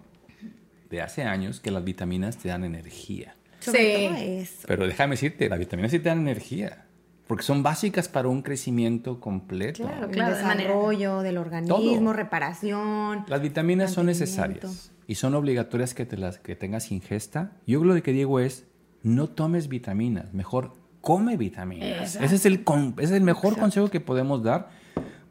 de 0.90 1.03
hace 1.03 1.25
años 1.25 1.61
que 1.61 1.71
las 1.71 1.83
vitaminas 1.85 2.37
te 2.37 2.49
dan 2.49 2.64
energía. 2.64 3.35
Sobre 3.66 3.96
Sí. 3.98 4.07
todo 4.09 4.16
eso. 4.16 4.64
Pero 4.68 4.87
déjame 4.87 5.12
decirte, 5.12 5.48
las 5.48 5.59
vitaminas 5.59 5.90
sí 5.90 5.98
te 5.98 6.09
dan 6.09 6.20
energía. 6.20 6.83
Porque 7.26 7.42
son 7.42 7.64
básicas 7.64 8.09
para 8.09 8.29
un 8.29 8.40
crecimiento 8.42 9.18
completo. 9.20 9.83
Claro. 9.83 10.05
El 10.07 10.12
de 10.12 10.18
manera- 10.18 10.37
desarrollo 10.37 11.22
del 11.22 11.38
organismo, 11.38 11.76
Todo. 11.76 12.12
reparación. 12.12 13.24
Las 13.26 13.42
vitaminas 13.42 13.92
son 13.92 14.07
necesarias 14.07 14.92
y 15.09 15.16
son 15.16 15.35
obligatorias 15.35 15.92
que, 15.94 16.07
te 16.07 16.16
las, 16.16 16.38
que 16.38 16.55
tengas 16.55 16.92
ingesta. 16.92 17.52
Yo 17.66 17.83
lo 17.83 18.00
que 18.00 18.12
digo 18.12 18.38
es, 18.38 18.66
no 19.02 19.26
tomes 19.29 19.66
vitaminas, 19.68 20.33
mejor 20.35 20.74
come 21.00 21.37
vitaminas. 21.37 22.00
Exacto. 22.14 22.26
Ese 22.26 22.35
es 22.37 22.46
el, 22.46 22.62
con- 22.64 22.94
ese 22.98 23.05
es 23.07 23.11
el 23.12 23.22
mejor 23.22 23.59
consejo 23.59 23.88
que 23.88 23.98
podemos 24.00 24.44
dar, 24.44 24.70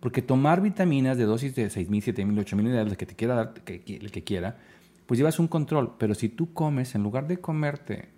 porque 0.02 0.22
tomar 0.22 0.62
vitaminas 0.62 1.18
de 1.18 1.24
dosis 1.24 1.56
de 1.56 1.68
6.000, 1.70 2.02
7.000, 2.04 2.38
8.000 2.40 2.60
unidades, 2.66 2.92
el 2.92 2.98
que 2.98 3.06
te 3.06 3.16
quiera 3.16 3.36
dar, 3.36 3.54
que- 3.54 3.82
el 3.88 4.12
que 4.12 4.24
quiera, 4.24 4.58
pues 5.06 5.18
llevas 5.18 5.40
un 5.40 5.48
control. 5.48 5.96
Pero 5.98 6.14
si 6.14 6.28
tú 6.30 6.52
comes, 6.54 6.94
en 6.96 7.04
lugar 7.04 7.26
de 7.28 7.38
comerte 7.38 8.10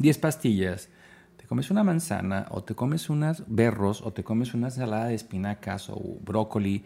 10 0.00 0.18
pastillas, 0.18 0.88
te 1.36 1.46
comes 1.46 1.70
una 1.70 1.84
manzana 1.84 2.46
o 2.50 2.64
te 2.64 2.74
comes 2.74 3.10
unas 3.10 3.44
berros 3.46 4.02
o 4.02 4.12
te 4.12 4.24
comes 4.24 4.54
una 4.54 4.68
ensalada 4.68 5.06
de 5.06 5.14
espinacas 5.14 5.90
o 5.90 6.00
brócoli, 6.24 6.82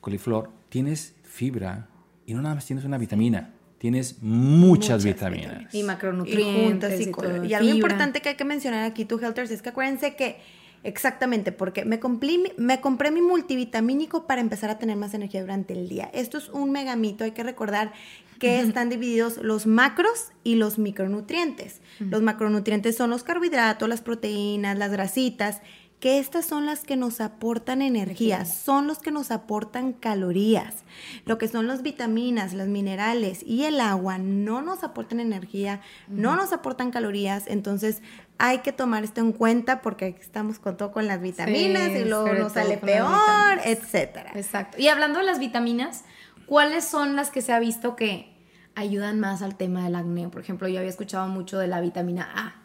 coliflor, 0.00 0.50
tienes 0.68 1.14
fibra 1.22 1.88
y 2.26 2.34
no 2.34 2.42
nada 2.42 2.56
más 2.56 2.66
tienes 2.66 2.84
una 2.84 2.98
vitamina, 2.98 3.52
tienes 3.78 4.20
muchas, 4.20 5.02
Muchas 5.02 5.04
vitaminas. 5.04 5.72
Y 5.74 5.80
Y 5.80 5.82
macronutrientes. 5.84 6.64
juntas 6.70 7.00
y, 7.00 7.02
y, 7.04 7.12
todo, 7.12 7.44
Y 7.44 7.54
algo 7.54 7.70
fibra. 7.70 7.74
importante 7.74 8.20
que 8.20 8.30
hay 8.30 8.36
que 8.36 8.44
mencionar 8.44 8.84
aquí, 8.84 9.04
tú, 9.04 9.18
Helters, 9.18 9.50
es 9.52 9.62
que 9.62 9.68
acuérdense 9.68 10.16
que 10.16 10.38
exactamente, 10.82 11.52
porque 11.52 11.84
me 11.84 12.00
compré 12.00 13.10
mi 13.10 13.22
multivitamínico 13.22 14.26
para 14.26 14.40
empezar 14.40 14.70
a 14.70 14.78
tener 14.78 14.96
más 14.96 15.14
energía 15.14 15.40
durante 15.40 15.72
el 15.72 15.88
día. 15.88 16.10
Esto 16.12 16.38
es 16.38 16.48
un 16.48 16.72
megamito, 16.72 17.24
hay 17.24 17.32
que 17.32 17.42
recordar 17.42 17.92
que 18.38 18.60
están 18.60 18.88
divididos 18.88 19.38
los 19.38 19.66
macros 19.66 20.32
y 20.44 20.56
los 20.56 20.78
micronutrientes. 20.78 21.80
Los 21.98 22.22
macronutrientes 22.22 22.96
son 22.96 23.10
los 23.10 23.22
carbohidratos, 23.22 23.88
las 23.88 24.02
proteínas, 24.02 24.76
las 24.76 24.90
grasitas, 24.90 25.60
que 26.00 26.18
estas 26.18 26.44
son 26.44 26.66
las 26.66 26.84
que 26.84 26.94
nos 26.96 27.20
aportan 27.20 27.80
energía, 27.80 28.44
son 28.44 28.86
los 28.86 28.98
que 28.98 29.10
nos 29.10 29.30
aportan 29.30 29.94
calorías. 29.94 30.84
Lo 31.24 31.38
que 31.38 31.48
son 31.48 31.66
las 31.66 31.82
vitaminas, 31.82 32.52
las 32.52 32.68
minerales 32.68 33.42
y 33.42 33.64
el 33.64 33.80
agua 33.80 34.18
no 34.18 34.60
nos 34.60 34.84
aportan 34.84 35.20
energía, 35.20 35.80
no 36.08 36.36
nos 36.36 36.52
aportan 36.52 36.90
calorías, 36.90 37.44
entonces 37.46 38.02
hay 38.38 38.58
que 38.58 38.72
tomar 38.72 39.04
esto 39.04 39.22
en 39.22 39.32
cuenta 39.32 39.80
porque 39.80 40.14
estamos 40.20 40.58
con 40.58 40.76
todo 40.76 40.92
con 40.92 41.06
las 41.06 41.22
vitaminas 41.22 41.90
Sí, 41.92 41.98
y 42.00 42.04
luego 42.04 42.34
nos 42.34 42.52
sale 42.52 42.76
peor, 42.76 43.60
etcétera. 43.64 44.32
Exacto. 44.34 44.78
Y 44.78 44.88
hablando 44.88 45.20
de 45.20 45.24
las 45.24 45.38
vitaminas, 45.38 46.04
¿cuáles 46.46 46.84
son 46.84 47.16
las 47.16 47.30
que 47.30 47.42
se 47.42 47.52
ha 47.52 47.58
visto 47.58 47.96
que 47.96 48.34
ayudan 48.74 49.20
más 49.20 49.42
al 49.42 49.56
tema 49.56 49.84
del 49.84 49.96
acné? 49.96 50.28
Por 50.28 50.40
ejemplo, 50.40 50.68
yo 50.68 50.78
había 50.78 50.90
escuchado 50.90 51.28
mucho 51.28 51.58
de 51.58 51.66
la 51.66 51.80
vitamina 51.80 52.28
A. 52.34 52.62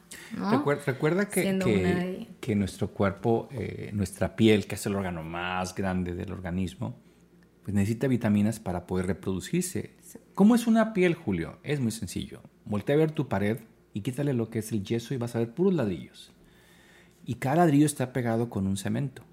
recuerda 0.86 1.28
que, 1.30 2.56
nuestro 2.56 2.89
cuerpo, 2.89 3.50
eh, 3.52 3.91
nuestra 3.94 4.36
piel, 4.36 4.67
que 4.67 4.76
es 4.76 4.86
el 4.86 4.96
órgano 4.96 5.24
más 5.24 5.76
grande 5.76 6.13
del 6.13 6.32
organismo, 6.32 6.96
pues 7.63 7.76
necesita 7.76 8.08
vitaminas 8.08 8.60
para 8.60 8.88
poder 8.88 9.08
reproducirse. 9.08 9.96
¿Cómo 10.34 10.56
es 10.56 10.67
una 10.67 10.94
piel, 10.94 11.13
Julio? 11.13 11.60
Es 11.63 11.80
muy 11.80 11.91
sencillo. 11.91 12.41
Voltea 12.65 12.96
a 12.96 13.00
ver 13.00 13.12
tu 13.12 13.28
pared 13.28 13.60
y 13.94 14.02
quítale 14.02 14.34
lo 14.34 14.50
que 14.50 14.60
es 14.60 14.72
el 14.72 14.84
yeso 14.84 15.13
y 15.13 15.17
vas 15.17 15.36
a 15.36 15.39
ver 15.39 15.54
puros 15.54 15.74
ladrillos. 15.74 16.32
Y 17.26 17.36
cada 17.36 17.58
ladrillo 17.58 17.86
está 17.86 18.13
pegado 18.13 18.50
con 18.50 18.65
un 18.65 18.78
cemento. 18.78 19.24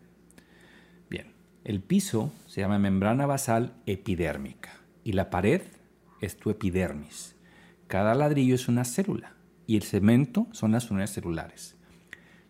El 1.69 1.83
piso 1.83 2.33
se 2.47 2.63
llama 2.63 2.79
membrana 2.79 3.27
basal 3.27 3.75
epidérmica 3.85 4.71
y 5.05 5.13
la 5.13 5.29
pared 5.29 5.61
es 6.23 6.39
tu 6.39 6.49
epidermis. 6.49 7.37
Cada 7.89 8.15
ladrillo 8.15 8.55
es 8.55 8.69
una 8.69 8.87
célula 8.87 9.35
y 9.67 9.77
el 9.77 9.83
cemento 9.83 10.47
son 10.53 10.73
las 10.73 10.91
unidades 10.91 11.11
celulares. 11.11 11.77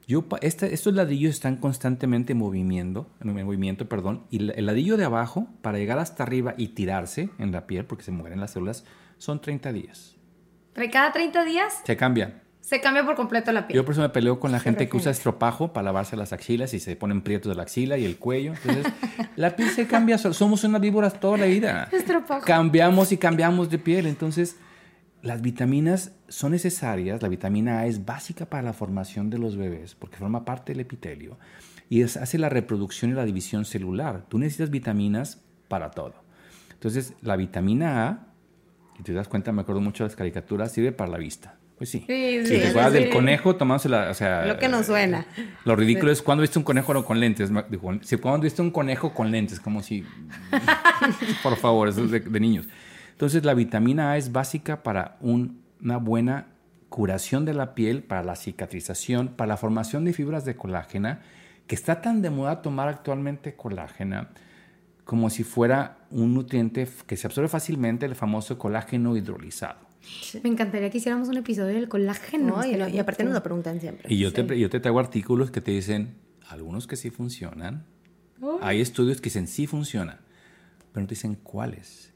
Yo, 0.07 0.25
esta- 0.41 0.69
estos 0.69 0.95
ladrillos 0.95 1.33
están 1.35 1.57
constantemente 1.57 2.33
en 2.33 2.39
movimiento, 2.39 3.11
en 3.21 3.35
movimiento, 3.45 3.89
perdón, 3.89 4.23
y 4.31 4.37
el 4.53 4.67
ladrillo 4.67 4.97
de 4.97 5.05
abajo, 5.07 5.49
para 5.63 5.79
llegar 5.79 5.99
hasta 5.99 6.23
arriba 6.23 6.55
y 6.57 6.69
tirarse 6.69 7.29
en 7.41 7.51
la 7.51 7.67
piel, 7.67 7.87
porque 7.87 8.05
se 8.05 8.13
mueren 8.13 8.39
las 8.39 8.53
células, 8.53 8.85
son 9.17 9.41
30 9.41 9.73
días. 9.73 10.15
Cada 10.93 11.11
30 11.11 11.45
días 11.45 11.83
Se 11.85 11.97
cambian. 11.97 12.41
Se 12.69 12.81
cambia 12.83 13.03
por 13.05 13.15
completo 13.15 13.51
la 13.51 13.67
piel. 13.67 13.77
Yo 13.77 13.85
por 13.85 13.93
eso 13.93 14.03
me 14.03 14.11
peleo 14.11 14.39
con 14.39 14.53
la 14.53 14.61
gente 14.61 14.89
que 14.91 14.97
usa 14.97 15.11
estropajo 15.11 15.73
para 15.73 15.85
lavarse 15.87 16.17
las 16.17 16.35
axilas 16.35 16.75
y 16.75 16.81
se 16.81 16.97
ponen 16.97 17.23
prietos 17.23 17.49
de 17.49 17.57
la 17.57 17.63
axila 17.63 17.97
y 17.97 18.05
el 18.05 18.19
cuello. 18.19 18.53
Entonces, 18.53 18.93
la 19.37 19.57
piel 19.57 19.71
se 19.71 19.87
cambia, 19.87 20.19
so- 20.19 20.35
somos 20.35 20.63
unas 20.65 20.81
víboras 20.83 21.19
toda 21.19 21.39
la 21.39 21.47
vida. 21.47 21.89
Estropajo. 21.93 22.45
Cambiamos 22.45 23.11
y 23.13 23.17
cambiamos 23.17 23.71
de 23.71 23.79
piel. 23.79 24.05
Entonces, 24.07 24.57
las 25.23 25.41
vitaminas 25.41 26.13
son 26.29 26.53
necesarias. 26.53 27.23
La 27.23 27.29
vitamina 27.29 27.79
A 27.81 27.87
es 27.87 28.05
básica 28.05 28.45
para 28.45 28.63
la 28.63 28.73
formación 28.75 29.31
de 29.31 29.39
los 29.39 29.57
bebés 29.57 29.95
porque 29.95 30.19
forma 30.19 30.45
parte 30.45 30.73
del 30.73 30.81
epitelio 30.81 31.39
y 31.89 32.03
es- 32.03 32.19
hace 32.19 32.37
la 32.37 32.51
reproducción 32.51 33.13
y 33.13 33.15
la 33.15 33.25
división 33.25 33.65
celular. 33.65 34.27
Tú 34.29 34.39
necesitas 34.39 34.69
vitaminas 34.71 35.41
para 35.69 35.91
todo. 35.91 36.15
Entonces, 36.75 37.15
la 37.23 37.35
vitamina 37.37 38.09
A, 38.09 38.27
y 39.01 39.03
te 39.05 39.13
das 39.15 39.27
cuenta, 39.27 39.53
me 39.53 39.63
acuerdo 39.63 39.81
mucho 39.81 40.05
de 40.05 40.09
las 40.11 40.17
caricaturas, 40.17 40.71
sirve 40.71 40.93
para 40.93 41.11
la 41.11 41.17
vista. 41.19 41.55
Pues 41.79 41.91
sí. 41.91 42.05
Sí, 42.09 42.41
Si 42.43 42.47
sí, 42.47 42.55
te 42.55 42.61
sí, 42.63 42.67
acuerdas 42.71 42.93
sí. 42.93 42.99
del 42.99 43.11
conejo 43.11 43.55
tomándose 43.57 43.89
la, 43.89 44.11
o 44.11 44.15
sea, 44.15 44.45
Lo 44.47 44.59
que 44.59 44.69
nos 44.69 44.87
suena. 44.87 45.27
Lo 45.65 45.77
ridículo 45.77 46.11
es 46.11 46.21
cuando 46.23 46.43
viste 46.43 46.59
un 46.59 46.65
conejo 46.65 47.05
con 47.05 47.21
lentes. 47.21 47.51
Dijo, 47.71 47.93
Si 48.03 48.17
cuando 48.17 48.41
viste 48.43 48.61
un 48.63 48.73
conejo 48.73 49.15
con 49.15 49.31
lentes, 49.31 49.61
como 49.61 49.83
si, 49.83 50.05
por 51.43 51.57
favor, 51.57 51.89
eso 51.89 52.05
es 52.05 52.11
de, 52.11 52.21
de 52.21 52.41
niños. 52.41 52.67
Entonces 53.13 53.45
la 53.45 53.55
vitamina 53.55 54.13
A 54.13 54.17
es 54.17 54.33
básica 54.33 54.83
para 54.83 55.17
un- 55.21 55.63
una 55.83 55.97
buena 55.99 56.47
curación 56.89 57.45
de 57.45 57.55
la 57.55 57.75
piel, 57.75 58.03
para 58.03 58.23
la 58.23 58.35
cicatrización, 58.37 59.29
para 59.29 59.49
la 59.49 59.57
formación 59.57 60.05
de 60.05 60.13
fibras 60.13 60.45
de 60.45 60.57
colágena, 60.57 61.21
que 61.67 61.75
está 61.75 62.01
tan 62.01 62.23
de 62.23 62.31
moda 62.31 62.63
tomar 62.63 62.89
actualmente 62.89 63.55
colágena 63.55 64.31
como 65.05 65.31
si 65.31 65.43
fuera 65.45 65.99
un 66.11 66.35
nutriente 66.35 66.87
que 67.07 67.17
se 67.17 67.27
absorbe 67.27 67.49
fácilmente, 67.49 68.05
el 68.07 68.15
famoso 68.15 68.59
colágeno 68.59 69.17
hidrolizado. 69.17 69.88
Me 70.43 70.51
encantaría 70.51 70.91
que 70.91 70.99
hiciéramos 70.99 71.29
un 71.29 71.37
episodio 71.39 71.75
del 71.75 71.89
colágeno. 71.89 72.59
No, 72.59 72.67
y, 72.67 72.75
y 72.75 72.99
aparte 72.99 73.25
nos 73.25 73.33
lo 73.33 73.43
preguntan 73.43 73.81
siempre. 73.81 74.13
Y 74.13 74.19
yo, 74.19 74.33
te, 74.33 74.59
yo 74.59 74.69
te 74.71 74.81
traigo 74.81 75.01
artículos 75.01 75.51
que 75.51 75.61
te 75.61 75.71
dicen, 75.71 76.17
algunos 76.49 76.87
que 76.87 76.97
sí 76.97 77.11
funcionan, 77.11 77.85
hay 78.61 78.81
estudios 78.81 79.19
que 79.21 79.25
dicen 79.25 79.47
sí 79.47 79.67
funcionan, 79.67 80.19
pero 80.93 81.03
no 81.03 81.07
te 81.09 81.15
dicen 81.15 81.35
cuáles. 81.35 82.13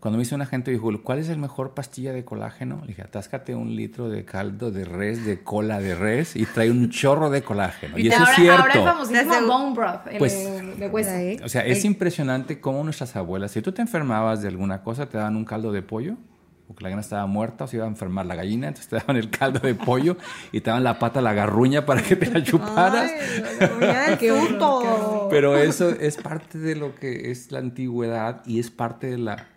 Cuando 0.00 0.16
me 0.16 0.22
dice 0.24 0.34
una 0.34 0.46
gente, 0.46 0.70
dijo, 0.70 0.90
¿cuál 1.02 1.18
es 1.18 1.28
el 1.28 1.36
mejor 1.36 1.74
pastilla 1.74 2.14
de 2.14 2.24
colágeno? 2.24 2.80
Le 2.80 2.88
dije, 2.88 3.02
atáscate 3.02 3.54
un 3.54 3.76
litro 3.76 4.08
de 4.08 4.24
caldo 4.24 4.70
de 4.70 4.86
res, 4.86 5.26
de 5.26 5.42
cola 5.42 5.78
de 5.78 5.94
res, 5.94 6.36
y 6.36 6.46
trae 6.46 6.70
un 6.70 6.88
chorro 6.88 7.28
de 7.28 7.42
colágeno. 7.42 7.98
Y, 7.98 8.08
eso 8.08 8.16
ahora, 8.18 8.30
es 8.30 8.36
cierto. 8.36 8.62
Ahora 8.62 8.72
el 8.72 8.84
famosísimo 8.84 9.30
Desde- 9.34 9.46
bone 9.46 9.74
broth, 9.76 10.06
el 10.10 10.16
Pues- 10.18 10.78
de, 10.78 10.88
hueso. 10.88 11.44
O 11.44 11.48
sea, 11.50 11.66
es 11.66 11.84
impresionante 11.84 12.60
cómo 12.60 12.82
nuestras 12.82 13.14
abuelas, 13.14 13.50
si 13.50 13.60
tú 13.60 13.72
te 13.72 13.82
enfermabas 13.82 14.40
de 14.40 14.48
alguna 14.48 14.82
cosa, 14.82 15.06
te 15.06 15.18
daban 15.18 15.36
un 15.36 15.44
caldo 15.44 15.70
de 15.70 15.82
pollo, 15.82 16.16
porque 16.70 16.84
la 16.84 16.90
gallina 16.90 17.00
estaba 17.00 17.26
muerta 17.26 17.64
o 17.64 17.66
se 17.66 17.78
iba 17.78 17.84
a 17.84 17.88
enfermar 17.88 18.26
la 18.26 18.36
gallina, 18.36 18.68
entonces 18.68 18.88
te 18.88 18.94
daban 18.94 19.16
el 19.16 19.28
caldo 19.28 19.58
de 19.58 19.74
pollo 19.74 20.16
y 20.52 20.60
te 20.60 20.70
daban 20.70 20.84
la 20.84 21.00
pata, 21.00 21.20
la 21.20 21.32
garruña 21.32 21.84
para 21.84 22.00
que 22.00 22.14
te 22.14 22.26
la 22.30 22.44
chuparas. 22.44 23.10
Ay, 23.80 24.16
qué 24.20 24.28
susto. 24.28 25.26
Pero 25.30 25.56
eso 25.56 25.90
es 25.90 26.16
parte 26.16 26.58
de 26.58 26.76
lo 26.76 26.94
que 26.94 27.32
es 27.32 27.50
la 27.50 27.58
antigüedad 27.58 28.46
y 28.46 28.60
es 28.60 28.70
parte 28.70 29.08
de 29.08 29.18
la 29.18 29.48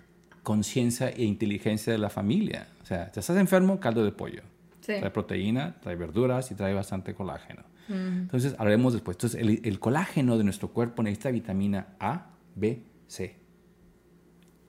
conciencia 0.41 1.09
e 1.09 1.23
inteligencia 1.23 1.93
de 1.93 1.99
la 1.99 2.09
familia. 2.09 2.65
O 2.81 2.85
sea, 2.87 3.11
te 3.11 3.19
estás 3.19 3.37
enfermo, 3.37 3.79
caldo 3.79 4.03
de 4.03 4.11
pollo. 4.11 4.41
Sí. 4.81 4.93
Trae 4.97 5.11
proteína, 5.11 5.75
trae 5.81 5.95
verduras 5.95 6.49
y 6.49 6.55
trae 6.55 6.73
bastante 6.73 7.13
colágeno. 7.13 7.61
Entonces, 7.89 8.55
hablaremos 8.57 8.93
después. 8.93 9.17
Entonces, 9.17 9.39
el, 9.39 9.61
el 9.63 9.79
colágeno 9.79 10.39
de 10.39 10.43
nuestro 10.43 10.69
cuerpo 10.69 11.03
necesita 11.03 11.29
vitamina 11.29 11.89
A, 11.99 12.31
B, 12.55 12.81
C. 13.05 13.42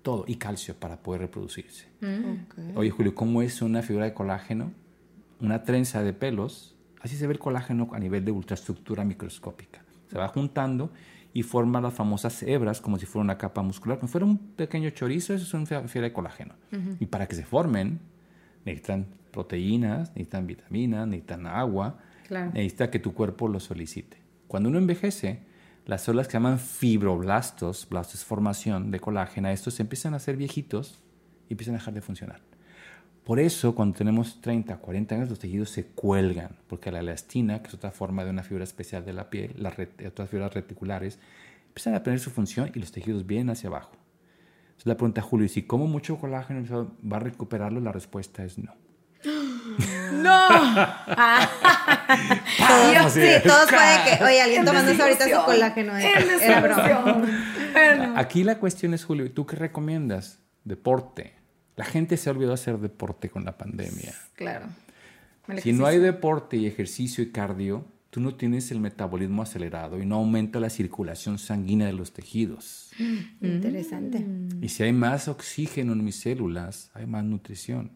Todo. 0.05 0.25
Y 0.29 0.37
calcio 0.37 0.77
para 0.77 0.99
poder 1.03 1.23
reproducirse. 1.23 1.89
Oye, 2.77 2.91
Julio, 2.91 3.15
¿cómo 3.17 3.43
es 3.43 3.61
una 3.63 3.83
fibra 3.83 4.05
de 4.05 4.15
colágeno? 4.15 4.71
Una 5.41 5.65
trenza 5.65 6.03
de 6.05 6.13
pelos. 6.13 6.77
Así 7.01 7.17
se 7.17 7.27
ve 7.27 7.33
el 7.33 7.39
colágeno 7.41 7.89
a 7.93 7.99
nivel 7.99 8.25
de 8.25 8.31
ultraestructura 8.31 9.03
microscópica. 9.05 9.83
Se 10.11 10.17
va 10.19 10.29
juntando 10.29 10.93
y 11.33 11.43
forma 11.43 11.81
las 11.81 11.95
famosas 11.95 12.43
hebras 12.45 12.81
como 12.81 12.99
si 12.99 13.07
fuera 13.07 13.25
una 13.25 13.39
capa 13.39 13.63
muscular. 13.63 13.99
Como 13.99 14.07
si 14.09 14.13
fuera 14.13 14.27
un 14.27 14.39
pequeño 14.39 14.91
chorizo, 14.91 15.35
eso 15.35 15.45
es 15.45 15.55
una 15.55 15.67
fi- 15.67 15.89
fibra 15.89 16.09
de 16.09 16.13
colágeno. 16.13 16.55
Y 17.01 17.07
para 17.07 17.27
que 17.27 17.35
se 17.35 17.45
formen, 17.45 17.99
necesitan 18.65 19.07
proteínas, 19.33 20.11
necesitan 20.11 20.47
vitaminas, 20.47 21.09
necesitan 21.09 21.47
agua. 21.47 21.99
Claro. 22.29 22.53
Necesita 22.53 22.91
que 22.91 22.99
tu 22.99 23.13
cuerpo 23.15 23.49
lo 23.49 23.59
solicite. 23.59 24.19
Cuando 24.49 24.69
uno 24.69 24.79
envejece, 24.79 25.41
las 25.87 26.03
células 26.03 26.29
que 26.29 26.35
llaman 26.35 26.59
fibroblastos, 26.59 27.87
blastos 27.89 28.25
formación 28.25 28.91
de 28.91 29.01
colágeno, 29.01 29.49
estos 29.49 29.81
empiezan 29.81 30.15
a 30.15 30.17
hacer 30.17 30.37
viejitos 30.37 30.99
y 31.49 31.53
empiezan 31.53 31.75
a 31.75 31.79
dejar 31.79 31.95
de 31.95 32.01
funcionar. 32.01 32.41
Por 33.25 33.41
eso, 33.41 33.75
cuando 33.75 33.97
tenemos 33.97 34.41
30, 34.41 34.77
40 34.77 35.15
años, 35.15 35.31
los 35.31 35.39
tejidos 35.39 35.71
se 35.71 35.87
cuelgan, 35.87 36.57
porque 36.69 36.93
la 36.93 37.01
elastina, 37.01 37.63
que 37.63 37.69
es 37.69 37.75
otra 37.75 37.91
forma 37.91 38.25
de 38.25 38.31
una 38.31 38.43
fibra 38.43 38.65
especial 38.65 39.05
de 39.05 39.15
la 39.15 39.31
piel, 39.31 39.55
las 39.57 39.75
otras 40.07 40.29
fibras 40.29 40.53
reticulares, 40.53 41.19
empiezan 41.69 41.95
a 41.95 42.03
tener 42.03 42.21
su 42.21 42.31
función 42.31 42.71
y 42.75 42.79
los 42.79 42.93
tejidos 42.93 43.27
vienen 43.27 43.51
hacia 43.51 43.69
abajo. 43.69 43.93
Entonces 44.67 44.87
la 44.87 44.97
pregunta, 44.97 45.23
Julio, 45.23 45.47
¿y 45.47 45.49
si 45.49 45.63
como 45.63 45.87
mucho 45.87 46.19
colágeno 46.19 46.93
va 47.11 47.17
a 47.17 47.21
recuperarlo? 47.21 47.81
La 47.81 47.93
respuesta 47.93 48.45
es 48.45 48.59
no. 48.59 48.84
¡No! 50.13 50.49
Todos, 52.59 52.97
Así 53.07 53.21
sí, 53.21 53.29
todos 53.45 53.69
pueden 53.71 54.01
que, 54.19 54.25
oye, 54.25 54.41
alguien 54.43 54.61
En 54.61 54.67
tomándose 54.67 55.03
ahorita 55.03 55.25
su 55.29 55.45
colágeno. 55.45 55.99
eh, 55.99 56.13
Era 56.43 56.61
broma. 56.61 57.27
Bueno. 57.73 58.15
Aquí 58.17 58.45
la 58.45 58.59
cuestión 58.59 58.95
es, 58.95 59.05
Julio, 59.05 59.31
¿tú 59.33 59.47
qué 59.47 59.57
recomiendas? 59.57 60.39
Deporte. 60.65 61.35
La 61.77 61.85
gente 61.85 62.17
se 62.17 62.31
olvidó 62.31 62.53
hacer 62.53 62.79
deporte 62.79 63.29
con 63.31 63.45
la 63.45 63.59
pandemia. 63.59 64.15
Claro. 64.35 64.67
El 65.49 65.61
Si 65.61 65.73
no 65.73 65.87
hay 65.87 65.99
deporte 65.99 66.57
y 66.57 66.67
ejercicio 66.67 67.23
y 67.25 67.31
cardio, 67.31 67.85
tú 68.11 68.21
no 68.21 68.37
tienes 68.37 68.71
el 68.71 68.79
metabolismo 68.81 69.43
acelerado 69.43 70.01
y 70.01 70.07
no 70.07 70.15
aumenta 70.17 70.61
la 70.61 70.71
circulación 70.71 71.37
sanguínea 71.39 71.87
de 71.89 71.93
los 71.93 72.13
tejidos. 72.13 72.91
Interesante. 73.43 74.25
Y 74.63 74.69
si 74.69 74.85
hay 74.85 74.93
más 74.93 75.27
oxígeno 75.29 75.93
en 75.95 76.05
mis 76.05 76.21
células, 76.21 76.91
hay 76.95 77.07
más 77.07 77.25
nutrición. 77.25 77.91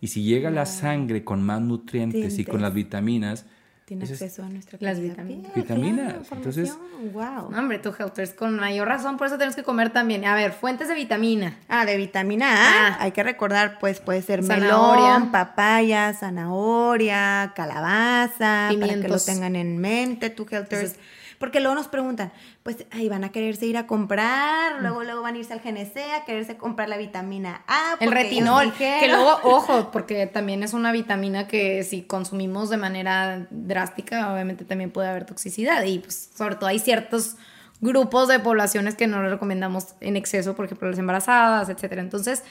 Y 0.00 0.08
si 0.08 0.22
llega 0.22 0.50
la 0.50 0.66
sangre 0.66 1.24
con 1.24 1.42
más 1.42 1.60
nutrientes 1.60 2.38
y 2.38 2.44
con 2.44 2.60
las 2.62 2.72
vitaminas, 2.74 3.46
Tiene 3.86 4.02
Eso 4.02 4.14
es- 4.14 4.22
acceso 4.22 4.42
a 4.42 4.48
nuestra 4.48 4.78
Las 4.80 4.98
vitaminas. 4.98 5.54
Vitaminas, 5.54 6.12
claro, 6.14 6.26
entonces- 6.32 6.74
wow. 7.12 7.48
No, 7.52 7.56
hombre, 7.60 7.78
tú, 7.78 7.94
Helters, 7.96 8.32
con 8.32 8.56
mayor 8.56 8.88
razón, 8.88 9.16
por 9.16 9.28
eso 9.28 9.36
tenemos 9.38 9.54
que 9.54 9.62
comer 9.62 9.90
también. 9.92 10.24
A 10.24 10.34
ver, 10.34 10.50
fuentes 10.50 10.88
de 10.88 10.94
vitamina. 10.96 11.56
Ah, 11.68 11.84
de 11.86 11.96
vitamina 11.96 12.48
A, 12.48 12.88
Ah. 12.88 12.96
hay 12.98 13.12
que 13.12 13.22
recordar, 13.22 13.78
pues 13.78 14.00
puede 14.00 14.22
ser 14.22 14.42
Zanahoria. 14.42 15.04
melón, 15.18 15.30
papaya, 15.30 16.12
zanahoria, 16.14 17.52
calabaza, 17.54 18.36
para 18.38 18.68
que 18.70 18.76
lo 18.76 18.86
Pimientos. 18.88 19.24
tengan 19.24 19.54
en 19.54 19.78
mente, 19.78 20.30
tú 20.30 20.42
helters. 20.50 20.72
Entonces- 20.82 20.98
porque 21.38 21.60
luego 21.60 21.74
nos 21.74 21.88
preguntan, 21.88 22.32
pues 22.62 22.86
ahí 22.90 23.08
van 23.08 23.24
a 23.24 23.30
quererse 23.30 23.66
ir 23.66 23.76
a 23.76 23.86
comprar, 23.86 24.80
luego 24.80 25.04
luego 25.04 25.22
van 25.22 25.34
a 25.34 25.38
irse 25.38 25.52
al 25.52 25.60
GNC 25.60 25.96
a 26.20 26.24
quererse 26.24 26.56
comprar 26.56 26.88
la 26.88 26.96
vitamina 26.96 27.62
A. 27.66 27.96
El 28.00 28.10
retinol, 28.10 28.72
que 28.72 29.08
luego, 29.08 29.38
ojo, 29.42 29.90
porque 29.90 30.26
también 30.26 30.62
es 30.62 30.72
una 30.72 30.92
vitamina 30.92 31.46
que 31.46 31.82
si 31.84 32.02
consumimos 32.02 32.70
de 32.70 32.76
manera 32.76 33.46
drástica, 33.50 34.32
obviamente 34.32 34.64
también 34.64 34.90
puede 34.90 35.08
haber 35.08 35.24
toxicidad. 35.24 35.82
Y 35.84 35.98
pues, 35.98 36.30
sobre 36.34 36.56
todo 36.56 36.66
hay 36.66 36.78
ciertos 36.78 37.36
grupos 37.80 38.28
de 38.28 38.38
poblaciones 38.40 38.94
que 38.94 39.06
no 39.06 39.22
recomendamos 39.22 39.94
en 40.00 40.16
exceso, 40.16 40.54
por 40.56 40.64
ejemplo, 40.64 40.88
las 40.88 40.98
embarazadas, 40.98 41.68
etcétera. 41.68 42.02
Entonces, 42.02 42.42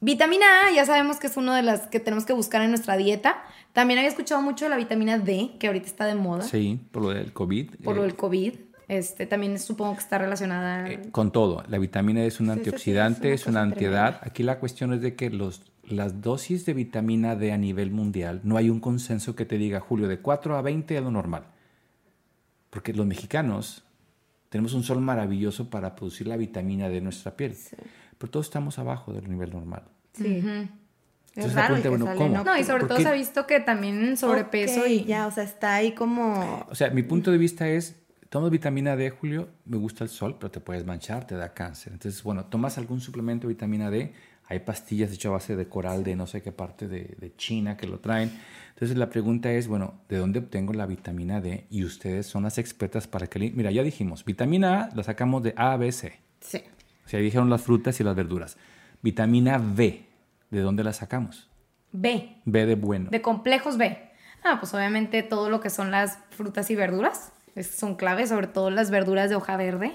vitamina 0.00 0.66
A 0.66 0.72
ya 0.72 0.84
sabemos 0.84 1.18
que 1.18 1.26
es 1.26 1.36
una 1.36 1.56
de 1.56 1.62
las 1.62 1.88
que 1.88 2.00
tenemos 2.00 2.24
que 2.26 2.32
buscar 2.32 2.62
en 2.62 2.70
nuestra 2.70 2.96
dieta. 2.96 3.42
También 3.72 3.98
había 3.98 4.10
escuchado 4.10 4.42
mucho 4.42 4.66
de 4.66 4.70
la 4.70 4.76
vitamina 4.76 5.18
D, 5.18 5.52
que 5.58 5.66
ahorita 5.66 5.86
está 5.86 6.06
de 6.06 6.14
moda 6.14 6.42
sí, 6.42 6.78
por 6.90 7.02
lo 7.02 7.08
del 7.10 7.32
COVID. 7.32 7.76
por 7.82 7.96
lo 7.96 8.02
eh, 8.02 8.06
del 8.06 8.16
COVID. 8.16 8.54
Este, 8.88 9.26
también 9.26 9.58
supongo 9.58 9.94
que 9.94 10.00
está 10.00 10.18
relacionada. 10.18 10.90
Eh, 10.90 11.10
con 11.10 11.32
todo, 11.32 11.64
la 11.68 11.78
vitamina 11.78 12.22
es 12.24 12.40
un 12.40 12.46
Sí, 12.46 12.52
sí, 12.52 12.54
sí, 12.54 12.58
antioxidante, 12.58 13.32
es 13.32 13.42
es 13.42 13.46
una 13.46 13.62
antiedad. 13.62 14.20
Aquí 14.22 14.42
la 14.42 14.58
cuestión 14.58 14.92
es 14.92 15.00
de 15.00 15.14
que 15.14 15.30
los, 15.30 15.62
las 15.84 16.20
dosis 16.20 16.66
de 16.66 16.74
vitamina 16.74 17.34
D 17.34 17.52
a 17.52 17.56
nivel 17.56 17.90
mundial, 17.90 18.40
no 18.44 18.58
hay 18.58 18.68
un 18.68 18.80
consenso 18.80 19.34
que 19.34 19.46
te 19.46 19.56
diga, 19.56 19.80
Julio, 19.80 20.08
de 20.08 20.18
4 20.18 20.56
a 20.56 20.62
20 20.62 20.96
es 20.96 21.02
lo 21.02 21.10
normal. 21.10 21.44
Porque 22.68 22.92
los 22.92 23.06
mexicanos 23.06 23.84
tenemos 24.50 24.74
un 24.74 24.82
sol 24.82 25.00
maravilloso 25.00 25.70
para 25.70 25.94
producir 25.96 26.26
la 26.26 26.36
vitamina 26.36 26.90
D 26.90 26.98
en 26.98 27.04
nuestra 27.04 27.34
piel, 27.36 27.56
pero 28.18 28.30
todos 28.30 28.46
estamos 28.46 28.78
abajo 28.78 29.14
del 29.14 29.30
nivel 29.30 29.50
normal. 29.50 29.84
Sí. 30.12 30.42
Es 31.34 31.44
Entonces 31.44 31.54
raro 31.54 31.74
pregunta, 31.74 31.82
que 31.82 31.88
bueno, 31.88 32.04
sale 32.04 32.18
¿cómo? 32.18 32.38
en 32.38 32.44
No, 32.44 32.58
y 32.58 32.64
sobre 32.64 32.80
¿Por 32.80 32.88
todo 32.88 32.98
qué? 32.98 33.04
se 33.04 33.08
ha 33.08 33.12
visto 33.14 33.46
que 33.46 33.60
también 33.60 34.16
sobrepeso 34.16 34.80
Ok, 34.80 34.88
y 34.88 35.04
ya, 35.04 35.26
o 35.26 35.30
sea, 35.30 35.44
está 35.44 35.74
ahí 35.76 35.92
como 35.92 36.66
O 36.68 36.74
sea, 36.74 36.90
mi 36.90 37.02
punto 37.02 37.30
de 37.30 37.38
vista 37.38 37.68
es, 37.68 37.96
tomas 38.28 38.50
vitamina 38.50 38.96
D, 38.96 39.10
Julio, 39.10 39.48
me 39.64 39.78
gusta 39.78 40.04
el 40.04 40.10
sol, 40.10 40.36
pero 40.38 40.50
te 40.50 40.60
puedes 40.60 40.84
manchar, 40.84 41.26
te 41.26 41.34
da 41.34 41.54
cáncer. 41.54 41.94
Entonces, 41.94 42.22
bueno, 42.22 42.44
tomas 42.44 42.76
algún 42.76 43.00
suplemento 43.00 43.46
de 43.46 43.54
vitamina 43.54 43.90
D, 43.90 44.12
hay 44.46 44.58
pastillas 44.60 45.10
hechas 45.12 45.30
a 45.30 45.32
base 45.32 45.56
de 45.56 45.66
coral 45.66 46.04
de 46.04 46.16
no 46.16 46.26
sé 46.26 46.42
qué 46.42 46.52
parte 46.52 46.86
de, 46.86 47.14
de 47.18 47.34
China 47.36 47.78
que 47.78 47.86
lo 47.86 48.00
traen. 48.00 48.30
Entonces, 48.74 48.98
la 48.98 49.08
pregunta 49.08 49.50
es, 49.52 49.68
bueno, 49.68 49.94
¿de 50.10 50.18
dónde 50.18 50.40
obtengo 50.40 50.74
la 50.74 50.84
vitamina 50.84 51.40
D? 51.40 51.66
Y 51.70 51.84
ustedes 51.84 52.26
son 52.26 52.42
las 52.42 52.58
expertas 52.58 53.06
para 53.06 53.26
que... 53.28 53.38
Mira, 53.38 53.70
ya 53.70 53.82
dijimos, 53.82 54.24
vitamina 54.24 54.82
A 54.82 54.94
la 54.94 55.02
sacamos 55.02 55.42
de 55.42 55.54
A, 55.56 55.76
B, 55.76 55.90
C. 55.92 56.18
sí. 56.40 56.62
O 57.04 57.08
sea, 57.08 57.18
ahí 57.18 57.24
dijeron 57.24 57.50
las 57.50 57.62
frutas 57.62 57.98
y 58.00 58.04
las 58.04 58.14
verduras. 58.14 58.56
Vitamina 59.02 59.58
B, 59.58 60.04
¿de 60.52 60.60
dónde 60.60 60.84
la 60.84 60.92
sacamos? 60.92 61.50
B, 61.92 62.36
B 62.44 62.66
de 62.66 62.74
bueno. 62.76 63.10
de 63.10 63.20
complejos 63.20 63.76
B. 63.76 63.98
Ah, 64.44 64.56
pues 64.60 64.72
obviamente 64.74 65.22
todo 65.22 65.50
lo 65.50 65.60
que 65.60 65.70
son 65.70 65.90
las 65.90 66.18
frutas 66.30 66.70
y 66.70 66.74
verduras 66.76 67.32
es- 67.54 67.70
son 67.70 67.96
claves, 67.96 68.28
sobre 68.30 68.46
todo 68.46 68.70
las 68.70 68.90
verduras 68.90 69.28
de 69.30 69.36
hoja 69.36 69.56
verde, 69.56 69.92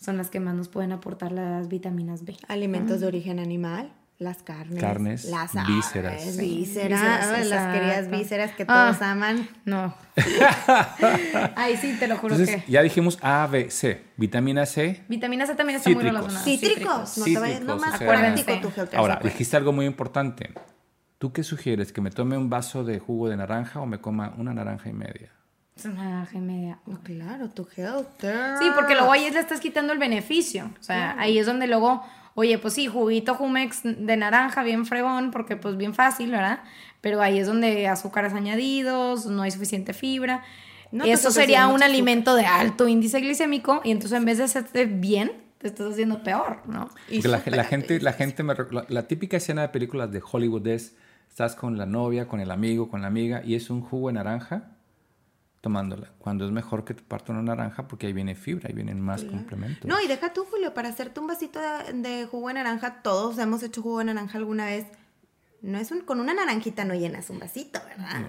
son 0.00 0.16
las 0.16 0.30
que 0.30 0.40
más 0.40 0.54
nos 0.54 0.68
pueden 0.68 0.92
aportar 0.92 1.32
las 1.32 1.68
vitaminas 1.68 2.24
B. 2.24 2.36
Alimentos 2.48 3.00
de 3.00 3.06
origen 3.06 3.38
animal, 3.38 3.92
las 4.18 4.42
carnes, 4.42 4.80
Carnes, 4.80 5.24
las 5.26 5.52
vísceras. 5.66 6.36
vísceras, 6.36 7.46
las 7.48 7.74
queridas 7.74 8.10
vísceras 8.10 8.52
que 8.52 8.64
Ah. 8.68 8.86
todos 8.90 9.02
aman. 9.02 9.48
No. 9.64 9.94
Ay, 11.56 11.76
sí, 11.76 11.96
te 11.98 12.06
lo 12.08 12.16
juro 12.16 12.34
Entonces, 12.34 12.64
que. 12.64 12.72
ya 12.72 12.82
dijimos 12.82 13.18
A, 13.22 13.46
B, 13.46 13.70
C. 13.70 14.04
Vitamina 14.16 14.66
C, 14.66 15.02
Vitamina 15.08 15.46
C 15.46 15.54
también 15.54 15.78
está 15.78 15.90
muy 15.90 15.96
Cítricos. 16.02 16.20
relacionada. 16.22 16.44
Cítricos, 16.44 17.18
no 17.18 17.24
te 17.24 17.34
vayas, 17.38 17.58
Cítricos, 17.58 17.66
no 17.76 17.80
más 17.80 17.94
o 17.94 17.98
sea- 17.98 18.08
práctico 18.08 18.68
tu 18.90 18.96
Ahora, 18.96 19.20
dijiste 19.22 19.56
algo 19.56 19.72
muy 19.72 19.86
importante. 19.86 20.52
¿Tú 21.18 21.32
qué 21.32 21.42
sugieres? 21.42 21.92
¿Que 21.92 22.00
me 22.00 22.10
tome 22.10 22.36
un 22.36 22.50
vaso 22.50 22.84
de 22.84 22.98
jugo 22.98 23.28
de 23.28 23.36
naranja 23.36 23.80
o 23.80 23.86
me 23.86 23.98
coma 23.98 24.34
una 24.36 24.52
naranja 24.52 24.90
y 24.90 24.92
media? 24.92 25.30
Una 25.84 25.94
naranja 26.04 26.36
y 26.36 26.40
media. 26.40 26.78
No, 26.86 27.00
claro, 27.02 27.48
tu 27.48 27.66
Helter. 27.76 28.58
Sí, 28.58 28.66
porque 28.74 28.94
luego 28.94 29.10
ahí 29.10 29.30
le 29.30 29.40
estás 29.40 29.60
quitando 29.60 29.92
el 29.92 29.98
beneficio. 29.98 30.70
O 30.78 30.82
sea, 30.82 31.16
ahí 31.18 31.38
es 31.38 31.46
donde 31.46 31.66
luego, 31.66 32.04
oye, 32.34 32.58
pues 32.58 32.74
sí, 32.74 32.86
juguito 32.86 33.34
Jumex 33.34 33.82
de 33.82 34.16
naranja, 34.16 34.62
bien 34.62 34.86
fregón, 34.86 35.30
porque 35.30 35.56
pues 35.56 35.76
bien 35.76 35.94
fácil, 35.94 36.30
¿verdad? 36.30 36.60
Pero 37.00 37.20
ahí 37.20 37.38
es 37.38 37.46
donde 37.46 37.88
azúcares 37.88 38.32
añadidos, 38.32 39.26
no 39.26 39.42
hay 39.42 39.50
suficiente 39.50 39.92
fibra. 39.92 40.42
No 40.90 41.04
Eso 41.04 41.30
sería 41.30 41.66
un 41.68 41.82
alimento 41.82 42.36
de 42.36 42.46
alto 42.46 42.86
índice 42.86 43.20
glicémico 43.20 43.80
y 43.84 43.90
entonces 43.90 44.16
en 44.16 44.24
vez 44.24 44.38
de 44.38 44.44
hacerte 44.44 44.86
bien, 44.86 45.32
te 45.58 45.68
estás 45.68 45.92
haciendo 45.92 46.22
peor, 46.22 46.58
¿no? 46.66 46.88
Y 47.08 47.20
Porque 47.20 47.28
la, 47.50 47.64
gente, 47.64 48.00
la 48.00 48.12
gente 48.12 48.42
me 48.42 48.54
la, 48.54 48.84
la 48.88 49.08
típica 49.08 49.36
escena 49.36 49.62
de 49.62 49.68
películas 49.68 50.12
de 50.12 50.22
Hollywood 50.22 50.66
es, 50.68 50.94
estás 51.28 51.56
con 51.56 51.78
la 51.78 51.86
novia, 51.86 52.28
con 52.28 52.40
el 52.40 52.50
amigo, 52.50 52.88
con 52.88 53.02
la 53.02 53.08
amiga, 53.08 53.42
y 53.44 53.54
es 53.54 53.70
un 53.70 53.80
jugo 53.80 54.08
de 54.08 54.14
naranja 54.14 54.73
tomándola. 55.64 56.10
Cuando 56.18 56.44
es 56.44 56.50
mejor 56.50 56.84
que 56.84 56.92
te 56.92 57.02
parta 57.02 57.32
una 57.32 57.40
naranja 57.40 57.88
porque 57.88 58.06
ahí 58.06 58.12
viene 58.12 58.34
fibra, 58.34 58.68
ahí 58.68 58.74
vienen 58.74 59.00
más 59.00 59.24
complementos. 59.24 59.86
No, 59.86 59.98
y 59.98 60.06
deja 60.06 60.34
tú, 60.34 60.44
Julio, 60.44 60.74
para 60.74 60.90
hacerte 60.90 61.20
un 61.20 61.26
vasito 61.26 61.58
de, 61.58 61.94
de 61.94 62.26
jugo 62.26 62.48
de 62.48 62.54
naranja, 62.54 63.00
todos 63.00 63.38
hemos 63.38 63.62
hecho 63.62 63.80
jugo 63.80 64.00
de 64.00 64.04
naranja 64.04 64.36
alguna 64.36 64.66
vez. 64.66 64.84
No 65.62 65.78
es 65.78 65.90
un, 65.90 66.02
con 66.02 66.20
una 66.20 66.34
naranjita 66.34 66.84
no 66.84 66.92
llenas 66.92 67.30
un 67.30 67.38
vasito, 67.38 67.80
¿verdad? 67.88 68.28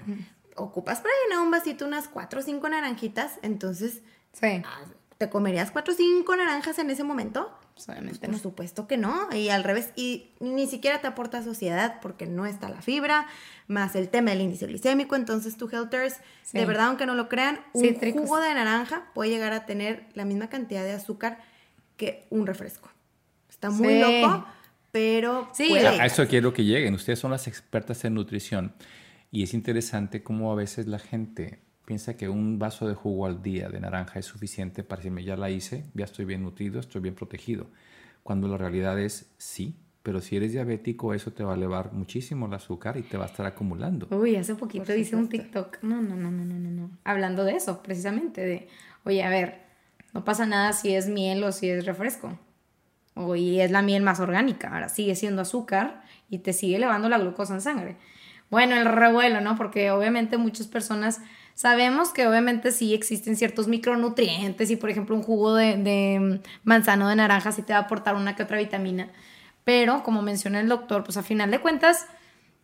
Ocupas 0.56 1.00
para 1.02 1.12
llenar 1.24 1.44
un 1.44 1.50
vasito 1.50 1.84
unas 1.84 2.08
cuatro 2.08 2.40
o 2.40 2.42
cinco 2.42 2.70
naranjitas, 2.70 3.38
entonces, 3.42 4.00
Sí, 4.32 4.62
ah, 4.64 4.80
¿te 5.18 5.28
comerías 5.28 5.70
cuatro 5.70 5.92
o 5.92 5.96
cinco 5.96 6.34
naranjas 6.36 6.78
en 6.78 6.88
ese 6.88 7.04
momento? 7.04 7.50
Pues, 7.76 7.88
obviamente 7.90 8.18
Por 8.20 8.30
no. 8.30 8.38
supuesto 8.38 8.88
que 8.88 8.96
no, 8.96 9.28
y 9.32 9.50
al 9.50 9.62
revés, 9.62 9.90
y 9.96 10.30
ni 10.40 10.66
siquiera 10.66 11.00
te 11.02 11.06
aporta 11.06 11.42
sociedad 11.44 12.00
porque 12.00 12.26
no 12.26 12.46
está 12.46 12.68
la 12.70 12.80
fibra, 12.80 13.26
más 13.68 13.94
el 13.96 14.08
tema 14.08 14.30
del 14.30 14.40
índice 14.40 14.66
glicémico, 14.66 15.14
entonces 15.14 15.56
tu 15.58 15.68
Helters, 15.68 16.14
Sí. 16.42 16.56
de 16.58 16.64
verdad, 16.64 16.86
aunque 16.86 17.04
no 17.06 17.14
lo 17.14 17.28
crean, 17.28 17.60
un 17.74 17.82
Cítricos. 17.84 18.22
jugo 18.22 18.40
de 18.40 18.54
naranja 18.54 19.10
puede 19.14 19.30
llegar 19.30 19.52
a 19.52 19.66
tener 19.66 20.06
la 20.14 20.24
misma 20.24 20.48
cantidad 20.48 20.82
de 20.84 20.92
azúcar 20.92 21.38
que 21.98 22.26
un 22.30 22.46
refresco. 22.46 22.88
Está 23.50 23.68
muy 23.70 23.88
Sí. 23.94 24.00
loco, 24.00 24.46
pero 24.90 25.48
Sí, 25.52 25.68
puede 25.68 25.86
A 25.86 26.06
eso 26.06 26.26
quiero 26.26 26.52
que 26.54 26.64
lleguen. 26.64 26.94
Ustedes 26.94 27.18
son 27.18 27.30
las 27.30 27.46
expertas 27.46 28.04
en 28.06 28.14
nutrición. 28.14 28.72
Y 29.30 29.42
es 29.42 29.52
interesante 29.52 30.22
cómo 30.22 30.50
a 30.50 30.54
veces 30.54 30.86
la 30.86 30.98
gente 30.98 31.60
piensa 31.86 32.16
que 32.16 32.28
un 32.28 32.58
vaso 32.58 32.86
de 32.86 32.94
jugo 32.94 33.24
al 33.24 33.42
día 33.42 33.70
de 33.70 33.80
naranja 33.80 34.18
es 34.18 34.26
suficiente 34.26 34.82
para 34.82 34.98
decirme, 34.98 35.24
ya 35.24 35.36
la 35.36 35.48
hice, 35.48 35.86
ya 35.94 36.04
estoy 36.04 36.26
bien 36.26 36.42
nutrido, 36.42 36.80
estoy 36.80 37.00
bien 37.00 37.14
protegido. 37.14 37.68
Cuando 38.22 38.48
la 38.48 38.58
realidad 38.58 38.98
es 38.98 39.30
sí, 39.38 39.76
pero 40.02 40.20
si 40.20 40.36
eres 40.36 40.52
diabético, 40.52 41.14
eso 41.14 41.32
te 41.32 41.44
va 41.44 41.52
a 41.52 41.56
elevar 41.56 41.92
muchísimo 41.92 42.46
el 42.46 42.54
azúcar 42.54 42.96
y 42.96 43.02
te 43.02 43.16
va 43.16 43.24
a 43.24 43.28
estar 43.28 43.46
acumulando. 43.46 44.08
Uy, 44.10 44.36
hace 44.36 44.56
poquito 44.56 44.94
hice 44.94 45.16
un. 45.16 45.28
TikTok. 45.28 45.78
No, 45.82 46.02
no, 46.02 46.16
no, 46.16 46.30
no, 46.30 46.44
no, 46.44 46.54
no, 46.58 46.70
no. 46.70 46.90
Hablando 47.04 47.44
de 47.44 47.54
eso, 47.54 47.82
precisamente, 47.82 48.40
de, 48.44 48.68
oye, 49.04 49.22
a 49.22 49.30
ver, 49.30 49.62
no 50.12 50.24
pasa 50.24 50.44
nada 50.44 50.72
si 50.72 50.94
es 50.94 51.08
miel 51.08 51.42
o 51.44 51.52
si 51.52 51.68
es 51.70 51.86
refresco. 51.86 52.38
O 53.14 53.36
y 53.36 53.60
es 53.60 53.70
la 53.70 53.82
miel 53.82 54.02
más 54.02 54.20
orgánica. 54.20 54.72
Ahora 54.72 54.88
sigue 54.88 55.14
siendo 55.14 55.42
azúcar 55.42 56.02
y 56.28 56.38
te 56.38 56.52
sigue 56.52 56.76
elevando 56.76 57.08
la 57.08 57.18
glucosa 57.18 57.54
en 57.54 57.60
sangre. 57.60 57.96
Bueno, 58.50 58.76
el 58.76 58.86
revuelo, 58.86 59.40
¿no? 59.40 59.56
Porque 59.56 59.90
obviamente 59.90 60.36
muchas 60.36 60.68
personas 60.68 61.20
Sabemos 61.56 62.10
que 62.10 62.26
obviamente 62.26 62.70
sí 62.70 62.92
existen 62.92 63.34
ciertos 63.34 63.66
micronutrientes 63.66 64.70
y 64.70 64.76
por 64.76 64.90
ejemplo 64.90 65.16
un 65.16 65.22
jugo 65.22 65.54
de, 65.54 65.78
de 65.78 66.40
manzano 66.64 67.08
de 67.08 67.16
naranja 67.16 67.50
sí 67.50 67.62
te 67.62 67.72
va 67.72 67.78
a 67.78 67.82
aportar 67.82 68.14
una 68.14 68.36
que 68.36 68.42
otra 68.42 68.58
vitamina, 68.58 69.08
pero 69.64 70.02
como 70.02 70.20
menciona 70.20 70.60
el 70.60 70.68
doctor, 70.68 71.02
pues 71.02 71.16
a 71.16 71.22
final 71.22 71.50
de 71.50 71.60
cuentas 71.60 72.06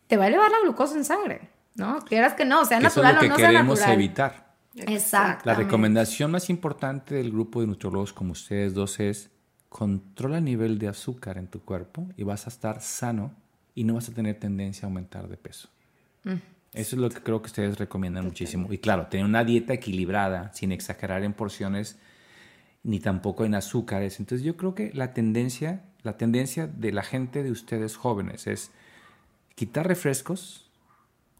te 0.05 0.15
va 0.15 0.25
a 0.25 0.27
elevar 0.27 0.51
la 0.51 0.59
glucosa 0.61 0.95
en 0.95 1.05
sangre, 1.05 1.49
¿no? 1.73 2.01
Quieras 2.05 2.35
que 2.35 2.45
no, 2.45 2.65
sea 2.65 2.77
Eso 2.77 3.01
natural 3.01 3.09
es 3.09 3.15
lo 3.15 3.19
que 3.21 3.25
o 3.25 3.29
no 3.29 3.35
sea 3.37 3.47
queremos 3.47 3.79
natural. 3.79 3.99
evitar. 3.99 4.53
Exacto. 4.75 5.43
La 5.45 5.55
recomendación 5.55 6.29
más 6.29 6.51
importante 6.51 7.15
del 7.15 7.31
grupo 7.31 7.61
de 7.61 7.67
nutriólogos 7.67 8.13
como 8.13 8.33
ustedes 8.33 8.75
dos 8.75 8.99
es 8.99 9.31
controla 9.69 10.37
el 10.37 10.45
nivel 10.45 10.77
de 10.77 10.87
azúcar 10.87 11.39
en 11.39 11.47
tu 11.47 11.61
cuerpo 11.63 12.07
y 12.15 12.23
vas 12.23 12.45
a 12.45 12.51
estar 12.51 12.79
sano 12.79 13.33
y 13.73 13.85
no 13.85 13.95
vas 13.95 14.07
a 14.09 14.13
tener 14.13 14.39
tendencia 14.39 14.85
a 14.85 14.87
aumentar 14.87 15.27
de 15.27 15.37
peso. 15.37 15.67
Eso 16.73 16.95
es 16.95 17.01
lo 17.01 17.09
que 17.09 17.21
creo 17.21 17.41
que 17.41 17.47
ustedes 17.47 17.77
recomiendan 17.77 18.25
muchísimo. 18.25 18.71
Y 18.73 18.79
claro, 18.79 19.07
tener 19.07 19.25
una 19.25 19.43
dieta 19.43 19.73
equilibrada, 19.73 20.51
sin 20.53 20.71
exagerar 20.71 21.23
en 21.23 21.33
porciones 21.33 21.99
ni 22.83 22.99
tampoco 22.99 23.45
en 23.45 23.55
azúcares. 23.55 24.19
Entonces 24.19 24.45
yo 24.45 24.57
creo 24.57 24.75
que 24.75 24.91
la 24.93 25.13
tendencia, 25.13 25.83
la 26.01 26.17
tendencia 26.17 26.67
de 26.67 26.91
la 26.91 27.03
gente 27.03 27.43
de 27.43 27.51
ustedes 27.51 27.95
jóvenes 27.95 28.47
es 28.47 28.71
quitar 29.55 29.87
refrescos, 29.87 30.69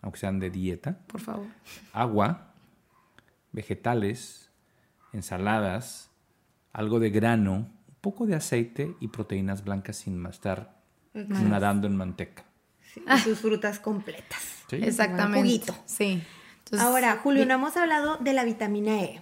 aunque 0.01 0.19
sean 0.19 0.39
de 0.39 0.49
dieta, 0.49 0.99
Por 1.07 1.19
favor. 1.19 1.47
agua, 1.93 2.53
vegetales, 3.51 4.51
ensaladas, 5.13 6.11
algo 6.71 6.99
de 6.99 7.09
grano, 7.09 7.53
un 7.53 7.95
poco 8.01 8.25
de 8.25 8.35
aceite 8.35 8.95
y 8.99 9.07
proteínas 9.09 9.63
blancas 9.63 9.97
sin 9.97 10.17
más 10.17 10.35
estar 10.35 10.81
nadando 11.13 11.87
en 11.87 11.95
manteca. 11.95 12.45
Sí, 12.93 13.03
y 13.15 13.17
sus 13.19 13.39
frutas 13.39 13.79
completas. 13.79 14.39
¿Sí? 14.69 14.77
Exactamente. 14.81 15.39
juguito. 15.39 15.75
Sí. 15.85 16.21
Entonces, 16.59 16.87
Ahora, 16.87 17.19
Julio, 17.21 17.45
no 17.45 17.55
hemos 17.55 17.75
hablado 17.77 18.17
de 18.17 18.33
la 18.33 18.43
vitamina 18.43 19.01
E. 19.01 19.21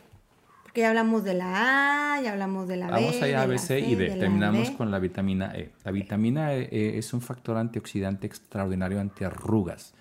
Porque 0.63 0.81
ya 0.81 0.89
hablamos 0.89 1.23
de 1.25 1.33
la 1.33 2.13
A, 2.15 2.21
ya 2.21 2.31
hablamos 2.31 2.67
de 2.67 2.77
la 2.77 2.87
B. 2.87 2.93
Vamos 2.93 3.21
allá 3.21 3.41
a 3.41 3.45
B, 3.45 3.57
C 3.57 3.79
y 3.79 3.95
D. 3.95 4.11
Terminamos 4.11 4.71
con 4.71 4.89
la 4.91 4.99
vitamina 4.99 5.51
E. 5.55 5.71
La 5.83 5.91
vitamina 5.91 6.53
E 6.53 6.69
eh, 6.71 6.97
es 6.97 7.13
un 7.13 7.21
factor 7.21 7.57
antioxidante 7.57 8.25
extraordinario 8.27 8.99
antiarrugas. 9.01 9.93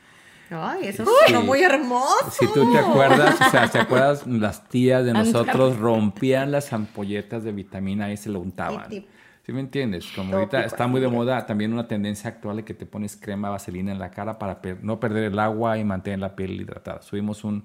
Ay, 0.51 0.89
eso 0.89 1.05
Sí. 1.05 1.11
sonó 1.27 1.43
muy 1.43 1.62
hermoso. 1.62 2.31
Si 2.31 2.47
tú 2.53 2.71
te 2.73 2.79
acuerdas, 2.79 3.41
o 3.41 3.51
sea, 3.51 3.68
¿te 3.68 3.79
acuerdas? 3.79 4.27
Las 4.27 4.68
tías 4.68 5.05
de 5.05 5.12
nosotros 5.12 5.77
rompían 5.79 6.51
las 6.53 6.73
ampolletas 6.73 7.45
de 7.45 7.53
vitamina 7.53 8.11
E 8.11 8.14
y 8.14 8.16
se 8.16 8.29
lo 8.31 8.41
untaban. 8.41 8.89
Tip. 8.89 9.07
¿Sí 9.51 9.55
me 9.55 9.62
entiendes? 9.62 10.07
Como 10.14 10.36
ahorita 10.36 10.64
está 10.64 10.86
muy 10.86 11.01
de 11.01 11.09
moda 11.09 11.44
también 11.44 11.72
una 11.72 11.88
tendencia 11.88 12.30
actual 12.30 12.59
de 12.59 12.64
que 12.64 12.72
te 12.72 12.86
pones 12.86 13.16
crema 13.16 13.51
vaselina 13.51 13.90
en 13.90 13.98
la 13.98 14.09
cara 14.12 14.38
para 14.38 14.62
per- 14.62 14.84
no 14.84 15.01
perder 15.01 15.24
el 15.24 15.36
agua 15.40 15.76
y 15.76 15.82
mantener 15.82 16.20
la 16.20 16.36
piel 16.36 16.53
hidratada. 16.61 17.03
Subimos 17.03 17.42
un, 17.42 17.64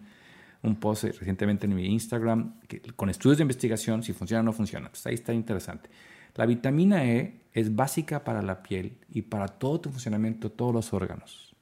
un 0.63 0.75
post 0.77 1.03
recientemente 1.03 1.67
en 1.67 1.75
mi 1.75 1.85
Instagram 1.85 2.59
que- 2.67 2.81
con 2.81 3.11
estudios 3.11 3.37
de 3.37 3.43
investigación 3.43 4.01
si 4.01 4.13
funciona 4.13 4.39
o 4.41 4.43
no 4.43 4.51
funciona. 4.51 4.89
Pues 4.89 5.05
ahí 5.05 5.13
está 5.13 5.31
interesante. 5.31 5.91
La 6.33 6.47
vitamina 6.47 7.05
E 7.05 7.41
es 7.53 7.75
básica 7.75 8.23
para 8.23 8.41
la 8.41 8.63
piel 8.63 8.97
y 9.11 9.21
para 9.21 9.47
todo 9.47 9.81
tu 9.81 9.91
funcionamiento, 9.91 10.51
todos 10.51 10.73
los 10.73 10.91
órganos. 10.91 11.55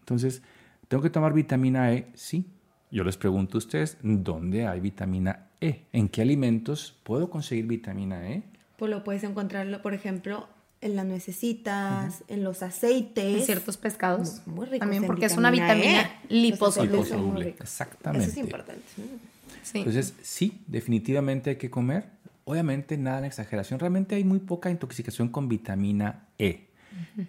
Entonces, 0.00 0.42
¿tengo 0.88 1.04
que 1.04 1.10
tomar 1.10 1.32
vitamina 1.32 1.92
E? 1.92 2.08
Sí. 2.14 2.46
Yo 2.90 3.04
les 3.04 3.16
pregunto 3.16 3.58
a 3.58 3.60
ustedes, 3.60 3.96
¿dónde 4.02 4.66
hay 4.66 4.80
vitamina 4.80 5.50
E? 5.60 5.84
¿En 5.92 6.08
qué 6.08 6.22
alimentos 6.22 6.98
puedo 7.04 7.30
conseguir 7.30 7.66
vitamina 7.68 8.28
E? 8.28 8.42
Pues 8.78 8.90
lo 8.90 9.02
puedes 9.02 9.24
encontrarlo, 9.24 9.82
por 9.82 9.92
ejemplo, 9.92 10.48
en 10.80 10.94
las 10.94 11.04
nuecesitas, 11.04 12.22
en 12.28 12.44
los 12.44 12.62
aceites. 12.62 13.40
en 13.40 13.42
ciertos 13.44 13.76
pescados. 13.76 14.42
Muy 14.46 14.66
ricos 14.66 14.78
También 14.78 15.04
porque 15.04 15.26
es 15.26 15.36
una 15.36 15.50
vitamina 15.50 16.02
E. 16.02 16.10
liposoluble. 16.28 16.96
Liposoluble, 16.96 17.48
exactamente. 17.48 18.28
Eso 18.28 18.32
es 18.32 18.38
importante. 18.38 18.82
Sí. 19.64 19.78
Entonces, 19.78 20.14
sí, 20.22 20.62
definitivamente 20.68 21.50
hay 21.50 21.56
que 21.56 21.70
comer. 21.70 22.06
Obviamente, 22.44 22.96
nada 22.96 23.18
en 23.18 23.24
exageración. 23.24 23.80
Realmente 23.80 24.14
hay 24.14 24.24
muy 24.24 24.38
poca 24.38 24.70
intoxicación 24.70 25.28
con 25.28 25.48
vitamina 25.48 26.28
E. 26.38 26.68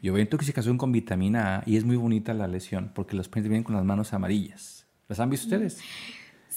Yo 0.02 0.14
veo 0.14 0.22
intoxicación 0.22 0.78
con 0.78 0.91
vitamina 0.91 1.58
A 1.58 1.64
y 1.66 1.78
es 1.78 1.84
muy 1.84 1.95
bonita 1.95 2.34
la 2.34 2.47
lesión 2.47 2.91
porque 2.93 3.16
los 3.16 3.28
pacientes 3.28 3.50
vienen 3.50 3.64
con 3.64 3.76
las 3.76 3.84
manos 3.84 4.14
amarillas. 4.14 4.86
¿Las 5.08 5.20
han 5.20 5.30
visto 5.30 5.47
ustedes? 5.47 5.80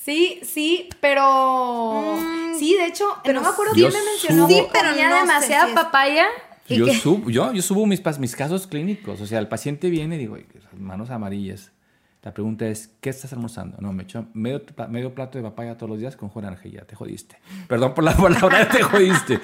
Sí, 0.04 0.40
sí, 0.42 0.88
pero. 1.00 2.18
sí, 2.58 2.74
de 2.76 2.86
hecho, 2.86 3.04
pero 3.22 3.40
no 3.40 3.46
me 3.46 3.52
acuerdo 3.52 3.72
quién 3.72 3.92
me 3.92 3.98
mencionó. 4.04 4.48
Sí, 4.48 4.62
pero 4.72 4.90
comía 4.90 5.08
no 5.10 5.14
sé 5.16 5.20
demasiada 5.20 5.64
si 5.64 5.70
es- 5.70 5.74
papaya. 5.76 6.26
y 6.68 6.76
Yo 6.78 6.86
subo, 6.94 7.30
yo, 7.30 7.52
yo 7.52 7.62
subo 7.62 7.86
mis, 7.86 8.00
casos 8.34 8.66
clínicos. 8.66 9.20
O 9.20 9.26
sea, 9.26 9.38
el 9.38 9.48
paciente 9.48 9.90
viene 9.90 10.16
y 10.16 10.18
digo, 10.18 10.34
"Ay, 10.36 10.46
esas 10.56 10.74
manos 10.74 11.10
amarillas. 11.10 11.70
La 12.22 12.32
pregunta 12.32 12.66
es, 12.66 12.88
¿qué 13.00 13.10
estás 13.10 13.32
almorzando? 13.32 13.78
No, 13.80 13.92
me 13.92 14.04
echo 14.04 14.26
medio, 14.32 14.64
pla- 14.64 14.86
medio 14.86 15.12
plato 15.12 15.38
de 15.38 15.44
papaya 15.44 15.76
todos 15.76 15.90
los 15.90 15.98
días 15.98 16.14
con 16.16 16.30
y 16.64 16.70
ya 16.70 16.82
te 16.84 16.94
jodiste. 16.94 17.36
Perdón 17.66 17.94
por 17.94 18.04
la 18.04 18.16
palabra, 18.16 18.68
te 18.68 18.80
jodiste. 18.80 19.40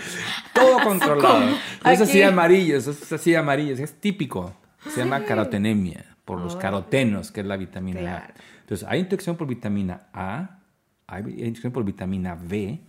Todo 0.54 0.78
controlado. 0.84 1.56
Es 1.84 2.00
así 2.00 2.22
amarillo, 2.22 2.76
es 2.78 3.12
así 3.12 3.34
amarillo. 3.34 3.74
Es 3.74 4.00
típico. 4.00 4.54
Se 4.94 5.00
llama 5.00 5.24
carotenemia 5.24 6.04
por 6.24 6.40
los 6.40 6.54
carotenos, 6.54 7.32
que 7.32 7.40
es 7.40 7.46
la 7.46 7.56
vitamina 7.56 7.98
Claro. 8.00 8.24
A. 8.26 8.57
Entonces, 8.68 8.86
hay 8.86 9.00
intoxicación 9.00 9.36
por 9.38 9.46
vitamina 9.46 10.08
A, 10.12 10.58
hay 11.06 11.22
intoxicación 11.22 11.72
por 11.72 11.84
vitamina 11.84 12.34
B, 12.34 12.80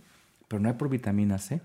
pero 0.46 0.60
no 0.60 0.68
hay 0.68 0.74
por 0.74 0.90
vitamina 0.90 1.38
C, 1.38 1.62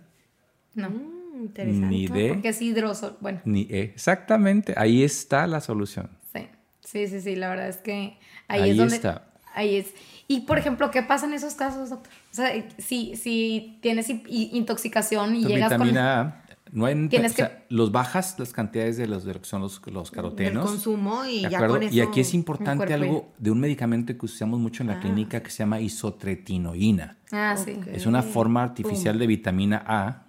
No, 0.73 0.89
Mm, 0.89 1.41
interesante. 1.41 1.87
ni 1.87 2.07
D, 2.07 2.29
porque 2.29 2.47
es 2.49 2.61
hidroso. 2.61 3.17
Bueno, 3.19 3.41
ni 3.43 3.67
E. 3.69 3.81
Exactamente, 3.81 4.73
ahí 4.77 5.03
está 5.03 5.47
la 5.47 5.59
solución. 5.59 6.09
sí. 6.33 6.47
Sí, 6.85 7.07
sí, 7.07 7.19
sí. 7.19 7.35
La 7.35 7.49
verdad 7.49 7.67
es 7.67 7.77
que 7.77 8.17
ahí, 8.47 8.61
Ahí 8.61 8.69
es 8.71 8.77
donde. 8.77 8.95
está. 8.95 9.27
Ahí 9.53 9.75
es. 9.77 9.93
Y 10.29 10.41
por 10.41 10.57
ejemplo, 10.59 10.91
¿qué 10.91 11.01
pasa 11.01 11.25
en 11.25 11.33
esos 11.33 11.55
casos, 11.55 11.89
doctor? 11.89 12.13
O 12.31 12.35
sea, 12.35 12.51
si, 12.77 13.15
si 13.17 13.79
tienes 13.81 14.07
intoxicación 14.09 15.35
y 15.35 15.43
llegas 15.45 15.69
con. 15.73 15.81
vitamina 15.81 16.21
A, 16.21 16.44
no 16.75 16.85
hay, 16.85 17.07
Tienes 17.07 17.31
o 17.31 17.35
sea, 17.35 17.63
los 17.69 17.93
bajas 17.93 18.37
las 18.37 18.51
cantidades 18.51 18.97
de 18.97 19.07
los 19.07 19.23
de 19.23 19.33
lo 19.33 19.39
que 19.39 19.47
son 19.47 19.61
los, 19.61 19.81
los 19.87 20.11
carotenos. 20.11 20.69
consumo 20.69 21.23
y 21.23 21.43
¿de 21.43 21.49
ya 21.49 21.57
acuerdo? 21.57 21.75
con 21.75 21.83
eso. 21.83 21.95
y 21.95 22.01
aquí 22.01 22.19
es 22.19 22.33
importante 22.33 22.93
algo 22.93 23.31
de 23.37 23.49
un 23.49 23.61
medicamento 23.61 24.17
que 24.17 24.25
usamos 24.25 24.59
mucho 24.59 24.83
en 24.83 24.87
la 24.87 24.99
clínica 24.99 25.41
que 25.41 25.49
se 25.51 25.59
llama 25.59 25.79
isotretinoína. 25.79 27.17
Ah, 27.31 27.55
sí. 27.55 27.79
Es 27.87 28.05
una 28.05 28.21
forma 28.21 28.61
artificial 28.61 29.17
de 29.17 29.25
vitamina 29.25 29.83
A. 29.87 30.23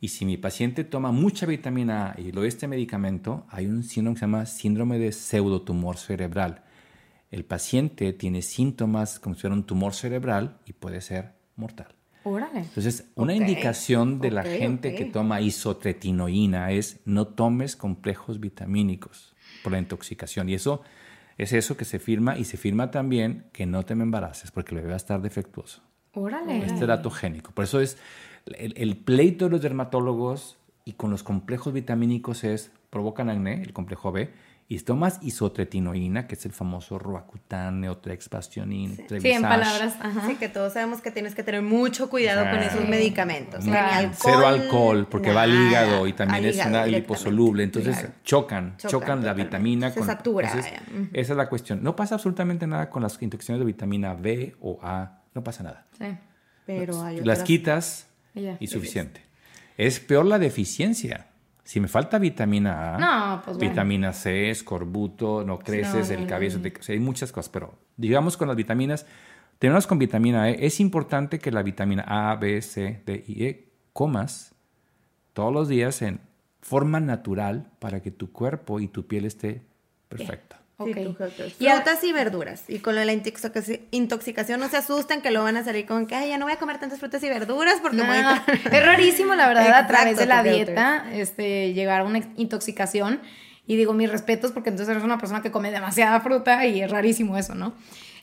Y 0.00 0.08
si 0.08 0.24
mi 0.24 0.36
paciente 0.36 0.84
toma 0.84 1.10
mucha 1.10 1.46
vitamina 1.46 2.12
A 2.12 2.20
y 2.20 2.30
lo 2.30 2.42
de 2.42 2.48
este 2.48 2.68
medicamento, 2.68 3.44
hay 3.50 3.66
un 3.66 3.82
síndrome 3.82 4.14
que 4.14 4.20
se 4.20 4.26
llama 4.26 4.46
síndrome 4.46 4.98
de 5.00 5.10
pseudotumor 5.10 5.96
cerebral. 5.96 6.62
El 7.32 7.44
paciente 7.44 8.12
tiene 8.12 8.42
síntomas 8.42 9.18
como 9.18 9.34
si 9.34 9.40
fuera 9.40 9.56
un 9.56 9.64
tumor 9.64 9.94
cerebral 9.94 10.58
y 10.64 10.74
puede 10.74 11.00
ser 11.00 11.32
mortal. 11.56 11.92
Órale. 12.24 12.60
Entonces, 12.60 13.10
una 13.14 13.34
indicación 13.34 14.20
de 14.20 14.30
la 14.30 14.42
gente 14.42 14.94
que 14.94 15.04
toma 15.04 15.40
isotretinoína 15.40 16.70
es 16.72 17.00
no 17.04 17.26
tomes 17.26 17.76
complejos 17.76 18.40
vitamínicos 18.40 19.34
por 19.62 19.72
la 19.72 19.78
intoxicación. 19.78 20.48
Y 20.48 20.54
eso 20.54 20.82
es 21.38 21.52
eso 21.52 21.76
que 21.76 21.84
se 21.84 21.98
firma 21.98 22.38
y 22.38 22.44
se 22.44 22.56
firma 22.56 22.90
también 22.90 23.46
que 23.52 23.66
no 23.66 23.84
te 23.84 23.94
me 23.94 24.04
embaraces 24.04 24.50
porque 24.50 24.74
el 24.74 24.76
bebé 24.76 24.88
va 24.88 24.94
a 24.94 24.96
estar 24.96 25.20
defectuoso. 25.20 25.82
Órale. 26.14 26.64
Este 26.64 26.86
dato 26.86 27.10
génico. 27.10 27.52
Por 27.52 27.64
eso 27.64 27.80
es 27.80 27.98
el, 28.46 28.74
el 28.76 28.96
pleito 28.96 29.46
de 29.46 29.50
los 29.52 29.62
dermatólogos 29.62 30.58
y 30.84 30.92
con 30.92 31.10
los 31.10 31.22
complejos 31.22 31.72
vitamínicos 31.72 32.44
es 32.44 32.70
provocan 32.90 33.30
acné, 33.30 33.62
el 33.62 33.72
complejo 33.72 34.12
B, 34.12 34.30
y 34.68 34.78
si 34.78 34.84
tomas 34.84 35.18
isotretinoína, 35.22 36.26
que 36.26 36.34
es 36.34 36.46
el 36.46 36.52
famoso 36.52 36.98
Roacutan, 36.98 37.80
Neotrex, 37.80 38.30
Bastionin, 38.30 38.96
Sí, 39.08 39.30
en 39.30 39.42
palabras. 39.42 39.96
Ajá. 40.00 40.24
Así 40.24 40.36
que 40.36 40.48
todos 40.48 40.72
sabemos 40.72 41.00
que 41.02 41.10
tienes 41.10 41.34
que 41.34 41.42
tener 41.42 41.60
mucho 41.62 42.08
cuidado 42.08 42.48
con 42.50 42.58
esos 42.62 42.88
medicamentos. 42.88 43.64
Ni 43.66 43.72
alcohol, 43.72 44.16
Cero 44.22 44.46
alcohol, 44.46 45.06
porque 45.10 45.32
va 45.32 45.42
al 45.42 45.52
hígado 45.54 46.06
y 46.06 46.12
también 46.14 46.44
es 46.46 46.64
una 46.64 46.86
liposoluble. 46.86 47.64
Entonces 47.64 47.96
Claro. 47.98 48.14
chocan, 48.24 48.76
Chocan 48.78 48.90
chocan, 48.90 49.24
la 49.24 49.34
vitamina. 49.34 49.90
Se 49.90 49.98
con, 49.98 50.06
satura, 50.06 50.48
entonces. 50.48 50.72
Esa 51.12 51.32
es 51.32 51.36
la 51.36 51.48
cuestión. 51.48 51.82
No 51.82 51.94
pasa 51.94 52.14
absolutamente 52.14 52.66
nada 52.66 52.88
con 52.88 53.02
las 53.02 53.20
intoxicaciones 53.20 53.60
de 53.60 53.66
vitamina 53.66 54.14
B 54.14 54.56
o 54.60 54.78
A. 54.82 55.18
No 55.34 55.44
pasa 55.44 55.62
nada. 55.64 55.86
Sí. 55.98 56.06
Pero 56.64 57.02
hay 57.02 57.16
Las 57.16 57.38
otras- 57.38 57.42
quitas 57.42 58.06
y 58.60 58.66
suficiente. 58.68 59.20
Es 59.76 60.00
peor 60.00 60.24
la 60.26 60.38
deficiencia. 60.38 61.26
Si 61.72 61.80
me 61.80 61.88
falta 61.88 62.18
vitamina 62.18 62.96
A, 62.96 62.98
No, 62.98 63.42
pues 63.42 63.56
bueno. 63.56 63.70
vitamina 63.70 64.12
C, 64.12 64.50
escorbuto, 64.50 65.42
no 65.42 65.58
creces, 65.58 66.10
no, 66.10 66.14
el 66.16 66.26
cabello, 66.26 66.60
te- 66.60 66.74
o 66.78 66.82
sea, 66.82 66.92
hay 66.92 67.00
muchas 67.00 67.32
cosas, 67.32 67.48
pero 67.48 67.78
digamos 67.96 68.36
con 68.36 68.46
las 68.48 68.58
vitaminas, 68.58 69.06
tenemos 69.58 69.86
con 69.86 69.98
vitamina 69.98 70.50
E, 70.50 70.66
es 70.66 70.80
importante 70.80 71.38
que 71.38 71.50
la 71.50 71.62
vitamina 71.62 72.04
A, 72.06 72.36
B, 72.36 72.60
C, 72.60 73.02
D 73.06 73.24
y 73.26 73.44
E 73.46 73.72
comas 73.94 74.54
todos 75.32 75.50
los 75.50 75.66
días 75.68 76.02
en 76.02 76.20
forma 76.60 77.00
natural 77.00 77.70
para 77.78 78.02
que 78.02 78.10
tu 78.10 78.30
cuerpo 78.32 78.78
y 78.78 78.88
tu 78.88 79.06
piel 79.06 79.24
esté 79.24 79.62
perfecta. 80.10 80.60
Frutas. 80.84 81.52
Y 81.58 81.66
a- 81.68 81.76
Frutas 81.76 82.02
y 82.04 82.12
verduras. 82.12 82.64
Y 82.68 82.78
con 82.78 82.94
lo 82.94 83.00
de 83.00 83.06
la 83.06 83.12
intoxicación, 83.90 84.60
no 84.60 84.68
se 84.68 84.76
asusten 84.76 85.20
que 85.22 85.30
lo 85.30 85.42
van 85.42 85.56
a 85.56 85.64
salir 85.64 85.86
con 85.86 86.06
que, 86.06 86.14
ay, 86.14 86.28
ya 86.30 86.38
no 86.38 86.46
voy 86.46 86.54
a 86.54 86.58
comer 86.58 86.78
tantas 86.78 86.98
frutas 86.98 87.22
y 87.22 87.28
verduras 87.28 87.78
porque 87.80 87.98
No, 87.98 88.06
voy 88.06 88.16
a... 88.16 88.44
es 88.72 88.86
rarísimo, 88.86 89.34
la 89.34 89.48
verdad, 89.48 89.72
a 89.72 89.86
través 89.86 90.16
de 90.18 90.26
la 90.26 90.42
dieta, 90.42 91.06
este, 91.12 91.72
llegar 91.74 92.00
a 92.00 92.04
una 92.04 92.18
intoxicación. 92.36 93.20
Y 93.66 93.76
digo 93.76 93.92
mis 93.92 94.10
respetos 94.10 94.50
porque 94.50 94.70
entonces 94.70 94.90
eres 94.92 95.04
una 95.04 95.18
persona 95.18 95.40
que 95.40 95.52
come 95.52 95.70
demasiada 95.70 96.20
fruta 96.20 96.66
y 96.66 96.82
es 96.82 96.90
rarísimo 96.90 97.38
eso, 97.38 97.54
¿no? 97.54 97.74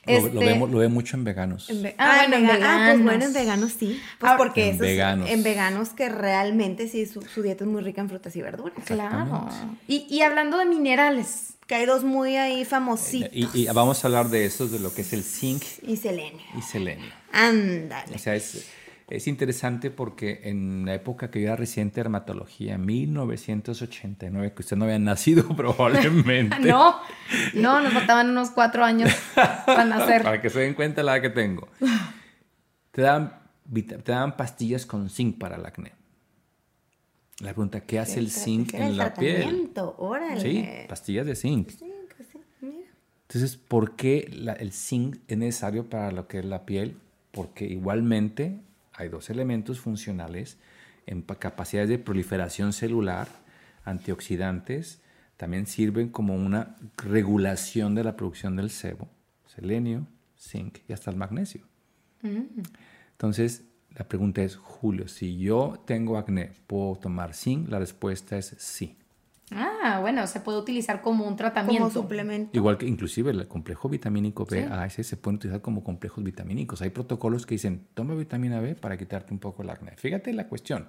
Lo, 0.06 0.12
Este- 0.14 0.30
lo 0.32 0.40
vemos- 0.40 0.70
lo 0.70 0.78
ve 0.78 0.88
mucho 0.88 1.16
en 1.16 1.24
veganos. 1.24 1.68
En 1.70 1.82
ve- 1.82 1.94
Ah, 1.98 2.10
Ah, 2.12 2.16
bueno, 2.26 2.36
en 2.36 2.46
vega- 2.46 2.66
ah, 2.86 2.90
pues 2.92 3.04
bueno, 3.04 3.24
en 3.24 3.32
veganos. 3.32 3.34
veganos 3.34 3.72
sí. 3.78 4.00
Pues 4.18 4.30
Ahora- 4.32 4.38
porque 4.44 4.62
En 4.64 4.68
esos, 4.70 4.80
veganos. 4.80 5.28
en 5.30 5.42
veganos 5.42 5.88
que 5.90 6.08
realmente 6.08 6.88
sí, 6.88 7.04
su, 7.06 7.20
su 7.22 7.42
dieta 7.42 7.64
es 7.64 7.70
muy 7.70 7.82
rica 7.82 8.00
en 8.00 8.08
frutas 8.08 8.34
y 8.36 8.40
verduras. 8.42 8.84
Claro. 8.86 9.48
Y, 9.88 10.06
y 10.08 10.22
hablando 10.22 10.56
de 10.58 10.64
minerales. 10.66 11.48
Que 11.66 11.76
hay 11.76 11.86
dos 11.86 12.02
muy 12.02 12.36
ahí 12.36 12.64
famositos. 12.64 13.30
Y, 13.32 13.48
y 13.54 13.66
vamos 13.66 14.02
a 14.02 14.08
hablar 14.08 14.28
de 14.28 14.44
eso, 14.44 14.66
de 14.66 14.80
lo 14.80 14.92
que 14.92 15.02
es 15.02 15.12
el 15.12 15.22
zinc 15.22 15.62
Y 15.86 15.96
selenio. 15.98 16.40
y 16.58 16.62
selenio. 16.62 17.12
Ándale. 17.32 18.12
O 18.12 18.18
sea, 18.18 18.34
es, 18.34 18.66
es 19.10 19.26
interesante 19.26 19.90
porque 19.90 20.40
en 20.44 20.84
la 20.86 20.94
época 20.94 21.30
que 21.30 21.40
yo 21.40 21.46
era 21.48 21.56
reciente 21.56 21.96
de 21.96 22.04
dermatología, 22.04 22.78
1989, 22.78 24.52
que 24.54 24.62
usted 24.62 24.76
no 24.76 24.84
había 24.84 24.98
nacido 24.98 25.46
probablemente. 25.56 26.56
No, 26.70 26.96
no, 27.54 27.80
nos 27.80 27.92
faltaban 27.92 28.28
unos 28.30 28.50
cuatro 28.50 28.84
años 28.84 29.10
para 29.66 29.84
nacer. 29.84 30.22
Para 30.24 30.40
que 30.40 30.50
se 30.50 30.60
den 30.60 30.74
cuenta 30.74 31.02
la 31.02 31.14
edad 31.16 31.22
que 31.22 31.30
tengo. 31.30 31.68
Te 32.90 33.02
dan, 33.02 33.32
vita- 33.66 33.98
te 33.98 34.12
dan 34.12 34.36
pastillas 34.36 34.84
con 34.86 35.08
zinc 35.10 35.38
para 35.38 35.56
el 35.56 35.64
acné. 35.66 35.92
La 37.40 37.50
pregunta, 37.52 37.80
¿qué 37.80 37.98
hace 37.98 38.18
el 38.18 38.30
zinc 38.30 38.74
en 38.74 38.82
el 38.82 38.96
la 38.96 39.14
piel? 39.14 39.36
tratamiento, 39.42 39.94
órale. 39.98 40.40
Sí, 40.40 40.68
pastillas 40.88 41.26
de 41.26 41.34
zinc. 41.36 41.70
Sí, 41.70 41.90
pues 42.16 42.28
sí, 42.30 42.38
mira. 42.60 42.90
Entonces, 43.28 43.56
¿por 43.56 43.96
qué 43.96 44.28
la- 44.32 44.52
el 44.54 44.72
zinc 44.72 45.16
es 45.28 45.38
necesario 45.38 45.88
para 45.88 46.10
lo 46.12 46.26
que 46.28 46.40
es 46.40 46.44
la 46.44 46.66
piel? 46.66 46.96
Porque 47.30 47.64
igualmente 47.64 48.58
hay 49.00 49.08
dos 49.08 49.30
elementos 49.30 49.80
funcionales 49.80 50.58
en 51.06 51.22
pa- 51.22 51.36
capacidades 51.38 51.88
de 51.88 51.98
proliferación 51.98 52.72
celular, 52.72 53.28
antioxidantes, 53.84 55.00
también 55.36 55.66
sirven 55.66 56.10
como 56.10 56.34
una 56.36 56.76
regulación 56.98 57.94
de 57.94 58.04
la 58.04 58.16
producción 58.16 58.56
del 58.56 58.70
sebo, 58.70 59.08
selenio, 59.46 60.06
zinc 60.38 60.78
y 60.88 60.92
hasta 60.92 61.10
el 61.10 61.16
magnesio. 61.16 61.62
Entonces, 63.12 63.64
la 63.96 64.06
pregunta 64.06 64.42
es, 64.42 64.56
Julio, 64.56 65.08
si 65.08 65.38
yo 65.38 65.82
tengo 65.86 66.18
acné, 66.18 66.52
¿puedo 66.66 66.96
tomar 66.96 67.34
zinc? 67.34 67.68
La 67.68 67.78
respuesta 67.78 68.36
es 68.36 68.54
sí. 68.58 68.96
Ah, 69.52 69.98
bueno, 70.00 70.26
se 70.26 70.40
puede 70.40 70.58
utilizar 70.58 71.00
como 71.02 71.26
un 71.26 71.36
tratamiento. 71.36 71.88
Como 71.88 71.90
suplemento. 72.02 72.50
Igual 72.56 72.78
que 72.78 72.86
inclusive 72.86 73.30
el 73.32 73.48
complejo 73.48 73.88
vitamínico 73.88 74.46
B, 74.46 74.64
A, 74.70 74.86
ese 74.86 75.02
se 75.02 75.16
pueden 75.16 75.36
utilizar 75.36 75.60
como 75.60 75.82
complejos 75.82 76.22
vitamínicos. 76.22 76.82
Hay 76.82 76.90
protocolos 76.90 77.46
que 77.46 77.54
dicen, 77.56 77.86
toma 77.94 78.14
vitamina 78.14 78.60
B 78.60 78.74
para 78.76 78.96
quitarte 78.96 79.32
un 79.32 79.40
poco 79.40 79.62
el 79.62 79.70
acné. 79.70 79.96
Fíjate 79.96 80.32
la 80.32 80.46
cuestión. 80.48 80.88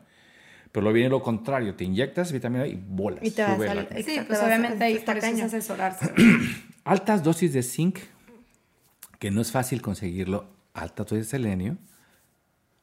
Pero 0.72 0.86
lo 0.86 0.93
viene 0.93 1.09
lo 1.09 1.22
contrario, 1.22 1.76
te 1.76 1.84
inyectas 1.84 2.32
vitamina 2.32 2.64
B 2.64 2.70
y 2.70 2.76
bolas. 2.76 3.24
Y 3.24 3.32
te 3.32 3.41
vas 3.43 3.59
al-. 3.62 3.88
Sí, 3.89 4.12
Exacto, 4.12 4.28
pues 4.28 4.39
vas 4.39 4.41
a- 4.41 4.45
obviamente 4.45 4.84
ahí 4.84 5.41
asesorarse. 5.41 6.14
Altas 6.84 7.24
dosis 7.24 7.53
de 7.53 7.62
zinc, 7.64 7.99
que 9.20 9.32
no 9.32 9.41
es 9.41 9.51
fácil 9.51 9.82
conseguirlo, 9.82 10.47
altas 10.74 11.07
dosis 11.07 11.26
de 11.26 11.30
selenio, 11.30 11.78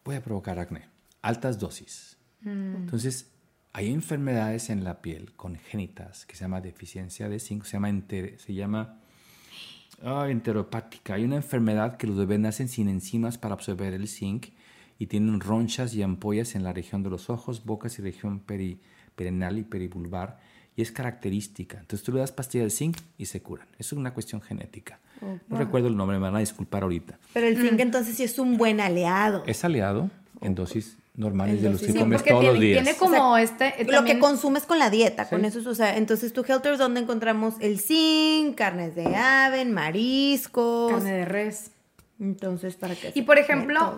puede 0.03 0.21
provocar 0.21 0.59
acné. 0.59 0.89
Altas 1.23 1.59
dosis. 1.59 2.17
Entonces, 2.45 3.31
hay 3.73 3.93
enfermedades 3.93 4.71
en 4.71 4.83
la 4.85 5.01
piel 5.03 5.33
congénitas 5.37 6.27
que 6.27 6.35
se 6.37 6.43
llama 6.43 6.61
deficiencia 6.61 7.29
de 7.29 7.39
zinc, 7.39 7.65
se 7.65 7.73
llama, 7.75 7.91
enter- 7.91 8.39
se 8.39 8.55
llama 8.55 8.99
enteropática. 10.29 11.15
Hay 11.15 11.25
una 11.25 11.37
enfermedad 11.37 11.97
que 11.97 12.07
los 12.07 12.17
bebés 12.17 12.39
nacen 12.41 12.69
sin 12.69 12.89
enzimas 12.89 13.39
para 13.39 13.55
absorber 13.55 13.93
el 13.95 14.09
zinc 14.09 14.47
y 14.99 15.07
tienen 15.07 15.41
ronchas 15.41 15.95
y 15.95 16.03
ampollas 16.03 16.55
en 16.55 16.65
la 16.65 16.73
región 16.73 17.03
de 17.03 17.11
los 17.11 17.31
ojos, 17.31 17.65
bocas 17.65 17.99
y 17.99 18.03
región 18.03 18.43
peri- 18.47 18.79
perineal 19.17 19.59
y 19.59 19.63
perivulvar. 19.65 20.41
Y 20.77 20.83
es 20.83 20.93
característica. 20.93 21.79
Entonces 21.81 22.05
tú 22.05 22.13
le 22.13 22.21
das 22.21 22.31
pastillas 22.31 22.67
de 22.67 22.71
zinc 22.71 22.99
y 23.17 23.27
se 23.27 23.43
curan. 23.43 23.67
Eso 23.79 23.95
es 23.97 23.99
una 23.99 24.15
cuestión 24.15 24.41
genética. 24.41 25.01
No 25.49 25.59
recuerdo 25.59 25.89
el 25.89 25.97
nombre, 25.97 26.17
me 26.19 26.23
van 26.23 26.37
a 26.37 26.39
disculpar 26.39 26.85
ahorita. 26.85 27.19
Pero 27.33 27.49
el 27.49 27.59
Mm. 27.59 27.63
zinc 27.63 27.81
entonces 27.81 28.17
sí 28.17 28.23
es 28.23 28.39
un 28.39 28.57
buen 28.57 28.81
aliado. 28.81 29.43
Es 29.47 29.65
aliado 29.65 30.09
en 30.41 30.55
dosis 30.55 30.97
normales 31.19 31.61
de 31.61 31.71
los 31.71 31.81
que 31.81 31.93
Sí, 31.93 31.99
comes 31.99 32.25
todos 32.25 32.41
tiene, 32.41 32.55
los 32.55 32.61
días. 32.63 32.83
tiene 32.85 32.99
como 32.99 33.37
este... 33.37 33.83
eh, 33.83 33.87
Lo 33.91 34.05
que 34.05 34.19
consumes 34.19 34.65
con 34.65 34.79
la 34.79 34.89
dieta, 34.89 35.29
con 35.29 35.45
eso, 35.45 35.59
o 35.69 35.75
sea, 35.75 35.97
entonces 35.97 36.33
tu 36.33 36.43
Helter 36.47 36.73
es 36.75 36.79
donde 36.79 37.01
encontramos 37.01 37.55
el 37.61 37.81
zinc, 37.81 38.55
carnes 38.57 38.95
de 38.95 39.15
ave, 39.17 39.65
mariscos. 39.65 40.93
Carne 40.93 41.13
de 41.13 41.25
res. 41.25 41.73
Entonces, 42.21 42.75
para 42.77 42.95
que 42.97 43.13
Y 43.15 43.23
por 43.23 43.39
ejemplo, 43.39 43.97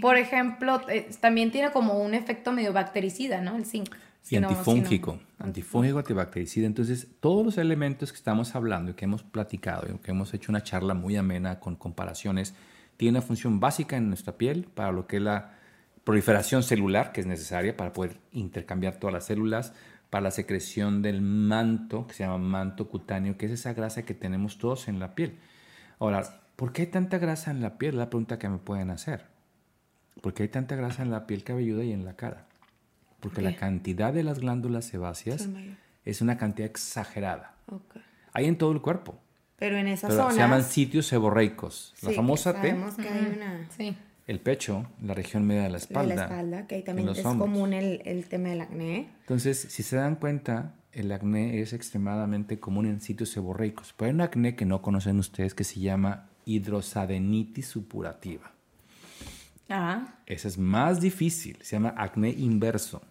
por 0.00 0.16
ejemplo, 0.18 0.80
eh, 0.88 1.08
también 1.20 1.50
tiene 1.50 1.70
como 1.70 1.98
un 2.02 2.12
efecto 2.14 2.52
medio 2.52 2.72
bactericida, 2.72 3.40
¿no? 3.40 3.56
El 3.56 3.64
zinc. 3.64 3.88
Y 3.88 4.26
Si 4.26 4.40
no- 4.40 4.48
si 4.48 4.54
no- 4.54 4.58
antifúngico, 4.58 5.18
antifúngico, 5.38 5.98
antibactericida. 5.98 6.66
Entonces, 6.66 7.08
todos 7.20 7.44
los 7.44 7.58
elementos 7.58 8.10
que 8.12 8.16
estamos 8.16 8.54
hablando 8.54 8.90
y 8.90 8.94
que 8.94 9.04
hemos 9.04 9.22
platicado 9.22 9.86
y 9.94 9.98
que 9.98 10.10
hemos 10.10 10.32
hecho 10.34 10.50
una 10.52 10.62
charla 10.62 10.94
muy 10.94 11.16
amena 11.16 11.58
con 11.60 11.76
comparaciones, 11.76 12.54
tienen 12.96 13.16
una 13.16 13.26
función 13.26 13.60
básica 13.60 13.96
en 13.96 14.08
nuestra 14.08 14.34
piel 14.38 14.66
para 14.74 14.92
lo 14.92 15.06
que 15.06 15.16
es 15.16 15.22
la 15.22 15.53
proliferación 16.04 16.62
celular, 16.62 17.12
que 17.12 17.20
es 17.20 17.26
necesaria 17.26 17.76
para 17.76 17.92
poder 17.92 18.18
intercambiar 18.32 18.96
todas 18.96 19.14
las 19.14 19.26
células, 19.26 19.72
para 20.10 20.22
la 20.22 20.30
secreción 20.30 21.02
del 21.02 21.22
manto, 21.22 22.06
que 22.06 22.14
se 22.14 22.24
llama 22.24 22.38
manto 22.38 22.88
cutáneo, 22.88 23.36
que 23.36 23.46
es 23.46 23.52
esa 23.52 23.72
grasa 23.72 24.04
que 24.04 24.14
tenemos 24.14 24.58
todos 24.58 24.86
en 24.88 25.00
la 25.00 25.14
piel. 25.14 25.38
Ahora, 25.98 26.42
¿por 26.56 26.72
qué 26.72 26.82
hay 26.82 26.88
tanta 26.88 27.18
grasa 27.18 27.50
en 27.50 27.60
la 27.62 27.78
piel? 27.78 27.94
Es 27.94 27.98
la 27.98 28.10
pregunta 28.10 28.38
que 28.38 28.48
me 28.48 28.58
pueden 28.58 28.90
hacer. 28.90 29.24
¿Por 30.20 30.34
qué 30.34 30.44
hay 30.44 30.48
tanta 30.48 30.76
grasa 30.76 31.02
en 31.02 31.10
la 31.10 31.26
piel 31.26 31.42
cabelluda 31.42 31.82
y 31.82 31.92
en 31.92 32.04
la 32.04 32.14
cara? 32.14 32.46
Porque 33.20 33.42
la 33.42 33.56
cantidad 33.56 34.12
de 34.12 34.22
las 34.22 34.38
glándulas 34.38 34.84
sebáceas 34.84 35.48
es 36.04 36.20
una 36.20 36.36
cantidad 36.36 36.68
exagerada. 36.68 37.54
Hay 38.32 38.44
en 38.44 38.58
todo 38.58 38.72
el 38.72 38.82
cuerpo. 38.82 39.18
Pero 39.56 39.78
en 39.78 39.88
esas 39.88 40.10
Pero 40.10 40.22
zonas. 40.22 40.34
se 40.34 40.40
llaman 40.40 40.62
sitios 40.62 41.06
seborreicos. 41.06 41.94
La 42.02 42.10
sí, 42.10 42.16
famosa 42.16 42.54
que 42.54 42.60
T, 42.60 42.68
sabemos 42.68 42.94
que 42.96 43.08
hay 43.08 43.34
una. 43.36 43.66
Sí. 43.70 43.96
El 44.26 44.40
pecho, 44.40 44.86
la 45.02 45.14
región 45.14 45.46
media 45.46 45.62
de 45.64 45.68
la 45.68 45.78
de 45.78 45.84
espalda. 45.84 46.14
la 46.14 46.22
espalda, 46.22 46.66
que 46.66 46.76
ahí 46.76 46.82
también 46.82 47.08
es 47.10 47.24
hombros. 47.24 47.50
común 47.50 47.72
el, 47.72 48.00
el 48.04 48.26
tema 48.26 48.48
del 48.50 48.60
acné. 48.62 49.08
Entonces, 49.20 49.66
si 49.68 49.82
se 49.82 49.96
dan 49.96 50.16
cuenta, 50.16 50.74
el 50.92 51.10
acné 51.12 51.60
es 51.60 51.72
extremadamente 51.72 52.58
común 52.58 52.86
en 52.86 53.00
sitios 53.00 53.28
seborreicos. 53.30 53.92
Pero 53.96 54.06
hay 54.08 54.14
un 54.14 54.20
acné 54.22 54.56
que 54.56 54.64
no 54.64 54.80
conocen 54.82 55.18
ustedes 55.18 55.54
que 55.54 55.64
se 55.64 55.80
llama 55.80 56.28
hidrosadenitis 56.46 57.66
supurativa. 57.66 58.50
Ah. 59.68 60.14
Ese 60.26 60.48
es 60.48 60.58
más 60.58 61.00
difícil, 61.00 61.58
se 61.62 61.76
llama 61.76 61.94
acné 61.96 62.30
inverso. 62.30 63.02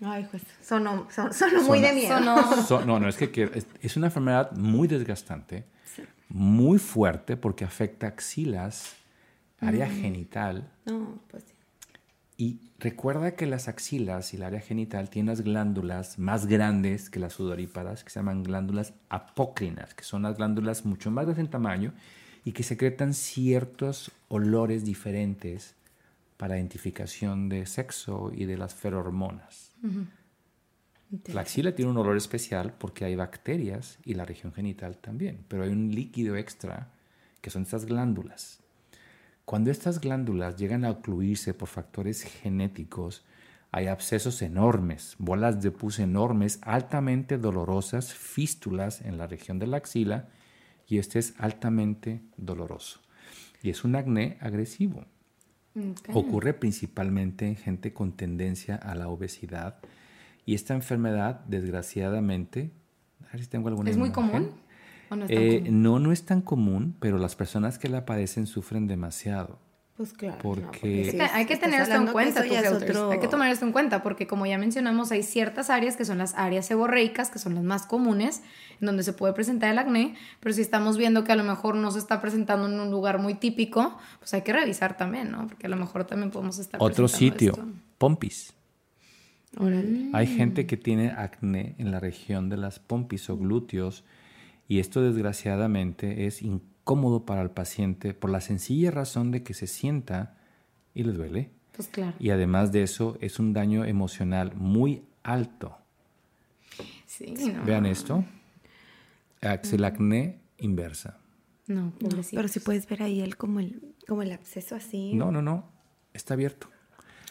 Ay, 0.00 0.26
pues. 0.30 0.42
Sonó, 0.62 1.08
son, 1.10 1.32
sonó 1.32 1.62
muy 1.62 1.80
de 1.80 1.92
miedo. 1.92 2.16
Sonó- 2.18 2.62
So- 2.62 2.84
no, 2.84 3.00
no, 3.00 3.08
es 3.08 3.16
que 3.16 3.30
quiero- 3.30 3.52
es, 3.54 3.66
es 3.82 3.96
una 3.96 4.06
enfermedad 4.06 4.52
muy 4.52 4.86
desgastante, 4.86 5.64
muy 6.28 6.78
fuerte 6.78 7.36
porque 7.36 7.64
afecta 7.64 8.06
axilas, 8.06 8.94
área 9.60 9.88
genital. 9.88 10.70
No, 10.86 11.20
pues 11.28 11.44
sí. 11.44 11.54
Y 12.40 12.60
recuerda 12.78 13.32
que 13.32 13.46
las 13.46 13.66
axilas 13.66 14.32
y 14.32 14.36
el 14.36 14.44
área 14.44 14.60
genital 14.60 15.10
tienen 15.10 15.26
las 15.26 15.40
glándulas 15.40 16.20
más 16.20 16.46
grandes 16.46 17.10
que 17.10 17.18
las 17.18 17.32
sudoríparas, 17.32 18.04
que 18.04 18.10
se 18.10 18.20
llaman 18.20 18.44
glándulas 18.44 18.94
apócrinas, 19.08 19.92
que 19.92 20.04
son 20.04 20.22
las 20.22 20.36
glándulas 20.36 20.86
mucho 20.86 21.10
más 21.10 21.24
grandes 21.24 21.44
en 21.44 21.50
tamaño 21.50 21.92
y 22.44 22.52
que 22.52 22.62
secretan 22.62 23.12
ciertos 23.12 24.12
olores 24.28 24.84
diferentes 24.84 25.74
para 26.36 26.56
identificación 26.56 27.48
de 27.48 27.66
sexo 27.66 28.30
y 28.32 28.44
de 28.44 28.56
las 28.56 28.72
ferormonas. 28.72 29.72
La 31.26 31.40
axila 31.40 31.74
tiene 31.74 31.90
un 31.90 31.96
olor 31.96 32.16
especial 32.16 32.72
porque 32.78 33.04
hay 33.04 33.16
bacterias 33.16 33.98
y 34.04 34.14
la 34.14 34.24
región 34.24 34.52
genital 34.52 34.98
también, 34.98 35.44
pero 35.48 35.64
hay 35.64 35.70
un 35.70 35.92
líquido 35.92 36.36
extra 36.36 36.92
que 37.40 37.50
son 37.50 37.62
estas 37.62 37.84
glándulas. 37.84 38.60
Cuando 39.48 39.70
estas 39.70 40.02
glándulas 40.02 40.56
llegan 40.56 40.84
a 40.84 40.90
ocluirse 40.90 41.54
por 41.54 41.68
factores 41.68 42.22
genéticos, 42.22 43.24
hay 43.72 43.86
abscesos 43.86 44.42
enormes, 44.42 45.16
bolas 45.18 45.62
de 45.62 45.70
pus 45.70 46.00
enormes, 46.00 46.58
altamente 46.60 47.38
dolorosas, 47.38 48.12
fístulas 48.12 49.00
en 49.00 49.16
la 49.16 49.26
región 49.26 49.58
de 49.58 49.66
la 49.66 49.78
axila, 49.78 50.28
y 50.86 50.98
este 50.98 51.18
es 51.18 51.32
altamente 51.38 52.20
doloroso. 52.36 53.00
Y 53.62 53.70
es 53.70 53.84
un 53.84 53.96
acné 53.96 54.36
agresivo. 54.42 55.06
Ocurre 56.12 56.52
principalmente 56.52 57.46
en 57.46 57.56
gente 57.56 57.94
con 57.94 58.12
tendencia 58.12 58.76
a 58.76 58.94
la 58.94 59.08
obesidad. 59.08 59.78
Y 60.44 60.56
esta 60.56 60.74
enfermedad, 60.74 61.40
desgraciadamente, 61.46 62.70
a 63.26 63.32
ver 63.32 63.44
si 63.44 63.46
tengo 63.46 63.68
alguna 63.68 63.88
¿Es 63.88 63.96
muy 63.96 64.12
común? 64.12 64.50
¿O 65.10 65.16
no 65.16 65.24
es 65.24 65.30
tan 65.30 65.38
Eh, 65.42 65.58
común? 65.60 65.82
no, 65.82 65.98
no 65.98 66.12
es 66.12 66.24
tan 66.24 66.40
común, 66.42 66.96
pero 67.00 67.18
las 67.18 67.34
personas 67.36 67.78
que 67.78 67.88
la 67.88 68.04
padecen 68.04 68.46
sufren 68.46 68.86
demasiado. 68.86 69.58
Pues 69.96 70.12
claro. 70.12 70.38
Porque- 70.40 71.10
sí, 71.10 71.16
que 71.16 71.22
hay 71.24 71.44
que 71.46 71.56
tener 71.56 71.80
esto 71.82 71.96
en 71.96 72.06
que 72.06 72.12
cuenta, 72.12 72.44
es 72.46 72.70
otro- 72.72 73.10
Hay 73.10 73.18
que 73.18 73.26
tomar 73.26 73.50
esto 73.50 73.66
en 73.66 73.72
cuenta 73.72 74.00
porque 74.00 74.28
como 74.28 74.46
ya 74.46 74.56
mencionamos 74.56 75.10
hay 75.10 75.24
ciertas 75.24 75.70
áreas 75.70 75.96
que 75.96 76.04
son 76.04 76.18
las 76.18 76.34
áreas 76.36 76.66
seborreicas, 76.66 77.30
que 77.30 77.40
son 77.40 77.56
las 77.56 77.64
más 77.64 77.84
comunes, 77.84 78.42
en 78.80 78.86
donde 78.86 79.02
se 79.02 79.12
puede 79.12 79.32
presentar 79.32 79.72
el 79.72 79.78
acné, 79.78 80.14
pero 80.38 80.52
si 80.54 80.60
estamos 80.60 80.98
viendo 80.98 81.24
que 81.24 81.32
a 81.32 81.36
lo 81.36 81.42
mejor 81.42 81.74
no 81.74 81.90
se 81.90 81.98
está 81.98 82.20
presentando 82.20 82.68
en 82.68 82.78
un 82.78 82.92
lugar 82.92 83.18
muy 83.18 83.34
típico, 83.34 83.98
pues 84.20 84.32
hay 84.34 84.42
que 84.42 84.52
revisar 84.52 84.96
también, 84.96 85.32
¿no? 85.32 85.48
Porque 85.48 85.66
a 85.66 85.70
lo 85.70 85.76
mejor 85.76 86.04
también 86.04 86.30
podemos 86.30 86.60
estar 86.60 86.80
Otro 86.80 87.08
sitio, 87.08 87.50
esto. 87.50 87.66
pompis. 87.98 88.52
Órale. 89.56 90.10
Hay 90.12 90.26
gente 90.28 90.66
que 90.66 90.76
tiene 90.76 91.10
acné 91.10 91.74
en 91.78 91.90
la 91.90 91.98
región 91.98 92.48
de 92.50 92.56
las 92.58 92.78
pompis 92.78 93.28
o 93.30 93.36
glúteos 93.36 94.04
y 94.68 94.80
esto 94.80 95.02
desgraciadamente 95.02 96.26
es 96.26 96.42
incómodo 96.42 97.24
para 97.24 97.42
el 97.42 97.50
paciente 97.50 98.12
por 98.14 98.30
la 98.30 98.42
sencilla 98.42 98.90
razón 98.90 99.30
de 99.30 99.42
que 99.42 99.54
se 99.54 99.66
sienta 99.66 100.36
y 100.94 101.02
le 101.04 101.12
duele. 101.12 101.50
Pues 101.74 101.88
claro. 101.88 102.14
Y 102.18 102.30
además 102.30 102.70
de 102.70 102.82
eso, 102.82 103.16
es 103.20 103.38
un 103.38 103.52
daño 103.52 103.84
emocional 103.84 104.52
muy 104.54 105.04
alto. 105.22 105.78
Sí, 107.06 107.34
no. 107.52 107.64
Vean 107.64 107.86
esto. 107.86 108.24
Es 109.40 109.72
el 109.72 109.84
acné 109.84 110.38
inversa. 110.58 111.18
No, 111.66 111.92
pobrecito. 111.98 112.36
Pero 112.36 112.48
si 112.48 112.60
puedes 112.60 112.88
ver 112.88 113.02
ahí 113.02 113.20
el 113.20 113.36
como 113.36 113.60
el, 113.60 113.94
como 114.06 114.22
el 114.22 114.32
absceso 114.32 114.74
así. 114.74 115.14
No, 115.14 115.30
no, 115.30 115.40
no. 115.40 115.64
Está 116.12 116.34
abierto. 116.34 116.68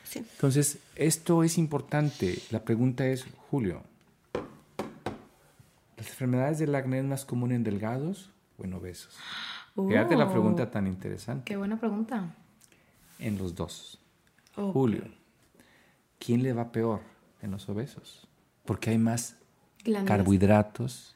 Sí. 0.03 0.19
Entonces, 0.19 0.79
esto 0.95 1.43
es 1.43 1.57
importante. 1.57 2.39
La 2.51 2.63
pregunta 2.63 3.05
es, 3.07 3.25
Julio, 3.49 3.83
¿las 3.83 3.96
enfermedades 6.17 6.57
del 6.57 6.73
acné 6.73 6.97
es 6.99 7.05
más 7.05 7.25
común 7.25 7.51
en 7.51 7.63
delgados 7.63 8.31
o 8.57 8.63
en 8.65 8.73
obesos? 8.73 9.15
Fíjate 9.75 10.15
la 10.15 10.25
Oh, 10.25 10.31
pregunta 10.31 10.71
tan 10.71 10.87
interesante. 10.87 11.43
Qué 11.45 11.57
buena 11.57 11.79
pregunta. 11.79 12.33
En 13.19 13.37
los 13.37 13.53
dos. 13.53 13.99
Julio, 14.55 15.03
¿quién 16.17 16.41
le 16.41 16.53
va 16.53 16.71
peor 16.71 17.01
en 17.43 17.51
los 17.51 17.69
obesos? 17.69 18.27
Porque 18.65 18.89
hay 18.89 18.97
más 18.97 19.35
carbohidratos 20.05 21.15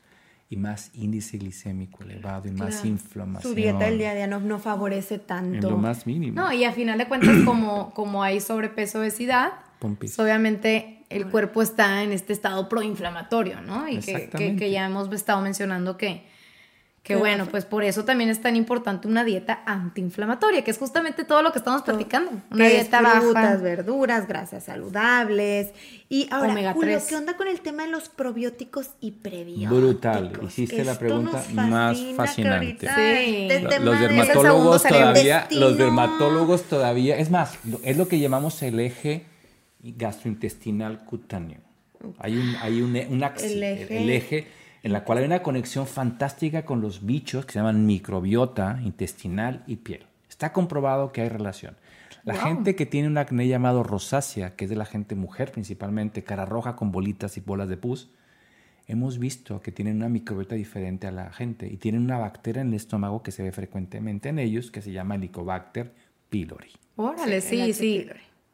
y 0.49 0.57
más 0.57 0.91
índice 0.93 1.37
glicémico 1.39 2.03
elevado 2.03 2.47
y 2.47 2.51
más 2.51 2.75
Claro. 2.75 2.87
inflamación. 2.89 3.51
Su 3.51 3.55
dieta 3.55 3.85
del 3.85 3.97
día 3.97 4.11
a 4.11 4.13
día 4.15 4.27
no, 4.27 4.39
no 4.39 4.59
favorece 4.59 5.15
En 5.15 5.21
tanto. 5.21 5.69
lo 5.71 5.77
más 5.77 6.05
mínimo. 6.05 6.39
No, 6.39 6.53
y 6.53 6.63
a 6.65 6.71
final 6.73 6.99
de 6.99 7.07
cuentas, 7.07 7.35
como, 7.45 7.91
como 7.95 8.21
hay 8.21 8.39
sobrepeso, 8.39 8.99
obesidad, 8.99 9.53
Pompis. 9.79 10.11
pues 10.15 10.19
obviamente 10.19 11.00
el 11.11 11.27
cuerpo 11.27 11.61
está 11.61 12.03
en 12.03 12.11
este 12.11 12.33
estado 12.33 12.67
proinflamatorio, 12.69 13.61
¿no? 13.61 13.87
Y 13.87 13.99
que, 13.99 14.29
que, 14.57 14.71
ya 14.71 14.85
hemos 14.85 15.11
estado 15.13 15.41
mencionando 15.41 15.97
que, 15.97 16.23
que 17.03 17.13
Claro. 17.13 17.19
bueno, 17.19 17.45
pues 17.47 17.65
por 17.65 17.83
eso 17.83 18.05
también 18.05 18.29
es 18.29 18.41
tan 18.41 18.55
importante 18.55 19.07
una 19.07 19.23
dieta 19.23 19.63
antiinflamatoria, 19.65 20.63
que 20.63 20.69
es 20.69 20.77
justamente 20.77 21.23
todo 21.23 21.41
lo 21.41 21.51
que 21.51 21.57
estamos 21.57 21.81
platicando. 21.81 22.31
Una 22.51 22.65
que 22.67 22.77
es 22.77 22.81
dieta 22.83 22.99
frutas, 22.99 23.33
baja. 23.33 23.57
verduras, 23.57 24.27
grasas 24.27 24.63
saludables. 24.65 25.69
Y 26.09 26.27
ahora, 26.31 26.51
Omega 26.51 26.73
Julio, 26.73 26.97
3. 26.97 27.07
¿qué 27.09 27.15
onda 27.15 27.37
con 27.37 27.47
el 27.47 27.59
tema 27.61 27.83
de 27.85 27.89
los 27.89 28.09
probióticos 28.09 28.91
y 28.99 29.11
prebióticos? 29.13 29.77
Brutal. 29.79 30.31
Hiciste 30.45 30.83
la 30.85 30.99
pregunta 30.99 31.43
más 31.53 31.97
fascinante. 32.15 32.87
Sí. 32.87 33.47
este 33.49 33.79
los 33.79 33.99
de- 33.99 34.07
dermatólogos 34.07 34.83
todavía, 34.83 35.47
los 35.49 35.77
dermatólogos 35.77 36.63
todavía, 36.63 37.17
es 37.17 37.31
más, 37.31 37.57
es 37.83 37.97
lo 37.97 38.07
que 38.07 38.19
llamamos 38.19 38.61
el 38.61 38.79
eje 38.79 39.25
gastrointestinal 39.83 41.05
cutáneo. 41.05 41.59
Hay 42.19 42.35
un, 42.37 42.55
hay 42.61 42.81
un, 42.81 42.95
un 43.09 43.23
axis, 43.23 43.51
El 43.51 43.63
eje. 43.63 44.03
el 44.03 44.09
eje 44.09 44.47
en 44.83 44.93
la 44.93 45.03
cual 45.03 45.19
hay 45.19 45.25
una 45.25 45.43
conexión 45.43 45.85
fantástica 45.85 46.65
con 46.65 46.81
los 46.81 47.05
bichos 47.05 47.45
que 47.45 47.53
se 47.53 47.59
llaman 47.59 47.85
microbiota 47.85 48.79
intestinal 48.83 49.63
y 49.67 49.75
piel. 49.77 50.05
Está 50.29 50.51
comprobado 50.53 51.11
que 51.11 51.21
hay 51.21 51.29
relación. 51.29 51.75
La 52.23 52.33
Wow. 52.33 52.43
gente 52.43 52.75
que 52.75 52.85
tiene 52.85 53.07
un 53.07 53.17
acné 53.17 53.47
llamado 53.47 53.83
rosácea, 53.83 54.55
que 54.55 54.65
es 54.65 54.69
de 54.69 54.75
la 54.75 54.85
gente 54.85 55.15
mujer 55.15 55.51
principalmente, 55.51 56.23
cara 56.23 56.45
roja 56.45 56.75
con 56.75 56.91
bolitas 56.91 57.37
y 57.37 57.41
bolas 57.41 57.67
de 57.69 57.77
pus, 57.77 58.09
hemos 58.87 59.19
visto 59.19 59.61
que 59.61 59.71
tienen 59.71 59.97
una 59.97 60.09
microbiota 60.09 60.55
diferente 60.55 61.07
a 61.07 61.11
la 61.11 61.31
gente 61.31 61.67
y 61.67 61.77
tienen 61.77 62.01
una 62.03 62.17
bacteria 62.17 62.61
en 62.61 62.69
el 62.69 62.73
estómago 62.75 63.21
que 63.23 63.31
se 63.31 63.43
ve 63.43 63.51
frecuentemente 63.51 64.29
en 64.29 64.39
ellos, 64.39 64.71
que 64.71 64.81
se 64.81 64.91
llama 64.91 65.15
Helicobacter 65.15 65.93
pylori. 66.29 66.71
Órale, 66.95 67.41
sí, 67.41 67.73
sí. 67.73 68.07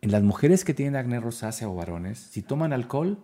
En 0.08 0.14
las 0.14 0.24
mujeres 0.24 0.64
que 0.64 0.74
tienen 0.74 0.96
acné 0.96 1.20
rosácea 1.20 1.68
o 1.68 1.76
varones, 1.76 2.18
si 2.18 2.42
toman 2.42 2.72
alcohol, 2.72 3.18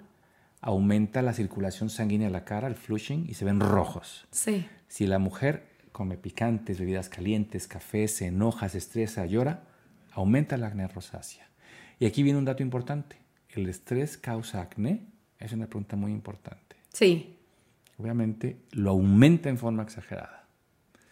aumenta 0.59 1.21
la 1.21 1.31
circulación 1.31 1.89
sanguínea 1.89 2.27
de 2.27 2.33
la 2.33 2.43
cara, 2.43 2.67
el 2.67 2.75
flushing, 2.75 3.25
y 3.29 3.35
se 3.35 3.45
ven 3.45 3.61
rojos. 3.61 4.27
Sí. 4.31 4.67
Si 4.89 5.07
la 5.07 5.17
mujer 5.17 5.65
come 5.93 6.17
picantes, 6.17 6.79
bebidas 6.79 7.07
calientes, 7.07 7.69
café, 7.69 8.09
se 8.09 8.25
enoja, 8.25 8.67
se 8.67 8.79
estresa, 8.79 9.25
llora, 9.25 9.63
aumenta 10.11 10.57
la 10.57 10.67
acné 10.67 10.89
rosácea. 10.89 11.47
Y 11.99 12.05
aquí 12.05 12.21
viene 12.21 12.37
un 12.37 12.43
dato 12.43 12.63
importante. 12.63 13.15
¿El 13.47 13.69
estrés 13.69 14.17
causa 14.17 14.59
acné? 14.59 15.05
Es 15.39 15.53
una 15.53 15.67
pregunta 15.67 15.95
muy 15.95 16.11
importante. 16.11 16.75
Sí. 16.91 17.37
Obviamente 17.97 18.57
lo 18.71 18.89
aumenta 18.89 19.47
en 19.47 19.57
forma 19.57 19.83
exagerada. 19.83 20.42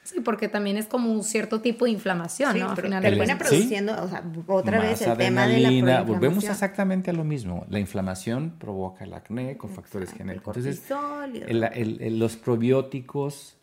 Sí, 0.03 0.19
porque 0.19 0.47
también 0.47 0.77
es 0.77 0.87
como 0.87 1.11
un 1.11 1.23
cierto 1.23 1.61
tipo 1.61 1.85
de 1.85 1.91
inflamación, 1.91 2.53
Sí, 2.53 2.59
¿no? 2.59 2.71
A 2.71 2.75
pero 2.75 2.87
final 2.87 3.03
de 3.03 3.09
el- 3.09 3.17
termina 3.17 3.37
cuentas. 3.37 3.49
¿sí? 3.49 3.55
produciendo, 3.55 4.03
o 4.03 4.07
sea, 4.07 4.23
otra 4.47 4.79
Más 4.79 4.87
vez 4.89 5.01
el 5.03 5.17
tema 5.17 5.47
de 5.47 5.59
la. 5.81 6.01
Volvemos 6.03 6.43
exactamente 6.43 7.11
a 7.11 7.13
lo 7.13 7.23
mismo. 7.23 7.65
La 7.69 7.79
inflamación 7.79 8.55
provoca 8.57 9.03
el 9.03 9.13
acné 9.13 9.57
con 9.57 9.69
factores 9.69 10.09
Exacto, 10.09 10.23
genéticos. 10.23 10.57
el 10.57 10.67
Entonces, 10.67 11.77
el- 11.77 12.01
el- 12.01 12.19
los 12.19 12.35
probióticos 12.35 13.57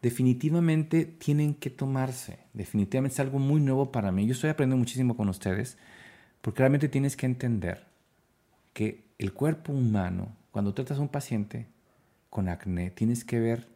definitivamente 0.00 1.04
tienen 1.06 1.54
que 1.54 1.70
tomarse. 1.70 2.38
Definitivamente 2.52 3.14
es 3.14 3.20
algo 3.20 3.38
muy 3.38 3.60
nuevo 3.60 3.90
para 3.90 4.12
mí. 4.12 4.26
Yo 4.26 4.32
estoy 4.32 4.50
aprendiendo 4.50 4.78
muchísimo 4.78 5.16
con 5.16 5.28
ustedes 5.28 5.76
porque 6.40 6.58
realmente 6.60 6.88
tienes 6.88 7.16
que 7.16 7.26
entender 7.26 7.86
que 8.74 9.04
el 9.18 9.32
cuerpo 9.32 9.72
humano, 9.72 10.36
cuando 10.52 10.74
tratas 10.74 10.98
a 10.98 11.00
un 11.00 11.08
paciente 11.08 11.66
con 12.30 12.48
acné, 12.48 12.90
tienes 12.90 13.24
que 13.24 13.40
ver 13.40 13.66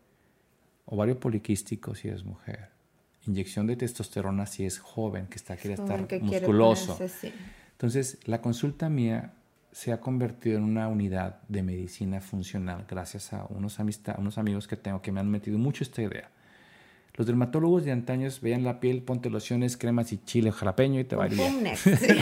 ovario 0.90 1.18
poliquístico 1.18 1.94
si 1.94 2.08
es 2.08 2.24
mujer, 2.24 2.68
inyección 3.26 3.66
de 3.66 3.76
testosterona 3.76 4.46
si 4.46 4.64
es 4.64 4.78
joven, 4.78 5.26
que 5.26 5.36
está 5.36 5.56
quiere 5.56 5.74
estar 5.74 6.06
que 6.06 6.20
quiere 6.20 6.46
musculoso. 6.46 6.94
ponerse, 6.94 7.28
sí. 7.28 7.34
Entonces, 7.72 8.18
la 8.24 8.40
consulta 8.40 8.88
mía 8.88 9.32
se 9.70 9.92
ha 9.92 10.00
convertido 10.00 10.58
en 10.58 10.64
una 10.64 10.88
unidad 10.88 11.40
de 11.48 11.62
medicina 11.62 12.20
funcional 12.20 12.86
gracias 12.88 13.32
a 13.32 13.46
unos, 13.50 13.78
amistad, 13.78 14.16
unos 14.18 14.38
amigos 14.38 14.66
que 14.66 14.76
tengo 14.76 15.02
que 15.02 15.12
me 15.12 15.20
han 15.20 15.30
metido 15.30 15.58
mucho 15.58 15.84
esta 15.84 16.02
idea. 16.02 16.30
Los 17.14 17.26
dermatólogos 17.26 17.84
de 17.84 17.92
antaños 17.92 18.40
veían 18.40 18.64
la 18.64 18.80
piel, 18.80 19.02
ponte 19.02 19.28
lociones, 19.28 19.76
cremas 19.76 20.12
y 20.12 20.18
chile 20.18 20.52
jalapeño 20.52 21.00
y 21.00 21.04
te 21.04 21.16
va 21.16 21.24
a 21.24 21.26
ir 21.26 21.34
bien. 21.34 21.52
Pum, 21.52 21.62
next, 21.62 21.84
sí. 21.98 22.18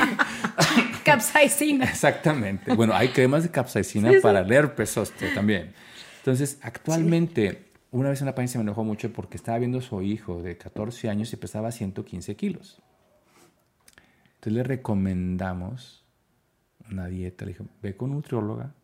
Capsaicina. 1.05 1.85
Exactamente. 1.85 2.75
Bueno, 2.75 2.95
hay 2.95 3.09
cremas 3.09 3.43
de 3.43 3.51
capsaicina 3.51 4.11
para 4.21 4.41
el 4.41 4.51
herpes 4.51 4.99
también. 5.35 5.73
Entonces, 6.19 6.59
actualmente, 6.63 7.67
una 7.97 8.11
vez 8.11 8.21
una 8.21 8.35
paciente 8.35 8.53
se 8.53 8.59
me 8.59 8.63
enojó 8.63 8.85
mucho 8.85 9.13
porque 9.13 9.37
estaba 9.37 9.59
viendo 9.59 9.79
a 9.79 9.83
su 9.83 10.03
hijo 10.03 10.43
de 10.43 10.59
14 10.59 11.09
años 11.09 11.33
y 11.33 11.37
pesaba 11.37 11.73
115 11.73 12.37
kilos. 12.37 12.83
Entonces 14.35 14.53
le 14.53 14.63
recomendamos 14.63 16.05
una 16.91 17.07
dieta. 17.07 17.47
Le 17.47 17.53
dije, 17.53 17.65
ve 17.83 17.97
con 17.97 18.13
nutrióloga 18.13 18.75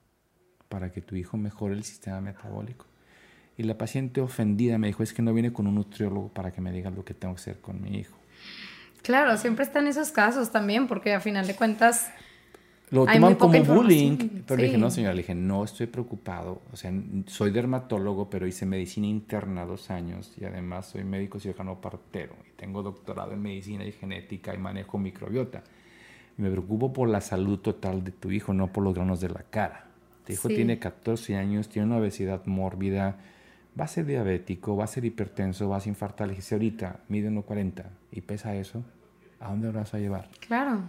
para 0.69 0.93
que 0.93 1.03
tu 1.03 1.15
hijo 1.15 1.37
mejore 1.37 1.75
el 1.75 1.85
sistema 1.85 2.21
metabólico. 2.21 2.87
Y 3.59 3.65
la 3.65 3.77
paciente 3.77 4.23
ofendida 4.23 4.79
me 4.79 4.87
dijo, 4.87 5.03
es 5.03 5.13
que 5.13 5.21
no 5.21 5.35
viene 5.35 5.53
con 5.53 5.67
un 5.67 5.75
nutriólogo 5.75 6.29
para 6.29 6.53
que 6.53 6.63
me 6.63 6.73
diga 6.73 6.91
lo 6.91 7.05
que 7.05 7.13
tengo 7.13 7.35
que 7.35 7.41
hacer 7.41 7.61
con 7.61 7.83
mi 7.83 7.99
hijo. 7.99 8.17
Claro, 9.03 9.37
siempre 9.37 9.65
están 9.65 9.87
esos 9.87 10.11
casos 10.11 10.53
también, 10.53 10.87
porque 10.87 11.13
a 11.13 11.21
final 11.21 11.47
de 11.47 11.55
cuentas, 11.55 12.11
Lo 12.93 13.09
Hay 13.09 13.17
toman 13.17 13.35
como 13.37 13.65
bullying. 13.65 14.17
Pero 14.47 14.57
le 14.59 14.65
dije, 14.65 14.77
sí. 14.77 14.81
no, 14.81 14.91
señora, 14.91 15.15
le 15.15 15.23
dije, 15.23 15.35
no 15.35 15.65
estoy 15.65 15.87
preocupado. 15.87 16.61
O 16.73 16.77
sea, 16.77 16.93
soy 17.27 17.51
dermatólogo, 17.51 18.29
pero 18.29 18.47
hice 18.47 18.67
medicina 18.67 19.07
interna 19.07 19.65
dos 19.65 19.91
años 19.91 20.33
y 20.39 20.45
además 20.45 20.87
soy 20.91 21.03
médico 21.03 21.41
cirujano 21.41 21.81
partero. 21.81 22.35
Y 22.49 22.53
tengo 22.57 22.83
doctorado 22.83 23.33
en 23.33 23.41
medicina 23.41 23.85
y 23.85 23.93
genética 23.93 24.55
y 24.55 24.59
manejo 24.59 24.99
microbiota. 24.99 25.63
Me 26.37 26.51
preocupo 26.51 26.93
por 26.93 27.09
la 27.09 27.21
salud 27.23 27.59
total 27.61 28.05
de 28.05 28.11
tu 28.13 28.31
hijo, 28.31 28.53
no 28.53 28.69
por 28.69 28.85
los 28.85 28.95
granos 28.95 29.21
de 29.21 29.31
la 29.31 29.43
cara. 29.43 29.87
Tu 30.27 30.35
hijo 30.35 30.49
Sí. 30.49 30.55
tiene 30.57 30.79
14 30.79 31.37
años, 31.37 31.69
tiene 31.69 31.87
una 31.89 31.97
obesidad 31.97 32.45
mórbida, 32.47 33.17
va 33.79 33.85
a 33.85 33.89
ser 33.89 34.05
diabético, 34.05 34.77
va 34.77 34.85
a 34.85 34.87
ser 34.87 35.05
hipertenso, 35.07 35.69
va 35.69 35.79
a 35.79 35.81
ser 35.81 35.89
infartar. 35.89 36.27
Le 36.29 36.35
dije, 36.35 36.43
si 36.43 36.55
ahorita 36.55 37.01
mide 37.09 37.31
1,40 37.31 37.85
y 38.13 38.21
pesa 38.21 38.55
eso, 38.55 38.85
¿a 39.41 39.49
dónde 39.49 39.69
lo 39.73 39.79
vas 39.79 39.95
a 39.95 39.99
llevar? 39.99 40.29
claro. 40.47 40.83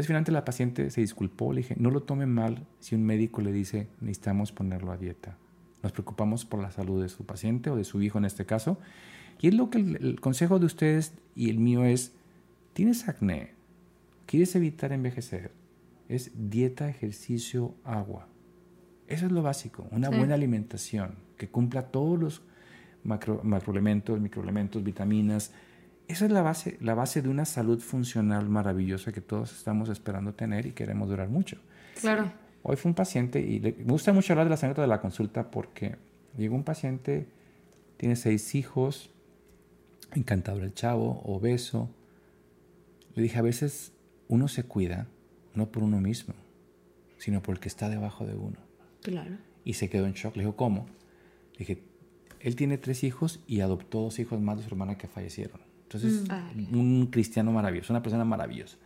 Entonces 0.00 0.06
finalmente 0.08 0.32
la 0.32 0.46
paciente 0.46 0.88
se 0.90 1.02
disculpó, 1.02 1.52
le 1.52 1.58
dije, 1.60 1.74
no 1.78 1.90
lo 1.90 2.02
tome 2.04 2.24
mal 2.24 2.66
si 2.78 2.94
un 2.94 3.04
médico 3.04 3.42
le 3.42 3.52
dice, 3.52 3.86
necesitamos 4.00 4.50
ponerlo 4.50 4.92
a 4.92 4.96
dieta. 4.96 5.36
Nos 5.82 5.92
preocupamos 5.92 6.46
por 6.46 6.58
la 6.62 6.70
salud 6.70 7.02
de 7.02 7.10
su 7.10 7.26
paciente 7.26 7.68
o 7.68 7.76
de 7.76 7.84
su 7.84 8.00
hijo 8.00 8.16
en 8.16 8.24
este 8.24 8.46
caso. 8.46 8.78
Y 9.42 9.48
es 9.48 9.54
lo 9.54 9.68
que 9.68 9.76
el, 9.76 9.96
el 9.96 10.18
consejo 10.18 10.58
de 10.58 10.64
ustedes 10.64 11.12
y 11.36 11.50
el 11.50 11.58
mío 11.58 11.84
es, 11.84 12.14
tienes 12.72 13.10
acné, 13.10 13.52
quieres 14.24 14.56
evitar 14.56 14.90
envejecer, 14.92 15.52
es 16.08 16.30
dieta, 16.48 16.88
ejercicio, 16.88 17.74
agua. 17.84 18.26
Eso 19.06 19.26
es 19.26 19.32
lo 19.32 19.42
básico, 19.42 19.86
una 19.90 20.08
Sí. 20.08 20.16
buena 20.16 20.32
alimentación 20.32 21.16
que 21.36 21.50
cumpla 21.50 21.88
todos 21.88 22.18
los 22.18 22.42
macro, 23.04 23.42
macroelementos, 23.44 24.18
microelementos, 24.18 24.82
vitaminas. 24.82 25.52
Esa 26.10 26.24
es 26.26 26.32
la 26.32 26.42
base, 26.42 26.76
la 26.80 26.94
base 26.94 27.22
de 27.22 27.28
una 27.28 27.44
salud 27.44 27.78
funcional 27.80 28.48
maravillosa 28.48 29.12
que 29.12 29.20
todos 29.20 29.52
estamos 29.52 29.88
esperando 29.88 30.34
tener 30.34 30.66
y 30.66 30.72
queremos 30.72 31.08
durar 31.08 31.28
mucho. 31.28 31.56
Claro. 32.00 32.32
Hoy 32.62 32.76
fue 32.76 32.88
un 32.90 32.94
paciente, 32.96 33.40
y 33.40 33.60
le- 33.60 33.72
me 33.74 33.92
gusta 33.92 34.12
mucho 34.12 34.32
hablar 34.32 34.46
de 34.46 34.50
la 34.50 34.56
anécdota 34.56 34.82
de 34.82 34.88
la 34.88 35.00
consulta 35.00 35.50
porque 35.50 35.96
llegó 36.36 36.56
un 36.56 36.64
paciente, 36.64 37.28
tiene 37.96 38.16
seis 38.16 38.54
hijos, 38.56 39.10
encantador 40.14 40.62
el 40.64 40.74
chavo, 40.74 41.20
obeso. 41.24 41.88
Le 43.14 43.22
dije, 43.22 43.38
a 43.38 43.42
veces 43.42 43.92
uno 44.28 44.48
se 44.48 44.64
cuida, 44.64 45.06
no 45.54 45.70
por 45.70 45.82
uno 45.84 46.00
mismo, 46.00 46.34
sino 47.18 47.40
por 47.42 47.54
el 47.54 47.60
que 47.60 47.68
está 47.68 47.88
debajo 47.88 48.26
de 48.26 48.34
uno. 48.34 48.58
Claro. 49.02 49.36
Y 49.64 49.74
se 49.74 49.88
quedó 49.88 50.06
en 50.06 50.14
shock. 50.14 50.34
Le 50.36 50.42
dijo, 50.42 50.56
¿cómo? 50.56 50.86
Le 51.52 51.58
dije, 51.60 51.82
él 52.40 52.56
tiene 52.56 52.78
tres 52.78 53.04
hijos 53.04 53.40
y 53.46 53.60
adoptó 53.60 54.00
dos 54.00 54.18
hijos 54.18 54.40
más 54.40 54.56
de 54.56 54.64
su 54.64 54.70
hermana 54.70 54.98
que 54.98 55.06
fallecieron. 55.06 55.60
Entonces, 55.92 56.22
Mm. 56.54 56.78
un 56.78 57.06
cristiano 57.06 57.50
maravilloso, 57.50 57.92
una 57.92 58.02
persona 58.02 58.24
maravillosa. 58.24 58.76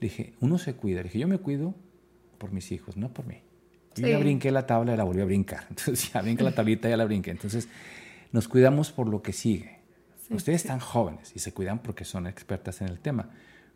Le 0.00 0.08
dije, 0.08 0.34
uno 0.40 0.56
se 0.58 0.74
cuida. 0.74 0.98
Le 0.98 1.04
dije, 1.04 1.18
yo 1.18 1.26
me 1.26 1.38
cuido 1.38 1.74
por 2.38 2.52
mis 2.52 2.70
hijos, 2.70 2.96
no 2.96 3.08
por 3.12 3.26
mí. 3.26 3.38
Yo 3.96 4.04
Sí. 4.06 4.12
ya 4.12 4.18
brinqué 4.18 4.52
la 4.52 4.64
tabla 4.66 4.94
y 4.94 4.96
la 4.96 5.02
volví 5.02 5.20
a 5.20 5.24
brincar. 5.24 5.66
Entonces, 5.70 6.12
ya 6.12 6.22
brinqué 6.22 6.44
la 6.44 6.52
tablita 6.54 6.86
y 6.88 6.90
ya 6.92 6.96
la 6.96 7.04
brinqué. 7.06 7.32
Entonces, 7.32 7.68
nos 8.30 8.46
cuidamos 8.46 8.92
por 8.92 9.08
lo 9.08 9.20
que 9.22 9.32
sigue. 9.32 9.78
Ustedes 10.30 10.62
están 10.62 10.78
jóvenes 10.78 11.32
y 11.34 11.38
se 11.40 11.52
cuidan 11.52 11.78
porque 11.80 12.04
son 12.04 12.26
expertas 12.26 12.82
en 12.82 12.88
el 12.88 13.00
tema. 13.00 13.30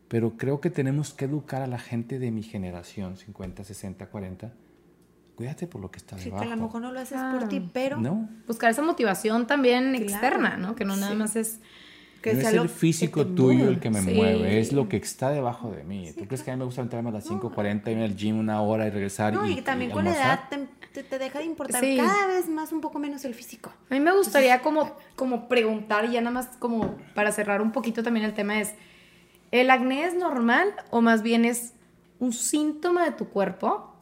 Pero 0.09 0.37
creo 0.37 0.61
que 0.61 0.69
tenemos 0.71 1.15
que 1.15 1.25
educar 1.25 1.63
a 1.63 1.67
la 1.67 1.79
gente 1.79 2.19
de 2.19 2.31
mi 2.31 2.43
generación, 2.43 3.17
50, 3.17 3.65
60, 3.65 4.07
40. 4.07 4.53
Cuídate 5.35 5.67
por 5.67 5.81
lo 5.81 5.91
que 5.91 5.97
está 5.97 6.19
Sí, 6.19 6.27
debajo. 6.27 6.43
que 6.45 6.53
a 6.53 6.57
lo 6.57 6.63
mejor 6.63 6.83
no 6.83 6.93
lo 6.93 7.01
haces 7.01 7.19
Claro. 7.19 7.39
por 7.41 7.49
ti, 7.49 7.69
pero 7.73 7.99
No, 7.99 8.29
Buscar 8.47 8.71
esa 8.71 8.83
motivación 8.83 9.47
también 9.47 9.85
Claro. 9.95 10.03
externa, 10.05 10.57
¿no? 10.59 10.77
Que 10.77 10.85
no 10.85 10.95
nada 10.95 11.13
Sí. 11.13 11.19
más 11.19 11.35
es... 11.37 11.61
que 12.23 12.33
no 12.35 12.41
sea 12.41 12.51
es 12.51 12.57
lo 12.57 12.63
el 12.63 12.69
físico 12.69 13.27
tuyo 13.27 13.59
mueva. 13.59 13.71
el 13.73 13.81
que 13.81 13.91
me 13.91 14.01
Sí. 14.01 14.15
mueve, 14.15 14.59
es 14.61 14.73
lo 14.73 14.89
que 14.89 14.97
está 14.97 15.31
debajo 15.31 15.71
de 15.73 15.85
mí. 15.85 16.11
¿Tú 16.17 16.25
crees 16.27 16.43
que 16.43 16.51
a 16.51 16.55
mí 16.55 16.59
me 16.61 16.65
gusta 16.65 16.81
entrarme 16.81 17.11
a 17.11 17.13
las 17.13 17.29
5.40, 17.29 17.91
irme 17.91 18.05
al 18.05 18.17
gym 18.17 18.39
una 18.39 18.63
hora 18.63 18.87
y 18.87 18.91
regresar 18.91 19.35
No, 19.35 19.47
y, 19.47 19.59
y 19.59 19.63
también 19.63 19.91
y 19.91 19.95
con 19.95 20.05
la 20.05 20.13
edad 20.15 20.41
te, 20.49 20.69
te- 20.95 21.03
te 21.03 21.19
deja 21.19 21.41
de 21.41 21.45
importar 21.47 21.81
Sí. 21.83 21.97
cada 21.97 22.29
vez 22.29 22.49
más 22.49 22.73
un 22.73 22.81
poco 22.81 22.99
menos 22.99 23.25
el 23.25 23.35
físico. 23.35 23.71
A 23.91 23.95
mí 23.95 24.01
me 24.01 24.13
gustaría 24.17 24.61
como, 24.63 24.93
como 25.17 25.49
preguntar, 25.49 26.05
y 26.07 26.13
ya 26.13 26.21
nada 26.21 26.33
más 26.33 26.47
como 26.59 26.97
para 27.15 27.33
cerrar 27.33 27.61
un 27.61 27.73
poquito 27.73 28.03
también 28.03 28.25
el 28.25 28.35
tema 28.35 28.61
es, 28.61 28.75
¿el 29.51 29.69
acné 29.71 30.05
es 30.07 30.15
normal 30.15 30.69
o 30.91 31.01
más 31.01 31.23
bien 31.23 31.45
es 31.45 31.75
un 32.21 32.33
síntoma 32.33 33.05
de 33.05 33.11
tu 33.13 33.29
cuerpo 33.29 33.95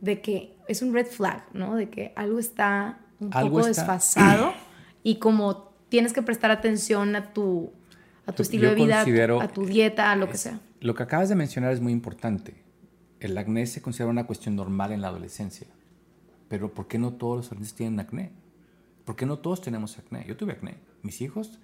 de 0.00 0.20
que 0.20 0.56
es 0.68 0.82
un 0.82 0.92
red 0.92 1.06
flag, 1.06 1.44
¿no? 1.52 1.74
De 1.76 1.88
que 1.88 2.12
algo 2.16 2.38
está 2.38 2.98
un 3.20 3.30
Algo 3.32 3.58
poco 3.58 3.68
está- 3.68 3.82
desfasado 3.82 4.52
y 5.02 5.16
como 5.16 5.65
tienes 5.88 6.12
que 6.12 6.22
prestar 6.22 6.50
atención 6.50 7.14
a 7.16 7.32
tu, 7.32 7.72
a 8.26 8.32
tu 8.32 8.38
Yo- 8.38 8.42
estilo 8.42 8.62
yo 8.64 8.70
de 8.70 8.74
vida, 8.76 9.00
a 9.00 9.04
tu- 9.04 9.10
considero- 9.10 9.40
a 9.40 9.48
tu 9.48 9.66
dieta, 9.66 10.10
a 10.12 10.16
lo 10.16 10.28
que 10.28 10.36
sea. 10.36 10.60
Lo 10.80 10.94
que 10.94 11.02
acabas 11.02 11.28
de 11.28 11.34
mencionar 11.34 11.72
es 11.72 11.80
muy 11.80 11.92
importante. 11.92 12.54
El 13.20 13.36
acné 13.38 13.66
se 13.66 13.80
considera 13.80 14.10
una 14.10 14.26
cuestión 14.26 14.56
normal 14.56 14.92
en 14.92 15.00
la 15.00 15.08
adolescencia. 15.08 15.66
Pero 16.48 16.72
¿por 16.74 16.86
qué 16.86 16.98
no 16.98 17.12
todos 17.14 17.36
los 17.38 17.46
adolescentes 17.46 17.74
tienen 17.76 17.98
acné? 18.00 18.30
¿Por 19.04 19.16
qué 19.16 19.26
no 19.26 19.38
todos 19.38 19.60
tenemos 19.62 19.98
acné? 19.98 20.24
Yo 20.28 20.36
tuve 20.36 20.52
acné. 20.52 20.76
Mis 21.02 21.20
hijos 21.22 21.58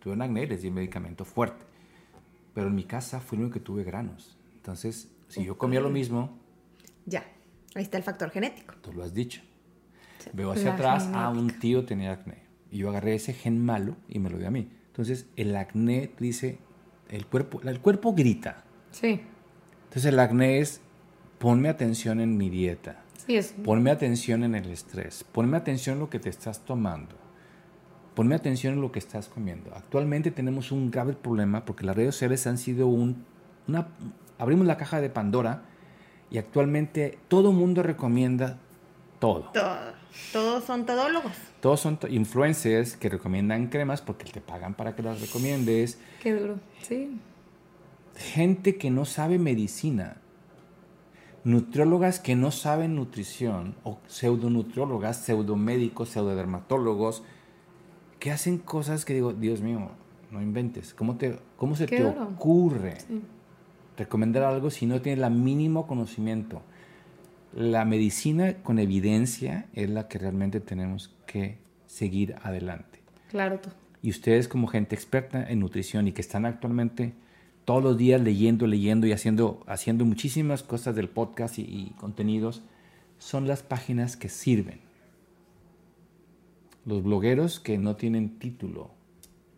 tuvieron 0.00 0.22
acné 0.22 0.44
y 0.44 0.46
les 0.46 0.62
di 0.62 0.70
medicamento 0.70 1.24
fuerte. 1.24 1.64
Pero 2.54 2.68
en 2.68 2.74
mi 2.74 2.84
casa 2.84 3.20
fui 3.20 3.36
el 3.36 3.44
único 3.44 3.54
que 3.54 3.60
tuve 3.60 3.84
granos. 3.84 4.36
Entonces, 4.56 5.08
si 5.28 5.44
yo 5.44 5.58
comía 5.58 5.80
lo 5.80 5.90
mismo, 5.90 6.38
Ya, 7.06 7.24
ahí 7.74 7.82
está 7.82 7.96
el 7.98 8.02
factor 8.02 8.30
genético. 8.30 8.74
tú 8.80 8.92
lo 8.92 9.02
has 9.04 9.12
dicho. 9.14 9.40
Veo 10.32 10.50
hacia 10.52 10.70
La 10.70 10.74
atrás, 10.74 11.08
ah, 11.12 11.28
un 11.28 11.50
tío 11.60 11.84
tenía 11.84 12.12
acné. 12.12 12.38
Y 12.70 12.78
yo 12.78 12.90
agarré 12.90 13.14
ese 13.14 13.32
gen 13.32 13.64
malo 13.64 13.96
y 14.08 14.18
me 14.18 14.30
lo 14.30 14.38
di 14.38 14.44
a 14.44 14.50
mí. 14.50 14.68
Entonces, 14.88 15.26
el 15.36 15.54
acné 15.56 16.10
dice, 16.18 16.58
el 17.08 17.26
cuerpo, 17.26 17.60
el 17.62 17.80
cuerpo 17.80 18.14
grita. 18.14 18.64
Sí, 18.90 19.20
Entonces, 19.84 20.06
el 20.06 20.18
acné 20.18 20.58
es, 20.60 20.80
ponme 21.38 21.68
atención 21.68 22.20
en 22.20 22.36
mi 22.36 22.50
dieta. 22.50 23.02
sí, 23.26 23.36
es... 23.36 23.54
Ponme 23.64 23.90
atención 23.90 24.44
en 24.44 24.54
el 24.54 24.70
estrés. 24.70 25.24
Ponme 25.24 25.56
atención 25.56 25.94
en 25.94 26.00
lo 26.00 26.10
que 26.10 26.18
te 26.18 26.28
estás 26.28 26.64
tomando. 26.64 27.14
Ponme 28.14 28.34
atención 28.34 28.74
en 28.74 28.80
lo 28.80 28.90
que 28.90 28.98
estás 28.98 29.28
comiendo. 29.28 29.72
Actualmente 29.74 30.30
tenemos 30.32 30.72
un 30.72 30.90
grave 30.90 31.12
problema 31.12 31.64
porque 31.64 31.86
las 31.86 31.96
redes 31.96 32.14
sociales 32.14 32.46
han 32.46 32.58
sido 32.58 32.88
un... 32.88 33.24
Una, 33.68 33.88
abrimos 34.38 34.66
la 34.66 34.76
caja 34.76 35.00
de 35.00 35.08
Pandora 35.10 35.62
y 36.30 36.38
actualmente 36.38 37.18
todo 37.28 37.52
mundo 37.52 37.82
recomienda 37.82 38.58
todo. 39.20 39.50
Todo- 39.52 39.97
todos 40.32 40.64
son 40.64 40.84
todólogos. 40.86 41.32
Todos 41.60 41.80
son 41.80 41.96
to- 41.98 42.08
influencers 42.08 42.96
que 42.96 43.08
recomiendan 43.08 43.68
cremas 43.68 44.00
porque 44.02 44.30
te 44.30 44.40
pagan 44.40 44.74
para 44.74 44.94
que 44.94 45.02
las 45.02 45.20
recomiendes. 45.20 45.98
Qué 46.22 46.34
duro, 46.34 46.58
sí. 46.82 47.18
Gente 48.16 48.76
que 48.76 48.90
no 48.90 49.04
sabe 49.04 49.38
medicina. 49.38 50.16
Nutriólogas 51.44 52.18
que 52.20 52.36
no 52.36 52.50
saben 52.50 52.96
nutrición. 52.96 53.74
O 53.84 53.98
pseudonutriólogas, 54.06 55.18
pseudomédicos, 55.18 56.10
pseudodermatólogos. 56.10 57.22
Que 58.18 58.30
hacen 58.32 58.58
cosas 58.58 59.04
que 59.04 59.14
digo, 59.14 59.32
Dios 59.32 59.60
mío, 59.60 59.90
no 60.30 60.42
inventes. 60.42 60.92
¿Cómo, 60.94 61.16
te, 61.16 61.38
cómo 61.56 61.76
se 61.76 61.86
Qué 61.86 61.98
te 61.98 62.02
duro. 62.02 62.24
ocurre 62.24 63.00
Sí. 63.00 63.22
recomendar 63.96 64.42
algo 64.42 64.70
si 64.70 64.86
no 64.86 65.00
tienes 65.00 65.24
el 65.24 65.30
mínimo 65.32 65.86
conocimiento? 65.86 66.60
La 67.54 67.84
medicina 67.84 68.62
con 68.62 68.78
evidencia 68.78 69.66
es 69.72 69.88
la 69.88 70.08
que 70.08 70.18
realmente 70.18 70.60
tenemos 70.60 71.14
que 71.26 71.58
seguir 71.86 72.36
adelante. 72.42 73.00
Claro, 73.30 73.60
tú. 73.60 73.70
Y 74.02 74.10
ustedes 74.10 74.48
como 74.48 74.66
gente 74.68 74.94
experta 74.94 75.44
en 75.48 75.60
nutrición 75.60 76.06
y 76.06 76.12
que 76.12 76.20
están 76.20 76.46
actualmente 76.46 77.14
todos 77.64 77.82
los 77.82 77.98
días 77.98 78.20
leyendo, 78.20 78.66
leyendo 78.66 79.06
y 79.06 79.12
haciendo, 79.12 79.62
haciendo 79.66 80.04
muchísimas 80.04 80.62
cosas 80.62 80.94
del 80.94 81.08
podcast 81.08 81.58
y, 81.58 81.62
y 81.62 81.94
contenidos, 81.98 82.62
son 83.18 83.46
las 83.46 83.62
páginas 83.62 84.16
que 84.16 84.28
sirven. 84.28 84.80
Los 86.86 87.02
blogueros 87.02 87.60
que 87.60 87.76
no 87.76 87.96
tienen 87.96 88.38
título 88.38 88.90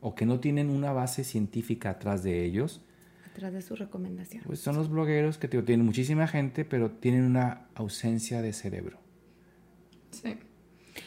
o 0.01 0.15
que 0.15 0.27
no 0.27 0.41
tienen 0.41 0.71
una 0.71 0.93
base 0.93 1.25
científica 1.25 1.91
atrás 1.91 2.23
de 2.23 2.45
ellos, 2.45 2.81
Atrás 3.41 3.55
de 3.55 3.63
su 3.63 3.75
recomendación. 3.75 4.43
pues 4.45 4.61
son 4.61 4.77
los 4.77 4.91
blogueros 4.91 5.39
que 5.39 5.49
tienen 5.49 5.83
muchísima 5.87 6.27
gente, 6.27 6.67
pero 6.67 6.91
tienen 6.91 7.25
una 7.25 7.69
ausencia 7.75 8.43
de 8.43 8.53
cerebro. 8.53 8.99
Sí. 10.11 10.37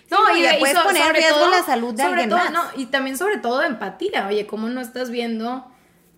no, 0.10 0.36
y 0.36 0.42
le 0.42 0.58
puedes 0.58 0.80
poner 0.80 1.10
en 1.10 1.14
riesgo 1.14 1.48
la 1.52 1.62
salud 1.62 1.94
de 1.94 2.02
sobre 2.02 2.24
alguien 2.24 2.30
todo, 2.30 2.40
más. 2.40 2.52
no, 2.52 2.82
y 2.82 2.88
también 2.88 3.20
sobre 3.20 3.38
todo 3.38 3.62
empatía. 3.62 4.28
Oye, 4.28 4.48
¿cómo 4.48 4.68
no 4.68 4.82
estás 4.82 5.12
viendo 5.12 5.72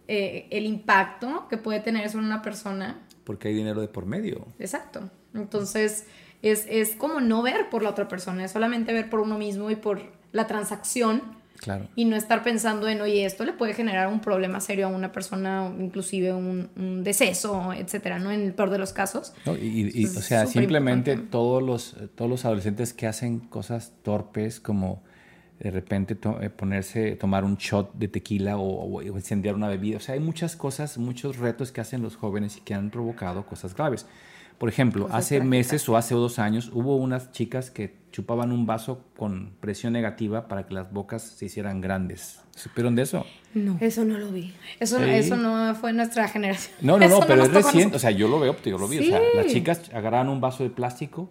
eh, 0.07 0.47
el 0.51 0.65
impacto 0.65 1.49
que 1.49 1.57
puede 1.57 1.81
tener 1.81 2.05
eso 2.05 2.17
en 2.19 2.23
una 2.23 2.41
persona? 2.41 3.01
Porque 3.25 3.49
hay 3.49 3.53
dinero 3.53 3.81
de 3.81 3.89
por 3.89 4.05
medio. 4.05 4.47
Exacto. 4.57 5.09
Entonces, 5.33 6.05
es, 6.41 6.65
es 6.69 6.95
como 6.95 7.19
no 7.19 7.41
ver 7.41 7.69
por 7.69 7.83
la 7.83 7.89
otra 7.89 8.07
persona, 8.07 8.45
es 8.45 8.51
solamente 8.51 8.93
ver 8.93 9.09
por 9.09 9.19
uno 9.19 9.37
mismo 9.37 9.69
y 9.69 9.75
por 9.75 10.13
la 10.31 10.47
transacción 10.47 11.43
Claro. 11.59 11.87
y 11.95 12.05
no 12.05 12.15
estar 12.15 12.43
pensando 12.43 12.87
en, 12.87 13.01
oye, 13.01 13.25
esto 13.25 13.43
le 13.45 13.53
puede 13.53 13.73
generar 13.73 14.07
un 14.07 14.19
problema 14.19 14.59
serio 14.59 14.85
a 14.87 14.89
una 14.89 15.11
persona, 15.11 15.71
inclusive 15.79 16.33
un, 16.33 16.69
un 16.75 17.03
deceso, 17.03 17.73
etcétera, 17.73 18.19
¿no? 18.19 18.31
En 18.31 18.41
el 18.41 18.53
peor 18.53 18.69
de 18.69 18.77
los 18.77 18.93
casos. 18.93 19.33
No, 19.45 19.55
y, 19.55 20.05
o 20.05 20.07
sea, 20.21 20.45
simplemente 20.45 21.11
importante. 21.11 21.31
todos 21.31 21.63
los, 21.63 21.95
todos 22.15 22.29
los 22.29 22.45
adolescentes 22.45 22.93
que 22.93 23.07
hacen 23.07 23.39
cosas 23.39 23.93
torpes 24.03 24.59
como 24.59 25.01
de 25.59 25.71
repente 25.71 26.15
to- 26.15 26.41
eh, 26.41 26.49
ponerse, 26.49 27.15
tomar 27.15 27.45
un 27.45 27.55
shot 27.55 27.93
de 27.95 28.09
tequila 28.09 28.57
o, 28.57 28.63
o- 28.63 28.97
o 28.99 29.01
incendiar 29.01 29.55
una 29.55 29.69
bebida. 29.69 29.97
O 29.97 30.01
sea, 30.01 30.13
hay 30.15 30.19
muchas 30.19 30.55
cosas, 30.57 30.97
muchos 30.97 31.37
retos 31.37 31.71
que 31.71 31.79
hacen 31.81 32.01
los 32.01 32.15
jóvenes 32.17 32.57
y 32.57 32.61
que 32.61 32.73
han 32.73 32.91
provocado 32.91 33.45
cosas 33.45 33.73
graves. 33.73 34.05
Por 34.57 34.69
ejemplo, 34.69 35.05
Cosas 35.07 35.17
hace 35.25 35.41
meses 35.41 35.87
o 35.89 35.97
hace 35.97 36.15
dos 36.15 36.39
años 36.39 36.71
hubo 36.73 36.95
unas 36.95 37.31
chicas 37.31 37.69
que 37.71 37.97
chupaban 38.11 38.53
un 38.53 38.65
vaso 38.65 39.01
con 39.17 39.51
presión 39.59 39.91
negativa 39.91 40.47
para 40.47 40.65
que 40.65 40.73
las 40.73 40.91
bocas 40.93 41.21
se 41.21 41.45
hicieran 41.45 41.81
grandes. 41.81 42.39
¿Supieron 42.55 42.95
de 42.95 43.01
eso? 43.01 43.25
No. 43.53 43.77
Eso 43.81 44.05
no 44.05 44.17
lo 44.17 44.31
vi. 44.31 44.53
Eso, 44.79 44.97
Sí. 44.99 45.03
eso 45.09 45.35
no 45.35 45.75
fue 45.75 45.91
nuestra 45.91 46.29
generación. 46.29 46.73
No, 46.79 46.97
no, 46.97 47.07
no, 47.09 47.19
pero 47.27 47.43
es 47.43 47.51
reciente. 47.53 47.97
O 47.97 47.99
sea, 47.99 48.11
yo 48.11 48.29
lo 48.29 48.39
veo, 48.39 48.55
yo 48.63 48.77
lo 48.77 48.87
vi. 48.87 48.99
O 48.99 49.03
sea, 49.03 49.19
las 49.35 49.47
chicas 49.47 49.81
agarraban 49.93 50.29
un 50.29 50.39
vaso 50.39 50.63
de 50.63 50.69
plástico, 50.69 51.29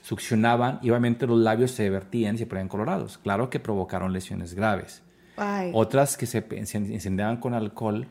succionaban 0.00 0.78
y 0.82 0.88
obviamente 0.90 1.26
los 1.26 1.38
labios 1.38 1.72
se 1.72 1.90
vertían 1.90 2.36
y 2.36 2.38
se 2.38 2.46
ponían 2.46 2.68
colorados. 2.68 3.18
Claro 3.18 3.50
que 3.50 3.60
provocaron 3.60 4.14
lesiones 4.14 4.54
graves. 4.54 5.02
Ay. 5.36 5.70
Otras 5.74 6.16
que 6.16 6.24
se 6.26 6.42
se 6.66 6.78
incendiaban 6.78 7.36
con 7.38 7.52
alcohol 7.52 8.06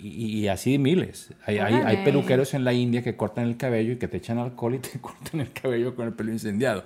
y, 0.00 0.40
y 0.40 0.48
así 0.48 0.78
miles. 0.78 1.30
Hay, 1.44 1.58
hay, 1.58 1.74
hay 1.74 2.04
peluqueros 2.04 2.54
en 2.54 2.64
la 2.64 2.72
India 2.72 3.02
que 3.02 3.16
cortan 3.16 3.46
el 3.46 3.56
cabello 3.56 3.92
y 3.92 3.96
que 3.96 4.08
te 4.08 4.18
echan 4.18 4.38
alcohol 4.38 4.74
y 4.74 4.78
te 4.80 4.98
cortan 5.00 5.40
el 5.40 5.52
cabello 5.52 5.94
con 5.94 6.06
el 6.06 6.14
pelo 6.14 6.32
incendiado. 6.32 6.84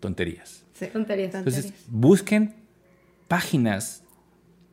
Tonterías. 0.00 0.64
Sí. 0.74 0.86
Tonterías. 0.92 1.34
Entonces, 1.34 1.66
Tonterías. 1.66 1.90
busquen 1.90 2.54
páginas 3.28 4.02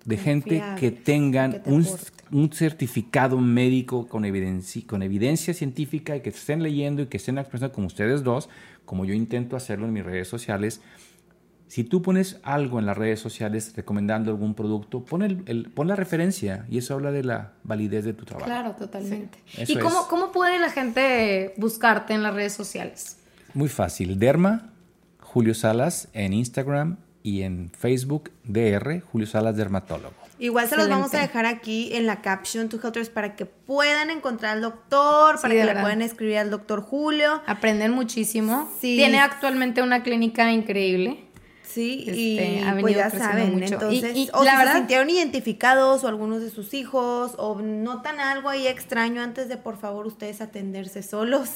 de 0.05 0.17
gente 0.17 0.61
que 0.79 0.91
tengan 0.91 1.53
que 1.53 1.59
te 1.59 1.71
un, 1.71 1.87
un 2.31 2.51
certificado 2.51 3.37
médico 3.39 4.07
con 4.07 4.25
evidencia, 4.25 4.81
con 4.85 5.01
evidencia 5.01 5.53
científica 5.53 6.15
y 6.15 6.21
que 6.21 6.29
estén 6.29 6.61
leyendo 6.61 7.03
y 7.03 7.05
que 7.07 7.17
estén 7.17 7.37
expresando 7.37 7.73
como 7.73 7.87
ustedes 7.87 8.23
dos, 8.23 8.49
como 8.85 9.05
yo 9.05 9.13
intento 9.13 9.55
hacerlo 9.55 9.85
en 9.85 9.93
mis 9.93 10.03
redes 10.03 10.27
sociales. 10.27 10.81
Si 11.73 11.83
tú 11.83 12.03
pones 12.03 12.37
algo 12.43 12.77
en 12.77 12.85
las 12.85 12.95
redes 12.95 13.19
sociales 13.19 13.73
recomendando 13.75 14.29
algún 14.29 14.53
producto, 14.53 15.03
pon, 15.03 15.23
el, 15.23 15.41
el- 15.47 15.71
pon 15.71 15.87
la 15.87 15.95
referencia 15.95 16.67
y 16.69 16.77
eso 16.77 16.93
habla 16.93 17.11
de 17.11 17.23
la 17.23 17.53
validez 17.63 18.05
de 18.05 18.13
tu 18.13 18.25
trabajo. 18.25 18.45
Claro, 18.45 18.73
totalmente. 18.73 19.39
¿Y 19.57 19.79
cómo, 19.79 20.01
es. 20.01 20.05
cómo 20.07 20.31
puede 20.31 20.59
la 20.59 20.69
gente 20.69 21.55
buscarte 21.57 22.13
en 22.13 22.21
las 22.21 22.35
redes 22.35 22.53
sociales? 22.53 23.17
Muy 23.55 23.69
fácil. 23.69 24.19
Derma, 24.19 24.69
Julio 25.19 25.55
Salas 25.55 26.09
en 26.13 26.33
Instagram 26.33 26.97
y 27.23 27.41
en 27.41 27.71
Facebook, 27.75 28.29
DR, 28.43 29.01
Julio 29.11 29.25
Salas 29.25 29.57
Dermatólogo. 29.57 30.13
Igual 30.37 30.67
se 30.69 30.77
los 30.77 30.87
vamos 30.87 31.11
a 31.15 31.21
dejar 31.21 31.47
aquí 31.47 31.89
en 31.95 32.05
la 32.05 32.21
caption 32.21 32.69
to 32.69 32.79
Helters 32.83 33.09
para 33.09 33.35
que 33.35 33.47
puedan 33.47 34.11
encontrar 34.11 34.57
al 34.57 34.61
doctor, 34.61 35.37
Sí, 35.37 35.41
para 35.41 35.53
que 35.55 35.65
le 35.65 35.73
puedan 35.81 36.03
escribir 36.03 36.37
al 36.37 36.51
doctor 36.51 36.81
Julio. 36.83 37.41
Aprenden 37.47 37.93
muchísimo. 37.93 38.69
Sí. 38.79 38.95
Tiene 38.95 39.17
actualmente 39.17 39.81
una 39.81 40.03
clínica 40.03 40.51
increíble. 40.51 41.32
Sí, 41.73 42.03
Este, 42.07 42.13
y 42.19 42.59
ha 42.63 42.77
pues 42.79 42.95
ya 42.95 43.09
saben, 43.09 43.53
mucho. 43.53 43.73
entonces, 43.73 44.15
Y- 44.15 44.23
y 44.25 44.29
o 44.33 44.43
la 44.43 44.51
si 44.51 44.57
verdad- 44.57 44.71
se 44.73 44.77
sintieron 44.79 45.09
identificados 45.09 46.03
o 46.03 46.07
algunos 46.07 46.41
de 46.41 46.49
sus 46.51 46.73
hijos 46.73 47.33
o 47.37 47.55
notan 47.61 48.19
algo 48.19 48.49
ahí 48.49 48.67
extraño 48.67 49.21
antes 49.23 49.47
de 49.49 49.57
por 49.57 49.77
favor 49.77 50.05
ustedes 50.05 50.39
atenderse 50.41 51.01
solos. 51.01 51.49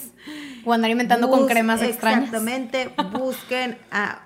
O 0.66 0.74
andar 0.74 0.90
inventando 0.90 1.30
con 1.30 1.46
cremas 1.48 1.82
extrañas. 1.82 2.24
Exactamente, 2.26 2.90
busquen 3.14 3.78
a 3.92 4.24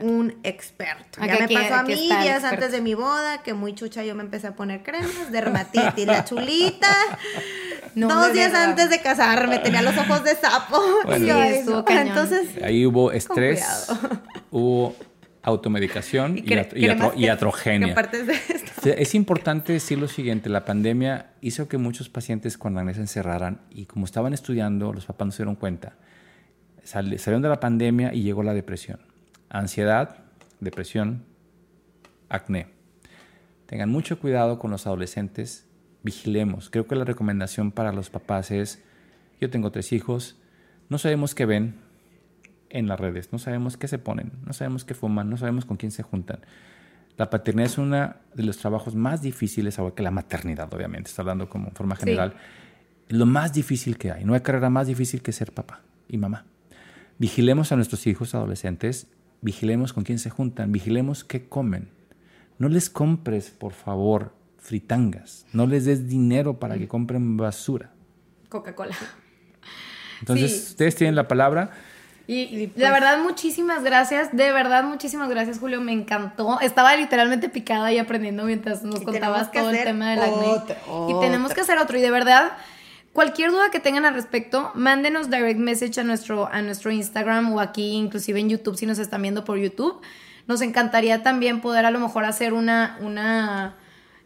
un 0.00 0.34
experto. 0.42 1.20
Ya 1.20 1.26
me 1.38 1.44
aquí- 1.44 1.54
pasó 1.54 1.74
a 1.74 1.82
mí 1.84 1.94
días 1.94 2.42
antes 2.44 2.72
de 2.72 2.80
mi 2.80 2.94
boda, 2.94 3.42
que 3.42 3.54
muy 3.54 3.74
chucha 3.74 4.02
yo 4.04 4.14
me 4.14 4.22
empecé 4.24 4.48
a 4.48 4.56
poner 4.56 4.82
cremas, 4.82 5.30
dermatitis, 5.32 6.06
la 6.06 6.24
chulita. 6.24 6.88
No, 7.96 8.08
Dos 8.08 8.32
días 8.32 8.50
verdad. 8.50 8.70
antes 8.70 8.90
de 8.90 9.00
casarme 9.00 9.60
tenía 9.60 9.80
los 9.80 9.96
ojos 9.96 10.24
de 10.24 10.34
sapo. 10.34 10.82
Bueno. 11.04 11.24
Y 11.24 11.28
yo, 11.28 11.34
Sí, 11.36 11.40
ay, 11.40 11.54
estuvo 11.54 11.76
no. 11.76 11.84
cañón. 11.84 12.08
Entonces, 12.08 12.48
Ahí 12.64 12.84
hubo 12.86 13.12
estrés, 13.12 13.62
hubo 14.50 14.96
automedicación 15.44 16.38
y, 16.38 16.40
y 16.40 16.44
atro- 16.88 17.12
atrogenia. 17.28 17.88
de 18.26 18.32
esto. 18.34 18.72
Es 18.90 19.14
importante 19.14 19.72
decir 19.72 19.98
lo 19.98 20.08
siguiente, 20.08 20.48
la 20.48 20.64
pandemia 20.64 21.32
hizo 21.40 21.68
que 21.68 21.78
muchos 21.78 22.08
pacientes 22.08 22.58
con 22.58 22.76
acné 22.78 22.94
se 22.94 23.00
encerraran 23.00 23.60
y 23.70 23.86
como 23.86 24.06
estaban 24.06 24.32
estudiando, 24.34 24.92
los 24.92 25.04
papás 25.06 25.26
no 25.26 25.32
se 25.32 25.38
dieron 25.42 25.54
cuenta. 25.56 25.96
Sal- 26.82 27.18
salieron 27.18 27.42
de 27.42 27.48
la 27.50 27.60
pandemia 27.60 28.12
y 28.14 28.22
llegó 28.22 28.42
la 28.42 28.54
depresión. 28.54 29.00
Ansiedad, 29.50 30.16
depresión, 30.60 31.24
acné. 32.28 32.66
Tengan 33.66 33.90
mucho 33.90 34.18
cuidado 34.18 34.58
con 34.58 34.70
los 34.70 34.86
adolescentes, 34.86 35.66
vigilemos. 36.02 36.70
Creo 36.70 36.86
que 36.86 36.96
la 36.96 37.04
recomendación 37.04 37.70
para 37.70 37.92
los 37.92 38.10
papás 38.10 38.50
es, 38.50 38.82
yo 39.40 39.50
tengo 39.50 39.70
tres 39.70 39.92
hijos, 39.92 40.36
no 40.88 40.98
sabemos 40.98 41.34
qué 41.34 41.46
ven 41.46 41.76
en 42.74 42.88
las 42.88 43.00
redes, 43.00 43.32
no 43.32 43.38
sabemos 43.38 43.76
qué 43.76 43.88
se 43.88 43.98
ponen, 43.98 44.32
no 44.44 44.52
sabemos 44.52 44.84
qué 44.84 44.94
fuman, 44.94 45.30
no 45.30 45.36
sabemos 45.36 45.64
con 45.64 45.76
quién 45.76 45.92
se 45.92 46.02
juntan. 46.02 46.40
La 47.16 47.30
paternidad 47.30 47.66
es 47.66 47.78
uno 47.78 48.14
de 48.34 48.42
los 48.42 48.58
trabajos 48.58 48.96
más 48.96 49.22
difíciles, 49.22 49.78
ahora 49.78 49.94
que 49.94 50.02
la 50.02 50.10
maternidad, 50.10 50.72
obviamente, 50.74 51.08
está 51.08 51.22
hablando 51.22 51.48
como 51.48 51.68
en 51.68 51.74
forma 51.74 51.94
general. 51.94 52.34
Es 53.08 53.16
lo 53.16 53.26
más 53.26 53.52
difícil 53.52 53.96
que 53.96 54.10
hay. 54.10 54.24
No 54.24 54.34
hay 54.34 54.40
carrera 54.40 54.68
más 54.68 54.88
difícil 54.88 55.22
que 55.22 55.30
ser 55.30 55.52
papá 55.52 55.82
y 56.08 56.18
mamá. 56.18 56.46
Vigilemos 57.18 57.70
a 57.70 57.76
nuestros 57.76 58.04
hijos 58.08 58.34
adolescentes, 58.34 59.06
vigilemos 59.40 59.92
con 59.92 60.02
quién 60.02 60.18
se 60.18 60.30
juntan, 60.30 60.72
vigilemos 60.72 61.22
qué 61.22 61.48
comen. 61.48 61.90
No 62.58 62.68
les 62.68 62.90
compres, 62.90 63.50
por 63.50 63.72
favor, 63.72 64.34
fritangas. 64.58 65.46
No 65.52 65.68
les 65.68 65.84
des 65.84 66.08
dinero 66.08 66.58
para 66.58 66.76
que 66.76 66.88
compren 66.88 67.36
basura. 67.36 67.92
Coca-Cola. 68.48 68.96
Entonces, 70.18 70.50
Sí, 70.50 70.70
ustedes 70.70 70.96
tienen 70.96 71.14
la 71.14 71.28
palabra. 71.28 71.70
Y 72.26 72.70
la 72.76 72.90
verdad, 72.90 73.18
muchísimas 73.18 73.82
gracias. 73.82 74.34
De 74.34 74.50
verdad, 74.50 74.84
muchísimas 74.84 75.28
gracias, 75.28 75.58
Julio. 75.58 75.80
Me 75.80 75.92
encantó. 75.92 76.58
Estaba 76.60 76.96
literalmente 76.96 77.50
picada 77.50 77.92
y 77.92 77.98
aprendiendo 77.98 78.44
mientras 78.44 78.82
nos 78.82 79.02
Y 79.02 79.04
contabas 79.04 79.52
todo 79.52 79.70
el 79.70 79.84
tema 79.84 80.10
del 80.10 80.20
acné. 80.20 80.46
otro, 80.46 81.08
Y 81.10 81.20
tenemos 81.20 81.52
que 81.52 81.60
hacer 81.60 81.78
otro. 81.78 81.98
Y 81.98 82.00
de 82.00 82.10
verdad, 82.10 82.52
cualquier 83.12 83.50
duda 83.50 83.70
que 83.70 83.78
tengan 83.78 84.06
al 84.06 84.14
respecto, 84.14 84.70
mándenos 84.74 85.28
direct 85.28 85.60
message 85.60 86.00
a 86.00 86.04
nuestro, 86.04 86.48
a 86.50 86.62
nuestro 86.62 86.90
Instagram 86.90 87.52
o 87.52 87.60
aquí, 87.60 87.92
inclusive 87.92 88.40
en 88.40 88.48
YouTube, 88.48 88.76
si 88.76 88.86
nos 88.86 88.98
están 88.98 89.20
viendo 89.20 89.44
por 89.44 89.58
YouTube. 89.58 90.00
Nos 90.46 90.62
encantaría 90.62 91.22
también 91.22 91.60
poder 91.60 91.84
a 91.84 91.90
lo 91.90 92.00
mejor 92.00 92.24
hacer 92.24 92.54
una, 92.54 92.98
una 93.00 93.74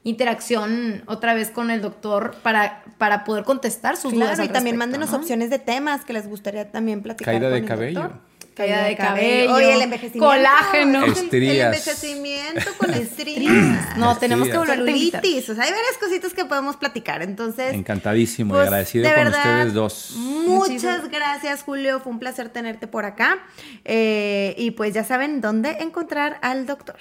interacción 0.04 1.02
otra 1.06 1.34
vez 1.34 1.50
con 1.50 1.70
el 1.70 1.82
doctor 1.82 2.36
para, 2.42 2.82
para 2.98 3.24
poder 3.24 3.44
contestar 3.44 3.96
sus 3.96 4.12
dudas. 4.12 4.36
Claro, 4.36 4.44
y 4.44 4.52
también 4.52 4.76
respecto, 4.76 4.78
mándenos 4.78 5.10
¿no? 5.10 5.16
opciones 5.18 5.50
de 5.50 5.58
temas 5.58 6.04
que 6.04 6.12
les 6.12 6.28
gustaría 6.28 6.70
también 6.70 7.02
platicar. 7.02 7.34
Caída 7.34 7.46
con 7.48 7.52
de 7.52 7.58
el 7.58 7.64
cabello. 7.66 8.00
doctor. 8.02 8.27
Caída 8.58 8.82
de 8.84 8.96
cabello, 8.96 9.54
Oye, 9.54 9.74
el 9.74 9.82
envejecimiento. 9.82 10.26
colágeno. 10.28 11.04
El- 11.04 11.12
Estrías. 11.12 11.54
El 11.54 11.62
envejecimiento 11.74 12.70
con 12.76 12.92
estrías. 12.92 13.96
No, 13.96 14.18
tenemos 14.18 14.48
que 14.48 14.58
volver. 14.58 14.76
Celulitis. 14.76 15.48
O 15.48 15.54
sea, 15.54 15.64
hay 15.64 15.70
varias 15.70 15.96
cositas 15.98 16.34
que 16.34 16.44
podemos 16.44 16.76
platicar. 16.76 17.22
Entonces. 17.22 17.72
Encantadísimo 17.72 18.54
y 18.54 18.56
pues, 18.56 18.66
agradecido 18.66 19.08
de 19.08 19.14
con 19.14 19.24
verdad, 19.24 19.38
ustedes 19.38 19.74
dos. 19.74 20.12
Muchas 20.16 21.08
gracias, 21.08 21.62
Julio. 21.62 22.00
Fue 22.00 22.12
un 22.12 22.18
placer 22.18 22.48
tenerte 22.50 22.86
por 22.86 23.04
acá. 23.04 23.38
Eh, 23.84 24.54
y 24.58 24.72
pues 24.72 24.92
ya 24.92 25.04
saben 25.04 25.40
dónde 25.40 25.76
encontrar 25.80 26.38
al 26.42 26.66
doctor. 26.66 26.96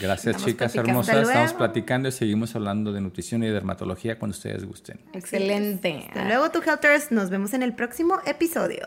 Gracias, 0.00 0.36
Estamos 0.36 0.44
chicas 0.46 0.74
hermosas. 0.76 1.26
Estamos 1.26 1.52
platicando 1.54 2.08
y 2.08 2.12
seguimos 2.12 2.54
hablando 2.54 2.92
de 2.92 3.00
nutrición 3.00 3.42
y 3.42 3.48
dermatología 3.48 4.18
cuando 4.18 4.36
ustedes 4.36 4.64
gusten. 4.64 5.00
Excelente. 5.12 6.04
Hasta 6.08 6.24
luego, 6.24 6.50
tu 6.50 6.62
Helters. 6.62 7.10
Nos 7.10 7.30
vemos 7.30 7.52
en 7.54 7.62
el 7.62 7.74
próximo 7.74 8.20
episodio. 8.26 8.86